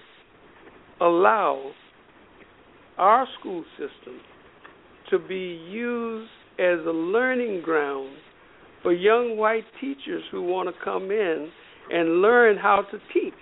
allow 1.01 1.71
our 2.97 3.27
school 3.39 3.63
system 3.77 4.19
to 5.09 5.19
be 5.19 5.61
used 5.69 6.29
as 6.59 6.79
a 6.85 6.91
learning 6.91 7.61
ground 7.61 8.15
for 8.83 8.93
young 8.93 9.37
white 9.37 9.65
teachers 9.79 10.23
who 10.31 10.41
want 10.41 10.69
to 10.69 10.83
come 10.83 11.11
in 11.11 11.49
and 11.91 12.21
learn 12.21 12.57
how 12.57 12.83
to 12.91 12.99
teach. 13.13 13.33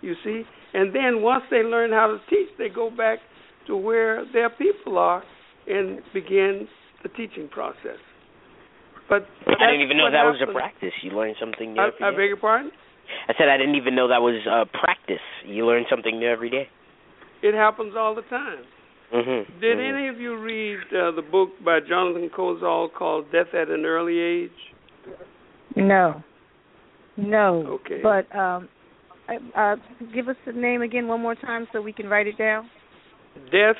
You 0.00 0.14
see? 0.24 0.42
And 0.74 0.94
then 0.94 1.22
once 1.22 1.44
they 1.50 1.62
learn 1.62 1.90
how 1.90 2.06
to 2.08 2.18
teach, 2.30 2.48
they 2.58 2.68
go 2.68 2.90
back 2.90 3.18
to 3.66 3.76
where 3.76 4.24
their 4.32 4.50
people 4.50 4.98
are 4.98 5.22
and 5.66 6.00
begin 6.12 6.68
the 7.02 7.08
teaching 7.10 7.48
process. 7.48 7.98
But 9.08 9.26
I 9.46 9.70
didn't 9.70 9.82
even 9.82 9.96
know 9.96 10.10
that 10.10 10.18
happens. 10.18 10.40
was 10.40 10.48
a 10.50 10.52
practice. 10.52 10.92
You 11.02 11.12
learn 11.12 11.34
something 11.40 11.72
new 11.72 11.80
I, 11.80 11.88
every 11.88 12.04
I 12.04 12.10
beg 12.10 12.28
your 12.28 12.36
pardon? 12.36 12.70
I 13.28 13.32
said 13.38 13.48
I 13.48 13.56
didn't 13.56 13.76
even 13.76 13.94
know 13.94 14.08
that 14.08 14.20
was 14.20 14.40
a 14.46 14.66
practice. 14.78 15.24
You 15.46 15.66
learn 15.66 15.84
something 15.88 16.18
new 16.18 16.28
every 16.28 16.50
day. 16.50 16.68
It 17.42 17.54
happens 17.54 17.94
all 17.96 18.14
the 18.14 18.22
time. 18.22 18.64
Mm-hmm. 19.14 19.60
Did 19.60 19.78
mm-hmm. 19.78 19.96
any 19.96 20.08
of 20.08 20.20
you 20.20 20.38
read 20.38 20.80
uh, 20.92 21.12
the 21.12 21.22
book 21.22 21.50
by 21.64 21.78
Jonathan 21.80 22.28
Kozol 22.36 22.92
called 22.92 23.32
Death 23.32 23.54
at 23.54 23.68
an 23.68 23.86
Early 23.86 24.18
Age? 24.18 24.50
No. 25.76 26.22
No. 27.16 27.80
Okay. 27.80 28.00
But 28.02 28.34
um 28.36 28.68
uh 29.56 29.76
give 30.14 30.28
us 30.28 30.36
the 30.46 30.52
name 30.52 30.82
again 30.82 31.08
one 31.08 31.20
more 31.20 31.34
time 31.34 31.66
so 31.72 31.80
we 31.80 31.92
can 31.92 32.08
write 32.08 32.26
it 32.26 32.38
down. 32.38 32.68
Death 33.52 33.76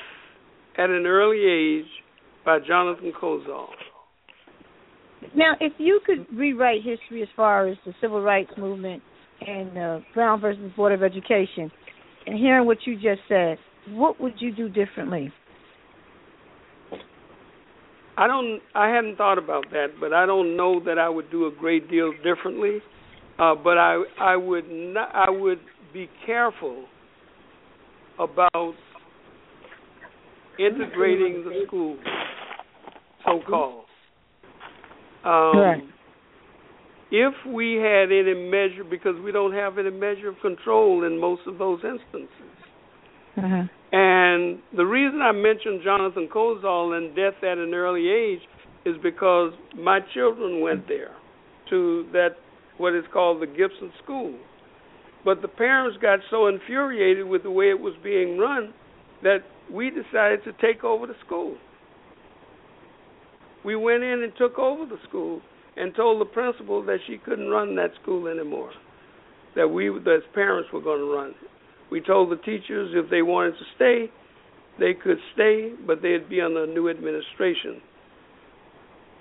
at 0.77 0.89
an 0.89 1.05
Early 1.05 1.43
Age 1.45 1.89
by 2.45 2.59
Jonathan 2.65 3.11
Kozol. 3.19 3.67
Now, 5.35 5.53
if 5.59 5.73
you 5.77 5.99
could 6.05 6.25
rewrite 6.33 6.81
history 6.83 7.21
as 7.21 7.27
far 7.35 7.67
as 7.67 7.77
the 7.85 7.93
civil 7.99 8.21
rights 8.21 8.51
movement 8.57 9.03
and 9.45 9.77
uh, 9.77 9.99
Brown 10.13 10.39
versus 10.39 10.71
Board 10.75 10.93
of 10.93 11.03
Education, 11.03 11.71
and 12.25 12.37
hearing 12.37 12.65
what 12.65 12.77
you 12.85 12.95
just 12.95 13.21
said, 13.27 13.57
what 13.89 14.19
would 14.21 14.33
you 14.39 14.55
do 14.55 14.69
differently? 14.69 15.31
I 18.17 18.27
don't. 18.27 18.59
I 18.75 18.89
hadn't 18.89 19.15
thought 19.15 19.37
about 19.37 19.65
that, 19.71 19.87
but 19.99 20.11
I 20.13 20.25
don't 20.25 20.57
know 20.57 20.81
that 20.85 20.99
I 20.99 21.07
would 21.07 21.31
do 21.31 21.47
a 21.47 21.51
great 21.51 21.89
deal 21.89 22.11
differently. 22.21 22.79
Uh, 23.39 23.55
but 23.55 23.77
I, 23.77 24.03
I 24.19 24.35
would 24.35 24.65
not. 24.69 25.09
I 25.13 25.29
would 25.29 25.59
be 25.93 26.09
careful 26.25 26.85
about 28.19 28.73
integrating 30.59 31.45
the 31.45 31.63
school, 31.65 31.97
so 33.25 33.39
called. 33.47 33.85
Um, 35.23 35.57
Right. 35.57 35.83
If 37.11 37.33
we 37.47 37.73
had 37.73 38.11
any 38.11 38.35
measure, 38.35 38.83
because 38.87 39.15
we 39.23 39.31
don't 39.31 39.53
have 39.53 39.79
any 39.79 39.89
measure 39.89 40.27
of 40.29 40.35
control 40.41 41.05
in 41.05 41.19
most 41.19 41.41
of 41.47 41.57
those 41.57 41.79
instances. 41.83 42.29
Uh-huh. 43.35 43.63
And 43.91 44.59
the 44.77 44.85
reason 44.85 45.19
I 45.19 45.31
mentioned 45.31 45.81
Jonathan 45.83 46.29
Kozol 46.31 46.95
and 46.95 47.15
death 47.15 47.41
at 47.41 47.57
an 47.57 47.73
early 47.73 48.09
age 48.09 48.41
is 48.85 48.95
because 49.01 49.53
my 49.75 49.99
children 50.13 50.61
went 50.61 50.87
there 50.87 51.15
to 51.71 52.05
that 52.13 52.35
what 52.79 52.95
is 52.95 53.03
called 53.11 53.41
the 53.41 53.47
Gibson 53.47 53.91
School. 54.03 54.35
But 55.25 55.41
the 55.41 55.47
parents 55.47 55.97
got 56.01 56.19
so 56.31 56.47
infuriated 56.47 57.27
with 57.27 57.43
the 57.43 57.51
way 57.51 57.69
it 57.69 57.79
was 57.79 57.93
being 58.01 58.37
run 58.37 58.73
that 59.21 59.39
we 59.71 59.89
decided 59.89 60.43
to 60.45 60.53
take 60.61 60.83
over 60.83 61.05
the 61.05 61.15
school. 61.25 61.57
We 63.65 63.75
went 63.75 64.03
in 64.03 64.23
and 64.23 64.31
took 64.37 64.57
over 64.57 64.85
the 64.85 64.97
school 65.07 65.41
and 65.75 65.93
told 65.93 66.21
the 66.21 66.25
principal 66.25 66.83
that 66.85 66.99
she 67.05 67.17
couldn't 67.17 67.49
run 67.49 67.75
that 67.75 67.91
school 68.01 68.27
anymore. 68.27 68.71
That 69.55 69.67
we, 69.67 69.89
as 69.89 70.23
parents, 70.33 70.69
were 70.71 70.81
going 70.81 70.99
to 70.99 71.13
run. 71.13 71.35
We 71.91 71.99
told 72.01 72.31
the 72.31 72.37
teachers 72.37 72.91
if 72.93 73.09
they 73.09 73.21
wanted 73.21 73.51
to 73.51 73.65
stay, 73.75 74.11
they 74.79 74.93
could 74.93 75.17
stay, 75.33 75.73
but 75.85 76.01
they'd 76.01 76.29
be 76.29 76.39
under 76.39 76.63
a 76.63 76.67
new 76.67 76.89
administration. 76.89 77.81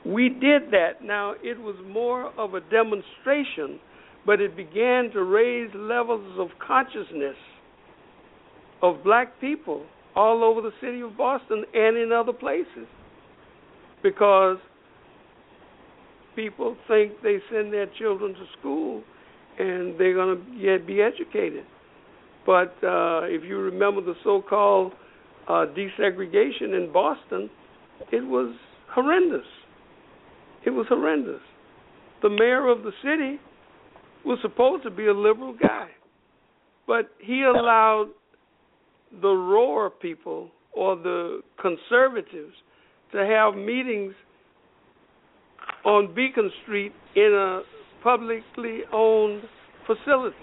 We 0.07 0.29
did 0.29 0.71
that. 0.71 1.03
Now, 1.03 1.35
it 1.43 1.59
was 1.59 1.77
more 1.87 2.27
of 2.39 2.55
a 2.55 2.61
demonstration, 2.61 3.81
but 4.25 4.41
it 4.41 4.57
began 4.57 5.11
to 5.13 5.23
raise 5.23 5.71
levels 5.75 6.39
of 6.39 6.49
consciousness 6.67 7.37
of 8.83 9.03
black 9.03 9.41
people 9.41 9.85
all 10.15 10.45
over 10.45 10.61
the 10.61 10.73
city 10.81 11.01
of 11.01 11.17
Boston 11.17 11.65
and 11.75 11.97
in 11.97 12.13
other 12.13 12.33
places 12.33 12.87
because 14.03 14.59
people 16.37 16.77
think 16.87 17.13
they 17.23 17.39
send 17.53 17.73
their 17.73 17.87
children 17.99 18.33
to 18.35 18.45
school 18.59 19.03
and 19.59 19.99
they're 19.99 20.15
going 20.15 20.37
to 20.37 20.79
be 20.87 21.03
educated. 21.03 21.65
But 22.47 22.73
uh, 22.83 23.23
if 23.25 23.45
you 23.45 23.59
remember 23.59 24.01
the 24.01 24.15
so-called 24.23 24.93
uh, 25.49 25.67
desegregation 25.77 26.77
in 26.77 26.91
Boston, 26.93 27.51
it 28.13 28.25
was 28.25 28.55
horrendous. 28.91 29.47
It 30.69 30.73
was 30.73 30.85
horrendous. 30.91 31.41
The 32.21 32.29
mayor 32.29 32.69
of 32.69 32.83
the 32.83 32.91
city 33.03 33.41
was 34.23 34.39
supposed 34.43 34.83
to 34.83 34.91
be 34.91 35.07
a 35.07 35.15
liberal 35.15 35.55
guy, 35.55 35.89
but 36.87 37.09
he 37.21 37.43
allowed 37.43 38.11
the 39.23 39.31
Roar 39.31 39.89
people 39.89 40.51
or 40.75 40.95
the 40.95 41.41
conservatives 41.59 42.53
to 43.13 43.25
have 43.25 43.55
meetings 43.55 44.13
on 45.87 46.15
Beacon 46.15 46.51
Street 46.65 46.93
in 47.17 47.33
a 47.33 47.63
publicly 48.05 48.81
owned 48.93 49.45
facility. 49.87 50.37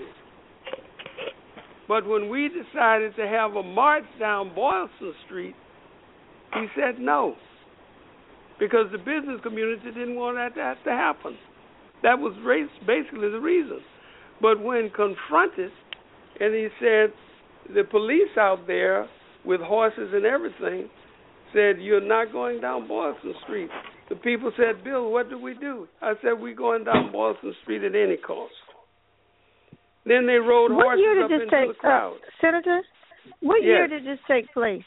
But 1.88 2.08
when 2.08 2.30
we 2.30 2.50
decided 2.50 3.16
to 3.18 3.28
have 3.28 3.52
a 3.52 3.62
march 3.62 4.06
down 4.20 4.56
Boylston 4.56 5.14
Street, 5.28 5.56
he 6.56 6.66
said 6.76 6.98
no, 6.98 7.36
because 8.60 8.88
the 8.92 8.98
business 8.98 9.42
community 9.44 9.92
didn't 9.92 10.16
want 10.16 10.38
that, 10.38 10.56
that 10.56 10.84
to 10.90 10.92
happen. 10.92 11.38
That 12.04 12.20
was 12.20 12.34
basically 12.86 13.30
the 13.30 13.40
reason. 13.40 13.80
But 14.42 14.62
when 14.62 14.90
confronted, 14.90 15.72
and 16.40 16.54
he 16.54 16.68
said, 16.80 17.14
the 17.74 17.84
police 17.84 18.36
out 18.38 18.68
there 18.68 19.08
with 19.46 19.62
horses 19.62 20.10
and 20.14 20.26
everything 20.26 20.90
said, 21.54 21.82
You're 21.82 22.06
not 22.06 22.32
going 22.32 22.62
down 22.62 22.88
Boylston 22.88 23.34
Street. 23.44 23.70
The 24.10 24.16
people 24.16 24.52
said, 24.58 24.84
Bill, 24.84 25.12
what 25.12 25.30
do 25.30 25.40
we 25.40 25.56
do? 25.56 25.88
I 26.02 26.14
said, 26.22 26.34
We're 26.40 26.56
going 26.56 26.84
down 26.84 27.12
Boylston 27.12 27.54
Street 27.64 27.84
at 27.84 27.96
any 27.96 28.18
cost. 28.18 28.54
Then 30.06 30.28
they 30.28 30.34
rode 30.34 30.72
what 30.72 30.86
horses 30.86 31.02
year 31.02 31.16
did 31.16 31.24
up 31.24 31.30
this 31.30 31.42
into 31.44 31.56
take, 31.56 31.68
the 31.70 31.80
crowd. 31.80 32.14
Uh, 32.14 32.30
Senator, 32.42 32.82
what 33.42 33.64
yes. 33.64 33.66
year 33.66 33.88
did 33.88 34.06
this 34.06 34.20
take 34.28 34.52
place? 34.54 34.84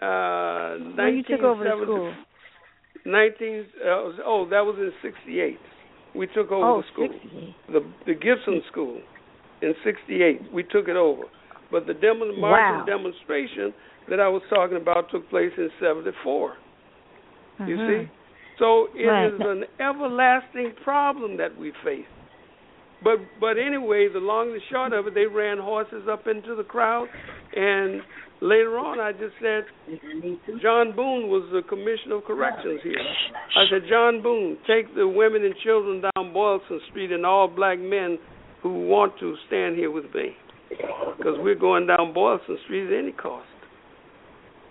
Uh, 0.00 0.78
when 0.96 1.14
you 1.16 1.22
took 1.22 1.40
over 1.40 1.62
the 1.62 1.70
school? 1.82 2.14
19, 3.04 3.66
uh, 3.80 3.88
oh, 4.24 4.46
that 4.50 4.60
was 4.60 4.76
in 4.78 4.92
68. 5.02 5.58
We 6.14 6.26
took 6.26 6.50
over 6.50 6.66
oh, 6.66 6.82
the 6.82 6.86
school. 6.92 7.08
68. 7.10 7.54
The, 7.72 7.80
the 8.06 8.14
Gibson 8.14 8.62
School 8.70 9.00
in 9.62 9.74
68. 9.84 10.52
We 10.52 10.62
took 10.62 10.88
it 10.88 10.96
over. 10.96 11.24
But 11.70 11.86
the 11.86 11.94
demo- 11.94 12.32
wow. 12.38 12.84
demonstration 12.86 13.74
that 14.08 14.20
I 14.20 14.28
was 14.28 14.42
talking 14.48 14.76
about 14.76 15.10
took 15.10 15.28
place 15.30 15.52
in 15.58 15.68
74. 15.80 16.50
Mm-hmm. 17.60 17.68
You 17.68 17.76
see? 17.76 18.10
So 18.58 18.88
it 18.94 19.06
right. 19.06 19.26
is 19.26 19.40
an 19.40 19.64
everlasting 19.78 20.72
problem 20.82 21.36
that 21.36 21.56
we 21.56 21.72
face. 21.84 22.06
But 23.02 23.18
but 23.40 23.58
anyway, 23.58 24.08
the 24.12 24.18
long 24.18 24.48
and 24.48 24.56
the 24.56 24.64
short 24.70 24.92
of 24.92 25.06
it, 25.06 25.14
they 25.14 25.26
ran 25.26 25.58
horses 25.58 26.08
up 26.10 26.26
into 26.26 26.56
the 26.56 26.64
crowd, 26.64 27.06
and 27.54 28.02
later 28.40 28.78
on, 28.78 28.98
I 28.98 29.12
just 29.12 29.34
said, 29.40 29.64
John 30.60 30.94
Boone 30.96 31.28
was 31.28 31.48
the 31.52 31.62
commissioner 31.68 32.16
of 32.16 32.24
corrections 32.24 32.80
here. 32.82 32.98
I 33.56 33.64
said, 33.70 33.88
John 33.88 34.22
Boone, 34.22 34.58
take 34.66 34.94
the 34.94 35.06
women 35.06 35.44
and 35.44 35.54
children 35.64 36.02
down 36.02 36.32
Boylston 36.32 36.80
Street 36.90 37.12
and 37.12 37.24
all 37.24 37.48
black 37.48 37.78
men 37.78 38.18
who 38.62 38.86
want 38.86 39.12
to 39.20 39.36
stand 39.46 39.76
here 39.76 39.90
with 39.90 40.12
me, 40.14 40.34
because 40.68 41.38
we're 41.38 41.54
going 41.54 41.86
down 41.86 42.12
Boylston 42.12 42.58
Street 42.64 42.92
at 42.92 42.98
any 42.98 43.12
cost. 43.12 43.46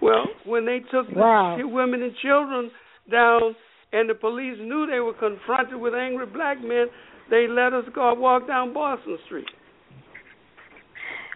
Well, 0.02 0.26
when 0.46 0.66
they 0.66 0.80
took 0.92 1.10
wow. 1.16 1.56
the 1.58 1.68
women 1.68 2.04
and 2.04 2.14
children 2.22 2.72
down, 3.10 3.56
and 3.94 4.10
the 4.10 4.16
police 4.16 4.58
knew 4.60 4.86
they 4.86 5.00
were 5.00 5.14
confronted 5.14 5.80
with 5.80 5.94
angry 5.96 6.26
black 6.26 6.62
men, 6.62 6.88
they 7.30 7.48
let 7.48 7.74
us 7.74 7.86
go 7.94 8.14
walk 8.14 8.48
down 8.48 8.74
Boylston 8.74 9.18
Street. 9.26 9.48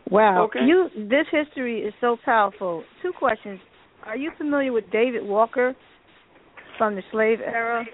Wow. 0.10 0.46
Okay. 0.46 0.60
You 0.66 0.90
this 0.96 1.26
history 1.32 1.82
is 1.82 1.94
so 2.02 2.18
powerful. 2.24 2.84
Two 3.02 3.14
questions. 3.18 3.60
Are 4.06 4.18
you 4.18 4.32
familiar 4.38 4.74
with 4.74 4.86
David 4.92 5.24
Walker 5.24 5.76
from 6.78 6.96
the 6.96 7.04
slave 7.12 7.40
era? 7.40 7.86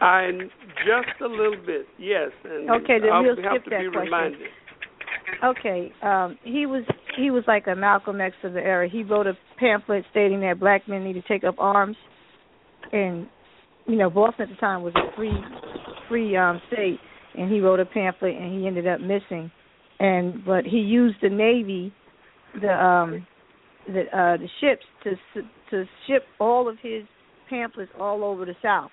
I 0.00 0.30
just 0.78 1.20
a 1.20 1.26
little 1.26 1.60
bit, 1.64 1.86
yes. 1.98 2.30
And 2.44 2.70
okay, 2.70 2.98
then 3.00 3.12
I'll 3.12 3.22
we'll 3.22 3.36
skip 3.36 3.64
that 3.66 3.70
question. 3.70 3.90
reminded. 3.90 4.40
Okay, 5.44 5.92
um, 6.02 6.38
he 6.42 6.66
was 6.66 6.84
he 7.16 7.30
was 7.30 7.44
like 7.46 7.66
a 7.66 7.76
Malcolm 7.76 8.20
X 8.20 8.34
of 8.42 8.54
the 8.54 8.60
era. 8.60 8.88
He 8.90 9.02
wrote 9.02 9.26
a 9.26 9.34
pamphlet 9.58 10.04
stating 10.10 10.40
that 10.40 10.58
black 10.58 10.88
men 10.88 11.04
need 11.04 11.12
to 11.14 11.22
take 11.22 11.44
up 11.44 11.54
arms, 11.58 11.96
and 12.92 13.26
you 13.86 13.96
know 13.96 14.10
Boston 14.10 14.48
at 14.48 14.48
the 14.48 14.56
time 14.56 14.82
was 14.82 14.94
a 14.96 15.14
free 15.14 15.32
free 16.10 16.36
um, 16.36 16.60
state, 16.70 16.98
and 17.38 17.50
he 17.50 17.60
wrote 17.60 17.80
a 17.80 17.86
pamphlet 17.86 18.36
and 18.36 18.60
he 18.60 18.66
ended 18.66 18.86
up 18.86 19.00
missing, 19.00 19.50
and 19.98 20.44
but 20.44 20.64
he 20.64 20.78
used 20.78 21.16
the 21.22 21.30
navy, 21.30 21.90
the 22.60 22.68
um, 22.68 23.26
the 23.86 24.02
uh, 24.12 24.36
the 24.36 24.48
ships 24.60 24.84
to 25.04 25.10
to 25.70 25.84
ship 26.06 26.24
all 26.38 26.68
of 26.68 26.76
his 26.82 27.04
pamphlets 27.48 27.90
all 27.98 28.22
over 28.24 28.44
the 28.44 28.56
South, 28.60 28.90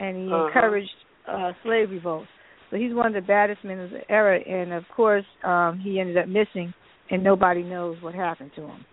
and 0.00 0.16
he 0.16 0.32
Uh-huh. 0.32 0.46
encouraged 0.46 0.90
uh, 1.28 1.52
slave 1.62 1.90
revolts. 1.90 2.28
So 2.70 2.76
he's 2.76 2.94
one 2.94 3.06
of 3.06 3.14
the 3.14 3.26
baddest 3.26 3.64
men 3.64 3.78
of 3.80 3.90
the 3.90 4.10
era, 4.10 4.38
and 4.38 4.72
of 4.72 4.84
course, 4.96 5.26
um, 5.44 5.80
he 5.82 6.00
ended 6.00 6.16
up 6.16 6.28
missing, 6.28 6.72
and 7.10 7.22
nobody 7.22 7.62
knows 7.62 7.96
what 8.00 8.14
happened 8.14 8.52
to 8.56 8.62
him. 8.62 8.84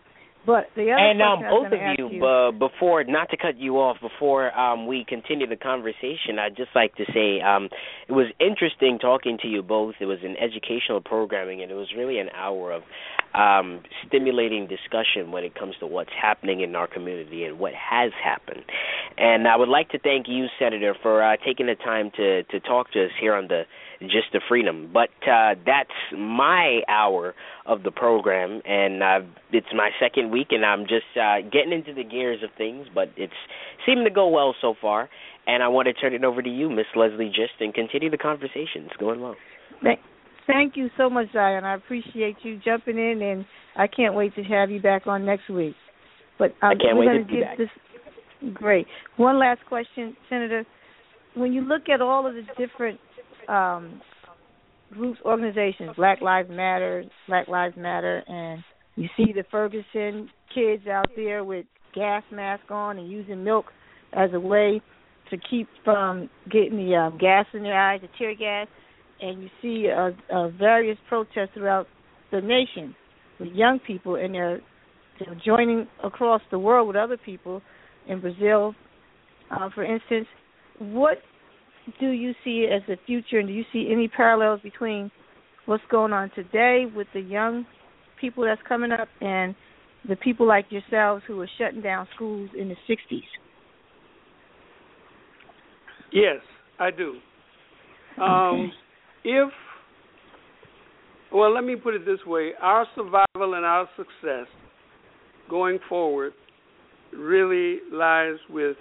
But 0.47 0.69
the 0.77 0.93
other 0.93 1.03
and 1.03 1.21
um, 1.21 1.39
question 1.39 1.45
I 1.45 1.51
was 1.51 1.69
both 1.69 1.73
of 1.75 1.99
you, 1.99 2.17
you 2.19 2.25
uh, 2.25 2.51
before 2.51 3.03
not 3.03 3.29
to 3.31 3.37
cut 3.37 3.59
you 3.59 3.75
off, 3.79 3.97
before 3.99 4.57
um, 4.57 4.87
we 4.87 5.03
continue 5.03 5.45
the 5.45 5.57
conversation, 5.57 6.39
I'd 6.39 6.55
just 6.55 6.69
like 6.73 6.95
to 6.95 7.03
say 7.13 7.41
um, 7.41 7.67
it 8.07 8.13
was 8.13 8.27
interesting 8.39 8.97
talking 8.97 9.37
to 9.41 9.47
you 9.49 9.61
both. 9.61 9.95
It 9.99 10.05
was 10.05 10.19
an 10.23 10.37
educational 10.37 11.01
programming, 11.01 11.61
and 11.61 11.69
it 11.69 11.75
was 11.75 11.89
really 11.97 12.17
an 12.19 12.29
hour 12.29 12.71
of 12.71 12.83
um, 13.35 13.83
stimulating 14.07 14.67
discussion 14.67 15.33
when 15.33 15.43
it 15.43 15.53
comes 15.53 15.75
to 15.81 15.85
what's 15.85 16.15
happening 16.15 16.61
in 16.61 16.73
our 16.77 16.87
community 16.87 17.43
and 17.43 17.59
what 17.59 17.73
has 17.73 18.13
happened. 18.23 18.63
And 19.17 19.49
I 19.49 19.57
would 19.57 19.67
like 19.67 19.89
to 19.89 19.99
thank 19.99 20.27
you, 20.29 20.45
Senator, 20.57 20.95
for 21.03 21.21
uh, 21.21 21.35
taking 21.45 21.65
the 21.65 21.75
time 21.75 22.09
to 22.15 22.43
to 22.43 22.61
talk 22.61 22.91
to 22.93 23.03
us 23.03 23.11
here 23.19 23.35
on 23.35 23.49
the 23.49 23.63
Gist 24.01 24.33
of 24.33 24.41
Freedom. 24.47 24.89
But 24.93 25.09
uh, 25.27 25.55
that's 25.65 25.89
my 26.15 26.81
hour 26.87 27.33
of 27.65 27.83
the 27.83 27.91
program, 27.91 28.61
and 28.65 29.03
uh, 29.03 29.19
it's 29.51 29.67
my 29.73 29.89
second 29.99 30.31
week, 30.31 30.47
and 30.51 30.65
I'm 30.65 30.83
just 30.83 31.05
uh, 31.19 31.41
getting 31.51 31.73
into 31.73 31.93
the 31.93 32.03
gears 32.03 32.43
of 32.43 32.49
things. 32.57 32.87
But 32.93 33.09
it's 33.17 33.33
seeming 33.85 34.03
to 34.05 34.11
go 34.11 34.27
well 34.27 34.55
so 34.61 34.75
far, 34.79 35.09
and 35.45 35.63
I 35.63 35.67
want 35.67 35.87
to 35.87 35.93
turn 35.93 36.13
it 36.13 36.23
over 36.23 36.41
to 36.41 36.49
you, 36.49 36.69
Miss 36.69 36.85
Leslie 36.95 37.29
Gist, 37.29 37.59
and 37.59 37.73
continue 37.73 38.09
the 38.09 38.17
conversation. 38.17 38.85
It's 38.85 38.97
going 38.97 39.21
well. 39.21 39.35
Thank, 39.83 39.99
thank 40.45 40.77
you 40.77 40.89
so 40.97 41.09
much, 41.09 41.27
Zion. 41.33 41.63
I 41.63 41.75
appreciate 41.75 42.37
you 42.43 42.59
jumping 42.63 42.97
in, 42.97 43.21
and 43.21 43.45
I 43.75 43.87
can't 43.87 44.15
wait 44.15 44.35
to 44.35 44.43
have 44.43 44.69
you 44.69 44.81
back 44.81 45.07
on 45.07 45.25
next 45.25 45.49
week. 45.49 45.75
But 46.39 46.51
um, 46.61 46.71
I 46.71 46.75
can't 46.75 46.97
we're 46.97 47.13
wait 47.13 47.23
to 47.23 47.25
be 47.25 47.39
get 47.39 47.43
back. 47.43 47.57
This, 47.57 48.53
great. 48.53 48.87
One 49.17 49.39
last 49.39 49.61
question, 49.67 50.15
Senator. 50.29 50.65
When 51.35 51.53
you 51.53 51.61
look 51.61 51.89
at 51.89 52.01
all 52.01 52.27
of 52.27 52.33
the 52.33 52.43
different 52.57 52.99
um, 53.47 54.01
groups, 54.91 55.19
organizations, 55.25 55.91
Black 55.95 56.21
Lives 56.21 56.49
Matter, 56.49 57.03
Black 57.27 57.47
Lives 57.47 57.75
Matter, 57.77 58.23
and 58.27 58.63
you 58.95 59.07
see 59.15 59.31
the 59.33 59.43
Ferguson 59.51 60.29
kids 60.53 60.87
out 60.87 61.07
there 61.15 61.43
with 61.43 61.65
gas 61.93 62.23
masks 62.31 62.65
on 62.69 62.97
and 62.97 63.09
using 63.09 63.43
milk 63.43 63.65
as 64.13 64.29
a 64.33 64.39
way 64.39 64.81
to 65.29 65.37
keep 65.49 65.67
from 65.83 66.29
getting 66.51 66.77
the 66.77 66.95
um, 66.95 67.17
gas 67.17 67.45
in 67.53 67.63
their 67.63 67.79
eyes, 67.79 68.01
the 68.01 68.07
tear 68.17 68.35
gas, 68.35 68.67
and 69.19 69.41
you 69.41 69.49
see 69.61 69.89
uh, 69.89 70.11
uh, 70.33 70.49
various 70.49 70.97
protests 71.09 71.49
throughout 71.53 71.87
the 72.31 72.41
nation 72.41 72.95
with 73.39 73.49
young 73.49 73.79
people, 73.85 74.15
and 74.15 74.33
they're, 74.33 74.61
they're 75.19 75.39
joining 75.45 75.87
across 76.03 76.41
the 76.51 76.59
world 76.59 76.87
with 76.87 76.95
other 76.95 77.17
people 77.17 77.61
in 78.07 78.21
Brazil, 78.21 78.73
uh, 79.51 79.69
for 79.73 79.83
instance. 79.83 80.27
What 80.79 81.17
do 81.99 82.09
you 82.09 82.33
see 82.43 82.67
as 82.73 82.81
the 82.87 82.97
future, 83.05 83.39
and 83.39 83.47
do 83.47 83.53
you 83.53 83.63
see 83.71 83.89
any 83.91 84.07
parallels 84.07 84.61
between 84.61 85.11
what's 85.65 85.83
going 85.89 86.13
on 86.13 86.31
today 86.35 86.85
with 86.93 87.07
the 87.13 87.21
young 87.21 87.65
people 88.19 88.43
that's 88.43 88.61
coming 88.67 88.91
up 88.91 89.07
and 89.21 89.55
the 90.07 90.15
people 90.15 90.47
like 90.47 90.65
yourselves 90.69 91.23
who 91.27 91.39
are 91.41 91.49
shutting 91.57 91.81
down 91.81 92.07
schools 92.15 92.49
in 92.57 92.69
the 92.69 92.75
60s? 92.89 93.21
Yes, 96.11 96.41
I 96.79 96.91
do. 96.91 97.15
Um, 98.21 98.71
if 99.23 99.49
well, 101.31 101.53
let 101.53 101.65
me 101.65 101.75
put 101.75 101.93
it 101.93 102.05
this 102.05 102.19
way: 102.25 102.51
our 102.61 102.85
survival 102.95 103.53
and 103.53 103.65
our 103.65 103.87
success 103.97 104.47
going 105.49 105.79
forward 105.89 106.33
really 107.13 107.79
lies 107.91 108.37
with 108.49 108.77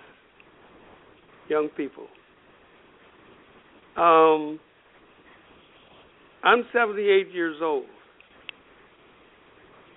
young 1.49 1.69
people. 1.77 2.07
Um, 3.97 4.61
I'm 6.45 6.65
78 6.73 7.33
years 7.33 7.57
old, 7.63 7.87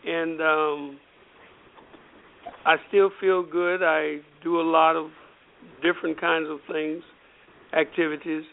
and 0.05 0.41
um, 0.41 0.99
I 2.65 2.75
still 2.87 3.11
feel 3.19 3.43
good. 3.43 3.83
I 3.83 4.17
do 4.43 4.61
a 4.61 4.63
lot 4.63 4.95
of 4.95 5.11
different 5.83 6.19
kinds 6.19 6.47
of 6.49 6.59
things, 6.71 7.03
activities, 7.77 8.43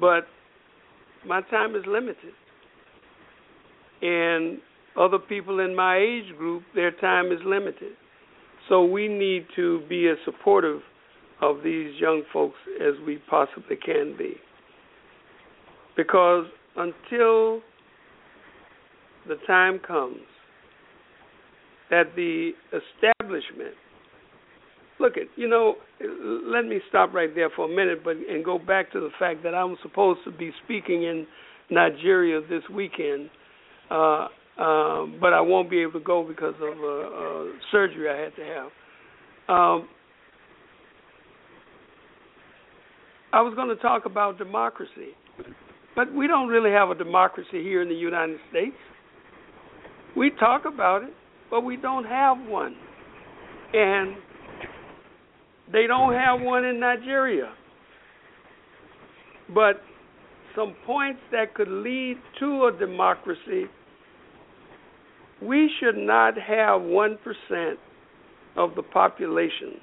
but 0.00 0.26
my 1.26 1.42
time 1.42 1.74
is 1.74 1.82
limited. 1.86 2.34
And 4.00 4.58
other 4.98 5.18
people 5.18 5.58
in 5.60 5.74
my 5.74 5.98
age 5.98 6.36
group, 6.36 6.62
their 6.74 6.92
time 6.92 7.32
is 7.32 7.40
limited. 7.44 7.92
So 8.68 8.84
we 8.84 9.08
need 9.08 9.46
to 9.56 9.82
be 9.88 10.08
as 10.08 10.18
supportive 10.24 10.80
of 11.40 11.62
these 11.64 12.00
young 12.00 12.22
folks 12.32 12.58
as 12.80 12.94
we 13.06 13.18
possibly 13.28 13.76
can 13.76 14.14
be. 14.16 14.36
Because 15.98 16.46
until 16.76 17.60
the 19.26 19.34
time 19.48 19.80
comes 19.80 20.20
that 21.90 22.04
the 22.14 22.52
establishment 22.72 23.74
look 25.00 25.16
at 25.16 25.24
you 25.36 25.48
know 25.48 25.74
let 26.00 26.64
me 26.64 26.78
stop 26.88 27.12
right 27.12 27.34
there 27.34 27.50
for 27.54 27.64
a 27.64 27.68
minute 27.68 28.04
but 28.04 28.16
and 28.16 28.44
go 28.44 28.58
back 28.58 28.92
to 28.92 29.00
the 29.00 29.10
fact 29.18 29.42
that 29.42 29.54
I'm 29.54 29.76
supposed 29.82 30.20
to 30.24 30.30
be 30.30 30.52
speaking 30.64 31.02
in 31.02 31.26
Nigeria 31.68 32.40
this 32.48 32.62
weekend 32.72 33.28
uh 33.90 34.28
um 34.56 35.18
but 35.20 35.32
I 35.32 35.40
won't 35.40 35.68
be 35.68 35.80
able 35.82 35.94
to 35.94 36.00
go 36.00 36.22
because 36.26 36.54
of 36.56 36.78
a, 36.78 37.52
a 37.52 37.52
surgery 37.72 38.08
I 38.08 38.16
had 38.22 38.36
to 38.36 38.44
have. 38.44 38.66
Um 39.48 39.88
I 43.32 43.42
was 43.42 43.54
going 43.56 43.68
to 43.68 43.76
talk 43.76 44.06
about 44.06 44.38
democracy 44.38 45.14
but 45.98 46.14
we 46.14 46.28
don't 46.28 46.46
really 46.46 46.70
have 46.70 46.90
a 46.90 46.94
democracy 46.94 47.60
here 47.62 47.82
in 47.82 47.88
the 47.88 47.94
United 47.94 48.38
States 48.50 48.76
we 50.16 50.30
talk 50.38 50.62
about 50.64 51.02
it 51.02 51.14
but 51.50 51.62
we 51.64 51.76
don't 51.76 52.04
have 52.04 52.38
one 52.46 52.76
and 53.74 54.16
they 55.72 55.86
don't 55.86 56.14
have 56.14 56.40
one 56.40 56.64
in 56.64 56.80
Nigeria. 56.80 57.52
But 59.54 59.80
some 60.56 60.74
points 60.86 61.20
that 61.32 61.54
could 61.54 61.68
lead 61.68 62.16
to 62.40 62.70
a 62.74 62.78
democracy, 62.78 63.64
we 65.42 65.70
should 65.78 65.96
not 65.96 66.34
have 66.36 66.80
1% 66.80 67.16
of 68.56 68.74
the 68.74 68.82
population 68.82 69.74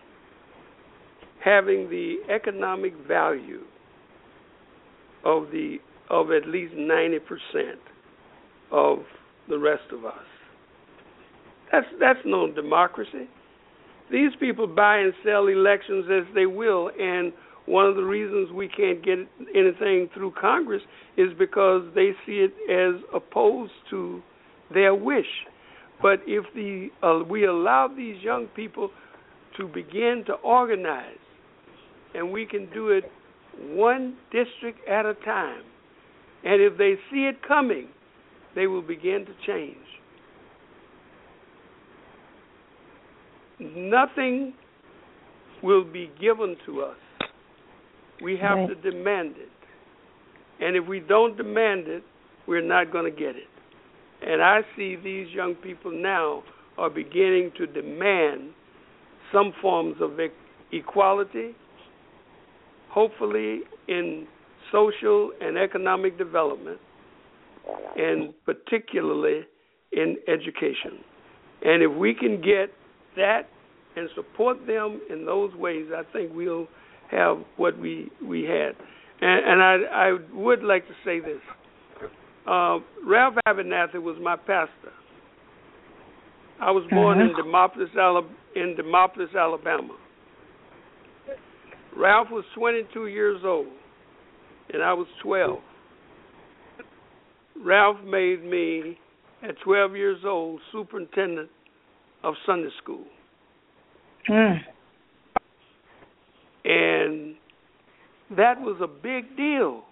having 1.44 1.90
the 1.90 2.18
economic 2.34 2.94
value 3.08 3.62
of 5.24 5.52
the 5.52 5.78
of 6.10 6.32
at 6.32 6.48
least 6.48 6.74
90% 6.74 7.20
of 8.72 9.00
the 9.50 9.58
rest 9.58 9.92
of 9.92 10.06
us. 10.06 10.14
That's 11.72 11.88
that's 12.00 12.20
no 12.26 12.52
democracy. 12.52 13.28
These 14.12 14.32
people 14.40 14.68
buy 14.68 15.00
and 15.00 15.14
sell 15.24 15.48
elections 15.48 16.06
as 16.12 16.34
they 16.36 16.46
will, 16.46 16.92
and 17.00 17.34
one 17.66 17.86
of 17.86 17.96
the 17.96 18.04
reasons 18.04 18.52
we 18.52 18.68
can't 18.68 19.04
get 19.04 19.18
anything 19.56 20.10
through 20.14 20.34
Congress 20.40 20.84
is 21.18 21.30
because 21.40 21.84
they 21.96 22.12
see 22.26 22.46
it 22.48 22.54
as 22.72 23.02
opposed 23.14 23.74
to 23.90 24.22
their 24.72 24.94
wish. 24.94 25.26
But 26.02 26.20
if 26.28 26.46
the 26.54 26.90
uh, 27.02 27.24
we 27.24 27.46
allow 27.46 27.88
these 27.88 28.22
young 28.22 28.48
people 28.56 28.92
to 29.58 29.68
begin 29.68 30.24
to 30.28 30.34
organize, 30.34 31.18
and 32.14 32.32
we 32.32 32.46
can 32.46 32.70
do 32.72 32.90
it 32.90 33.06
one 33.58 34.16
district 34.32 34.88
at 34.88 35.06
a 35.06 35.14
time, 35.26 35.64
and 36.46 36.62
if 36.62 36.78
they 36.78 36.96
see 37.12 37.26
it 37.26 37.46
coming, 37.46 37.88
they 38.56 38.68
will 38.68 38.82
begin 38.82 39.26
to 39.26 39.34
change. 39.46 39.78
nothing 43.60 44.54
will 45.64 45.84
be 45.84 46.12
given 46.20 46.56
to 46.66 46.82
us. 46.82 46.98
We 48.22 48.38
have 48.38 48.58
right. 48.58 48.70
to 48.70 48.92
demand 48.92 49.36
it. 49.38 49.50
And 50.60 50.76
if 50.76 50.88
we 50.88 51.00
don't 51.00 51.36
demand 51.36 51.88
it, 51.88 52.04
we're 52.48 52.66
not 52.66 52.92
going 52.92 53.12
to 53.12 53.18
get 53.18 53.36
it. 53.36 53.48
And 54.22 54.42
I 54.42 54.62
see 54.76 54.96
these 54.96 55.28
young 55.30 55.56
people 55.56 55.92
now 55.92 56.44
are 56.78 56.90
beginning 56.90 57.52
to 57.58 57.68
demand 57.68 58.52
some 59.34 59.54
forms 59.62 59.96
of 60.02 60.12
equality, 60.72 61.56
hopefully 62.90 63.62
in 63.88 64.28
social 64.72 65.32
and 65.42 65.58
economic 65.58 66.18
development, 66.18 66.80
and 67.96 68.34
particularly 68.46 69.42
in 69.92 70.18
education. 70.28 71.00
And 71.64 71.82
if 71.82 71.92
we 71.92 72.14
can 72.14 72.42
get 72.42 72.72
that 73.16 73.44
and 73.96 74.10
support 74.16 74.68
them 74.68 75.02
in 75.10 75.26
those 75.26 75.54
ways, 75.56 75.88
I 75.96 76.04
think 76.12 76.32
we'll 76.34 76.68
have 77.12 77.38
what 77.58 77.78
we 77.80 78.12
we 78.24 78.44
had. 78.44 78.76
And, 79.22 79.46
and 79.46 79.64
I 79.64 79.76
I 79.92 80.18
would 80.34 80.64
like 80.64 80.88
to 80.88 80.94
say 81.04 81.20
this. 81.20 81.42
Uh, 82.46 82.80
Ralph 83.04 83.36
Abernathy 83.48 84.02
was 84.02 84.18
my 84.22 84.36
pastor. 84.36 84.94
I 86.62 86.72
was 86.72 86.86
born 86.90 87.20
uh-huh. 87.20 87.30
in 87.30 87.46
Demopolis, 87.46 87.98
Alabama, 88.00 88.36
in 88.56 88.76
Demopolis, 88.78 89.36
Alabama. 89.36 89.98
Ralph 91.98 92.28
was 92.30 92.44
22 92.56 93.08
years 93.08 93.42
old, 93.44 93.68
and 94.74 94.84
I 94.84 94.94
was 94.94 95.08
12. 95.24 95.60
Ralph 97.64 97.98
made 98.06 98.44
me, 98.44 98.98
at 99.44 99.56
12 99.64 99.96
years 99.96 100.20
old, 100.26 100.60
superintendent 100.72 101.50
of 102.24 102.34
Sunday 102.46 102.70
school. 102.82 103.06
Mm. 104.30 104.60
And 106.66 107.36
that 108.36 108.60
was 108.60 108.78
a 108.82 108.88
big 108.88 109.38
deal. 109.38 109.84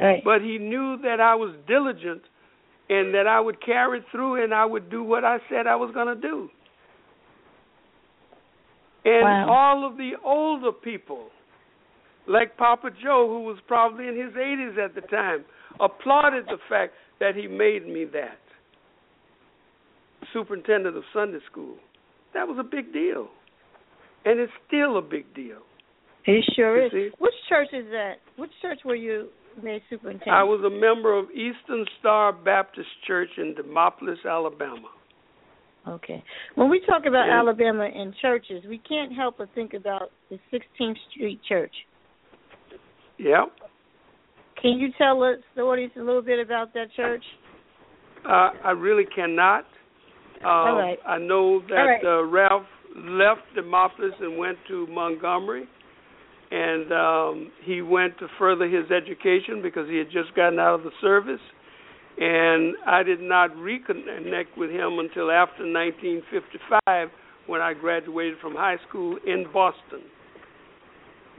Right. 0.00 0.22
But 0.24 0.40
he 0.40 0.58
knew 0.58 0.96
that 1.02 1.20
I 1.20 1.34
was 1.34 1.54
diligent 1.68 2.22
and 2.88 3.14
that 3.14 3.26
I 3.26 3.38
would 3.38 3.64
carry 3.64 4.00
through 4.10 4.42
and 4.42 4.54
I 4.54 4.64
would 4.64 4.90
do 4.90 5.02
what 5.04 5.24
I 5.24 5.38
said 5.50 5.66
I 5.66 5.76
was 5.76 5.92
going 5.92 6.08
to 6.08 6.20
do. 6.20 6.48
And 9.04 9.24
wow. 9.24 9.50
all 9.50 9.86
of 9.86 9.96
the 9.96 10.12
older 10.24 10.72
people, 10.72 11.28
like 12.30 12.56
Papa 12.56 12.90
Joe, 13.02 13.26
who 13.28 13.42
was 13.42 13.58
probably 13.66 14.06
in 14.06 14.16
his 14.16 14.32
80s 14.34 14.78
at 14.78 14.94
the 14.94 15.00
time, 15.02 15.44
applauded 15.80 16.46
the 16.46 16.58
fact 16.68 16.92
that 17.18 17.34
he 17.34 17.48
made 17.48 17.86
me 17.86 18.04
that 18.12 18.38
superintendent 20.32 20.96
of 20.96 21.02
Sunday 21.12 21.40
school. 21.50 21.76
That 22.32 22.46
was 22.46 22.56
a 22.60 22.62
big 22.62 22.92
deal. 22.92 23.28
And 24.24 24.38
it's 24.38 24.52
still 24.68 24.98
a 24.98 25.02
big 25.02 25.34
deal. 25.34 25.58
It 26.24 26.44
sure 26.54 26.78
you 26.78 26.86
is. 26.86 26.92
See? 26.92 27.10
Which 27.18 27.34
church 27.48 27.68
is 27.72 27.86
that? 27.90 28.16
Which 28.36 28.50
church 28.62 28.80
were 28.84 28.94
you 28.94 29.28
made 29.60 29.82
superintendent? 29.90 30.30
I 30.30 30.44
was 30.44 30.62
a 30.64 30.70
member 30.70 31.18
of 31.18 31.30
Eastern 31.30 31.84
Star 31.98 32.32
Baptist 32.32 32.88
Church 33.06 33.30
in 33.38 33.54
Demopolis, 33.54 34.24
Alabama. 34.28 34.88
Okay. 35.88 36.22
When 36.54 36.68
we 36.68 36.80
talk 36.86 37.06
about 37.06 37.26
yeah. 37.26 37.40
Alabama 37.40 37.88
and 37.92 38.14
churches, 38.20 38.62
we 38.68 38.78
can't 38.78 39.12
help 39.12 39.38
but 39.38 39.48
think 39.54 39.72
about 39.72 40.10
the 40.28 40.38
16th 40.52 40.96
Street 41.10 41.40
Church. 41.48 41.72
Yeah. 43.20 43.44
Can 44.60 44.78
you 44.78 44.88
tell 44.96 45.22
us, 45.22 45.36
the 45.54 45.62
audience, 45.62 45.92
a 45.96 46.00
little 46.00 46.22
bit 46.22 46.44
about 46.44 46.72
that 46.74 46.86
church? 46.96 47.22
Uh, 48.24 48.50
I 48.64 48.70
really 48.70 49.04
cannot. 49.14 49.64
Um, 50.42 50.46
All 50.46 50.78
right. 50.78 50.98
I 51.06 51.18
know 51.18 51.60
that 51.68 51.74
right. 51.74 52.04
uh, 52.04 52.24
Ralph 52.24 52.66
left 52.96 53.42
Demopolis 53.56 54.18
and 54.20 54.38
went 54.38 54.56
to 54.68 54.86
Montgomery, 54.86 55.64
and 56.50 56.92
um, 56.92 57.52
he 57.64 57.82
went 57.82 58.18
to 58.18 58.26
further 58.38 58.66
his 58.66 58.90
education 58.90 59.60
because 59.62 59.88
he 59.88 59.96
had 59.96 60.10
just 60.10 60.34
gotten 60.34 60.58
out 60.58 60.76
of 60.76 60.82
the 60.82 60.90
service. 61.00 61.40
And 62.18 62.74
I 62.86 63.02
did 63.02 63.20
not 63.20 63.50
reconnect 63.52 64.56
with 64.56 64.70
him 64.70 64.98
until 64.98 65.30
after 65.30 65.62
1955 65.62 67.08
when 67.46 67.60
I 67.60 67.74
graduated 67.74 68.38
from 68.40 68.54
high 68.54 68.76
school 68.88 69.18
in 69.26 69.46
Boston. 69.52 70.00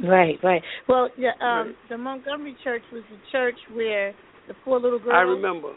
Right, 0.04 0.38
right. 0.44 0.62
Well, 0.88 1.10
the, 1.18 1.46
um, 1.46 1.68
right. 1.68 1.76
the 1.90 1.98
Montgomery 1.98 2.56
Church 2.64 2.82
was 2.92 3.04
the 3.10 3.18
church 3.32 3.56
where 3.74 4.14
the 4.48 4.54
four 4.66 4.80
little 4.80 5.00
girls. 5.00 5.14
I 5.14 5.22
remember. 5.22 5.74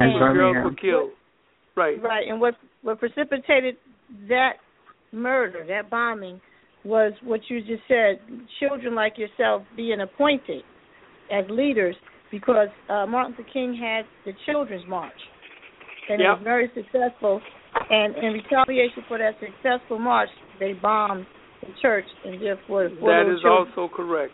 And 0.00 0.14
the 0.14 0.18
girls 0.18 0.56
were 0.64 0.74
killed. 0.74 1.10
Right. 1.76 2.00
Right, 2.02 2.28
and 2.28 2.40
what 2.40 2.54
what 2.82 3.00
precipitated 3.00 3.76
that 4.28 4.54
murder, 5.12 5.64
that 5.68 5.90
bombing, 5.90 6.40
was 6.84 7.12
what 7.22 7.40
you 7.48 7.60
just 7.60 7.82
said. 7.88 8.20
Children 8.60 8.94
like 8.94 9.18
yourself 9.18 9.62
being 9.76 10.00
appointed 10.00 10.62
as 11.32 11.44
leaders 11.50 11.96
because 12.30 12.68
uh, 12.88 13.06
Martin 13.06 13.34
Luther 13.38 13.50
King 13.52 13.78
had 13.80 14.04
the 14.24 14.32
Children's 14.46 14.86
March, 14.88 15.12
and 16.08 16.20
yep. 16.20 16.26
it 16.26 16.30
was 16.30 16.40
very 16.44 16.70
successful. 16.74 17.40
And 17.90 18.14
in 18.16 18.32
retaliation 18.32 19.02
for 19.08 19.18
that 19.18 19.32
successful 19.40 19.98
march, 19.98 20.28
they 20.60 20.74
bombed 20.74 21.26
the 21.66 21.74
church, 21.80 22.06
and 22.24 22.40
therefore 22.40 22.88
the 22.88 22.96
that 22.96 23.30
is 23.32 23.40
children. 23.42 23.74
also 23.76 23.94
correct. 23.94 24.32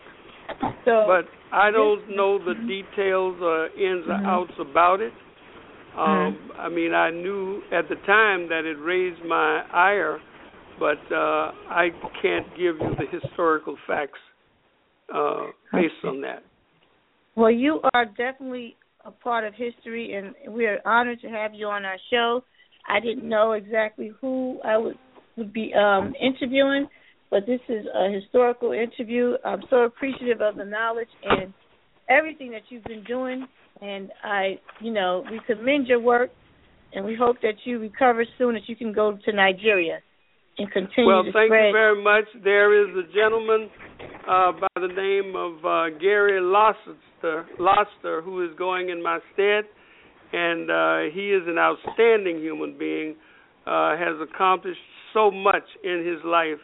So, 0.85 1.05
but 1.07 1.27
I 1.52 1.70
don't 1.70 2.09
know 2.16 2.39
the 2.39 2.55
details 2.66 3.36
or 3.40 3.66
ins 3.69 4.07
Mhm. 4.07 4.09
or 4.09 4.27
outs 4.27 4.59
about 4.59 5.01
it. 5.01 5.12
Um, 5.97 6.51
Mhm. 6.55 6.59
I 6.59 6.69
mean, 6.69 6.94
I 6.94 7.11
knew 7.11 7.62
at 7.73 7.89
the 7.89 7.97
time 8.07 8.48
that 8.48 8.65
it 8.65 8.78
raised 8.78 9.24
my 9.24 9.62
ire, 9.73 10.20
but 10.78 11.01
uh, 11.12 11.52
I 11.69 11.90
can't 12.23 12.47
give 12.57 12.77
you 12.78 12.94
the 12.97 13.07
historical 13.07 13.77
facts 13.86 14.19
uh, 15.12 15.47
based 15.73 16.05
on 16.05 16.20
that. 16.23 16.43
well, 17.36 17.51
you 17.51 17.81
are 17.94 18.05
definitely 18.07 18.77
a 19.05 19.11
part 19.11 19.44
of 19.44 19.55
history, 19.55 20.15
and 20.15 20.35
we 20.55 20.66
are 20.66 20.78
honored 20.85 21.20
to 21.23 21.28
have 21.28 21.55
you 21.55 21.66
on 21.66 21.85
our 21.85 21.98
show. 22.11 22.44
I 22.89 23.01
didn't 23.01 23.28
know 23.28 23.52
exactly 23.52 24.12
who 24.20 24.61
I 24.65 24.77
would 24.77 24.98
would 25.36 25.52
be 25.52 25.73
um, 25.74 26.15
interviewing, 26.20 26.86
but 27.31 27.47
this 27.47 27.61
is 27.69 27.86
a 27.94 28.11
historical 28.11 28.73
interview. 28.73 29.35
I'm 29.44 29.62
so 29.70 29.85
appreciative 29.85 30.40
of 30.40 30.57
the 30.57 30.65
knowledge 30.65 31.09
and 31.24 31.52
everything 32.09 32.51
that 32.51 32.62
you've 32.69 32.85
been 32.85 33.05
doing, 33.05 33.47
and 33.81 34.11
I, 34.24 34.59
you 34.81 34.93
know, 34.93 35.24
we 35.31 35.40
commend 35.47 35.86
your 35.86 36.01
work, 36.01 36.31
and 36.93 37.05
we 37.05 37.15
hope 37.15 37.36
that 37.43 37.55
you 37.65 37.78
recover 37.78 38.24
soon, 38.36 38.55
that 38.55 38.69
you 38.69 38.77
can 38.77 38.93
go 38.93 39.16
to 39.24 39.32
Nigeria 39.32 40.01
and 40.59 40.70
continue 40.70 41.07
Well, 41.07 41.23
thank 41.32 41.48
spread. 41.48 41.66
you 41.66 41.73
very 41.73 42.02
much. 42.02 42.24
There 42.43 42.82
is 42.82 42.94
a 42.97 43.12
gentleman 43.15 43.70
uh, 44.28 44.52
by 44.52 44.69
the 44.74 44.89
name 44.89 45.35
of 45.36 45.65
uh, 45.65 45.98
Gary 45.98 46.40
Loster, 46.40 47.47
Loster, 47.59 48.23
who 48.23 48.44
is 48.44 48.51
going 48.59 48.90
in 48.90 49.02
my 49.02 49.20
stead, 49.32 49.65
and 50.32 50.70
uh, 50.70 51.15
he 51.15 51.31
is 51.31 51.43
an 51.47 51.59
outstanding 51.59 52.40
human 52.40 52.77
being. 52.78 53.15
Uh, 53.66 53.94
has 53.97 54.16
accomplished 54.20 54.81
so 55.12 55.31
much 55.31 55.62
in 55.85 56.05
his 56.05 56.24
life, 56.24 56.59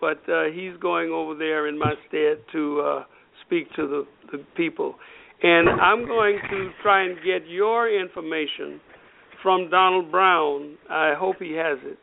but 0.00 0.20
uh, 0.28 0.44
he's 0.52 0.76
going 0.80 1.10
over 1.10 1.34
there 1.34 1.68
in 1.68 1.78
my 1.78 1.94
stead 2.08 2.38
to 2.52 2.80
uh, 2.80 3.04
speak 3.46 3.70
to 3.76 3.86
the, 3.86 4.06
the 4.32 4.44
people. 4.56 4.94
And 5.42 5.68
I'm 5.68 6.06
going 6.06 6.38
to 6.50 6.70
try 6.82 7.04
and 7.04 7.16
get 7.16 7.48
your 7.48 7.88
information 7.88 8.80
from 9.42 9.70
Donald 9.70 10.10
Brown. 10.10 10.76
I 10.90 11.14
hope 11.16 11.36
he 11.38 11.52
has 11.52 11.78
it 11.82 11.98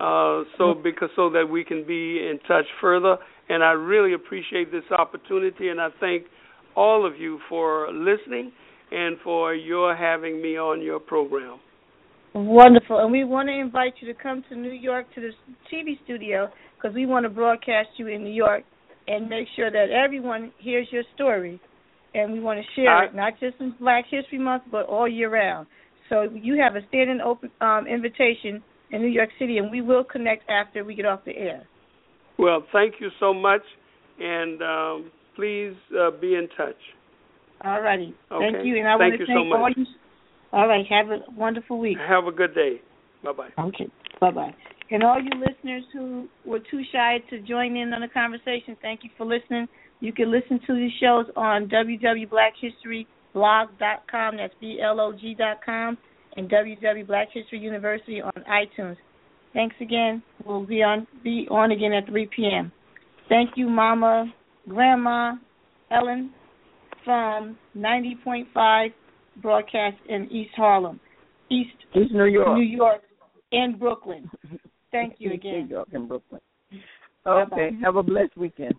uh, 0.00 0.44
so 0.56 0.74
because 0.74 1.10
so 1.14 1.30
that 1.30 1.46
we 1.48 1.62
can 1.62 1.86
be 1.86 2.18
in 2.18 2.38
touch 2.48 2.64
further. 2.80 3.16
And 3.48 3.62
I 3.62 3.72
really 3.72 4.14
appreciate 4.14 4.72
this 4.72 4.84
opportunity, 4.96 5.68
and 5.68 5.80
I 5.80 5.88
thank 6.00 6.24
all 6.76 7.06
of 7.06 7.18
you 7.18 7.38
for 7.48 7.92
listening 7.92 8.52
and 8.90 9.16
for 9.22 9.54
your 9.54 9.94
having 9.94 10.40
me 10.40 10.56
on 10.56 10.82
your 10.82 10.98
program. 10.98 11.60
Wonderful. 12.32 13.00
And 13.00 13.10
we 13.10 13.24
want 13.24 13.48
to 13.48 13.54
invite 13.54 13.94
you 14.00 14.12
to 14.12 14.20
come 14.20 14.44
to 14.48 14.56
New 14.56 14.72
York 14.72 15.06
to 15.14 15.20
the 15.20 15.30
TV 15.72 16.02
studio 16.04 16.48
because 16.80 16.94
we 16.94 17.06
want 17.06 17.24
to 17.24 17.30
broadcast 17.30 17.88
you 17.96 18.08
in 18.08 18.24
New 18.24 18.32
York 18.32 18.62
and 19.08 19.28
make 19.28 19.46
sure 19.56 19.70
that 19.70 19.90
everyone 19.90 20.52
hears 20.58 20.86
your 20.90 21.02
story. 21.14 21.60
And 22.14 22.32
we 22.32 22.40
want 22.40 22.58
to 22.58 22.64
share 22.74 23.02
I- 23.02 23.04
it, 23.06 23.14
not 23.14 23.34
just 23.38 23.56
in 23.60 23.74
Black 23.78 24.04
History 24.10 24.38
Month, 24.38 24.64
but 24.70 24.86
all 24.86 25.08
year 25.08 25.30
round. 25.30 25.66
So 26.08 26.22
you 26.22 26.60
have 26.60 26.74
a 26.74 26.80
standing 26.88 27.20
open 27.20 27.50
um, 27.60 27.86
invitation 27.86 28.62
in 28.90 29.02
New 29.02 29.08
York 29.08 29.30
City, 29.38 29.58
and 29.58 29.70
we 29.70 29.80
will 29.80 30.02
connect 30.02 30.48
after 30.50 30.84
we 30.84 30.96
get 30.96 31.06
off 31.06 31.20
the 31.24 31.36
air. 31.36 31.62
Well, 32.36 32.64
thank 32.72 32.94
you 33.00 33.10
so 33.20 33.32
much, 33.32 33.62
and 34.18 34.60
um, 34.60 35.10
please 35.36 35.74
uh, 35.96 36.10
be 36.20 36.34
in 36.34 36.48
touch. 36.56 36.74
All 37.64 37.80
righty. 37.80 38.12
Okay. 38.32 38.50
Thank 38.50 38.66
you. 38.66 38.78
And 38.78 38.88
I 38.88 38.98
Thank 38.98 39.00
want 39.00 39.12
to 39.14 39.18
you 39.20 39.26
thank 39.26 39.38
so 39.38 39.44
much. 39.44 39.60
all 39.60 39.70
you. 39.76 39.86
All 40.52 40.66
right. 40.66 40.84
Have 40.88 41.10
a 41.10 41.18
wonderful 41.36 41.78
week. 41.78 41.98
Have 42.08 42.26
a 42.26 42.32
good 42.32 42.54
day. 42.54 42.80
Bye 43.22 43.32
bye. 43.32 43.50
Okay. 43.68 43.88
Bye 44.20 44.30
bye. 44.32 44.54
And 44.90 45.04
all 45.04 45.22
you 45.22 45.30
listeners 45.38 45.84
who 45.92 46.26
were 46.44 46.58
too 46.58 46.82
shy 46.92 47.18
to 47.30 47.38
join 47.40 47.76
in 47.76 47.92
on 47.92 48.00
the 48.00 48.08
conversation, 48.08 48.76
thank 48.82 49.04
you 49.04 49.10
for 49.16 49.24
listening. 49.24 49.68
You 50.00 50.12
can 50.12 50.32
listen 50.32 50.58
to 50.66 50.74
these 50.74 50.90
shows 51.00 51.26
on 51.36 51.68
www.blackhistoryblog.com. 51.68 54.36
That's 54.36 54.52
B 54.60 54.80
L 54.82 55.00
O 55.00 55.12
G 55.12 55.36
dot 55.38 55.58
com, 55.64 55.96
and 56.36 56.50
www.blackhistoryuniversity 56.50 58.24
on 58.24 58.32
iTunes. 58.50 58.96
Thanks 59.52 59.76
again. 59.80 60.24
We'll 60.44 60.66
be 60.66 60.82
on 60.82 61.06
be 61.22 61.46
on 61.50 61.70
again 61.70 61.92
at 61.92 62.08
3 62.08 62.28
p.m. 62.34 62.72
Thank 63.28 63.50
you, 63.56 63.68
Mama, 63.68 64.32
Grandma, 64.68 65.34
Ellen, 65.92 66.32
from 67.04 67.56
90.5 67.76 68.92
broadcast 69.40 69.98
in 70.08 70.28
East 70.32 70.50
Harlem, 70.56 70.98
East 71.48 71.76
East 71.94 72.10
New 72.12 72.24
York. 72.24 72.56
New 72.56 72.64
York, 72.64 73.02
and 73.52 73.78
Brooklyn. 73.78 74.28
Thank 74.92 75.16
you 75.18 75.32
again. 75.32 75.64
New 75.64 75.76
York 75.76 75.88
and 75.92 76.08
Brooklyn. 76.08 76.40
Bye-bye. 77.24 77.56
Okay. 77.56 77.70
Have 77.82 77.96
a 77.96 78.02
blessed 78.02 78.36
weekend. 78.36 78.74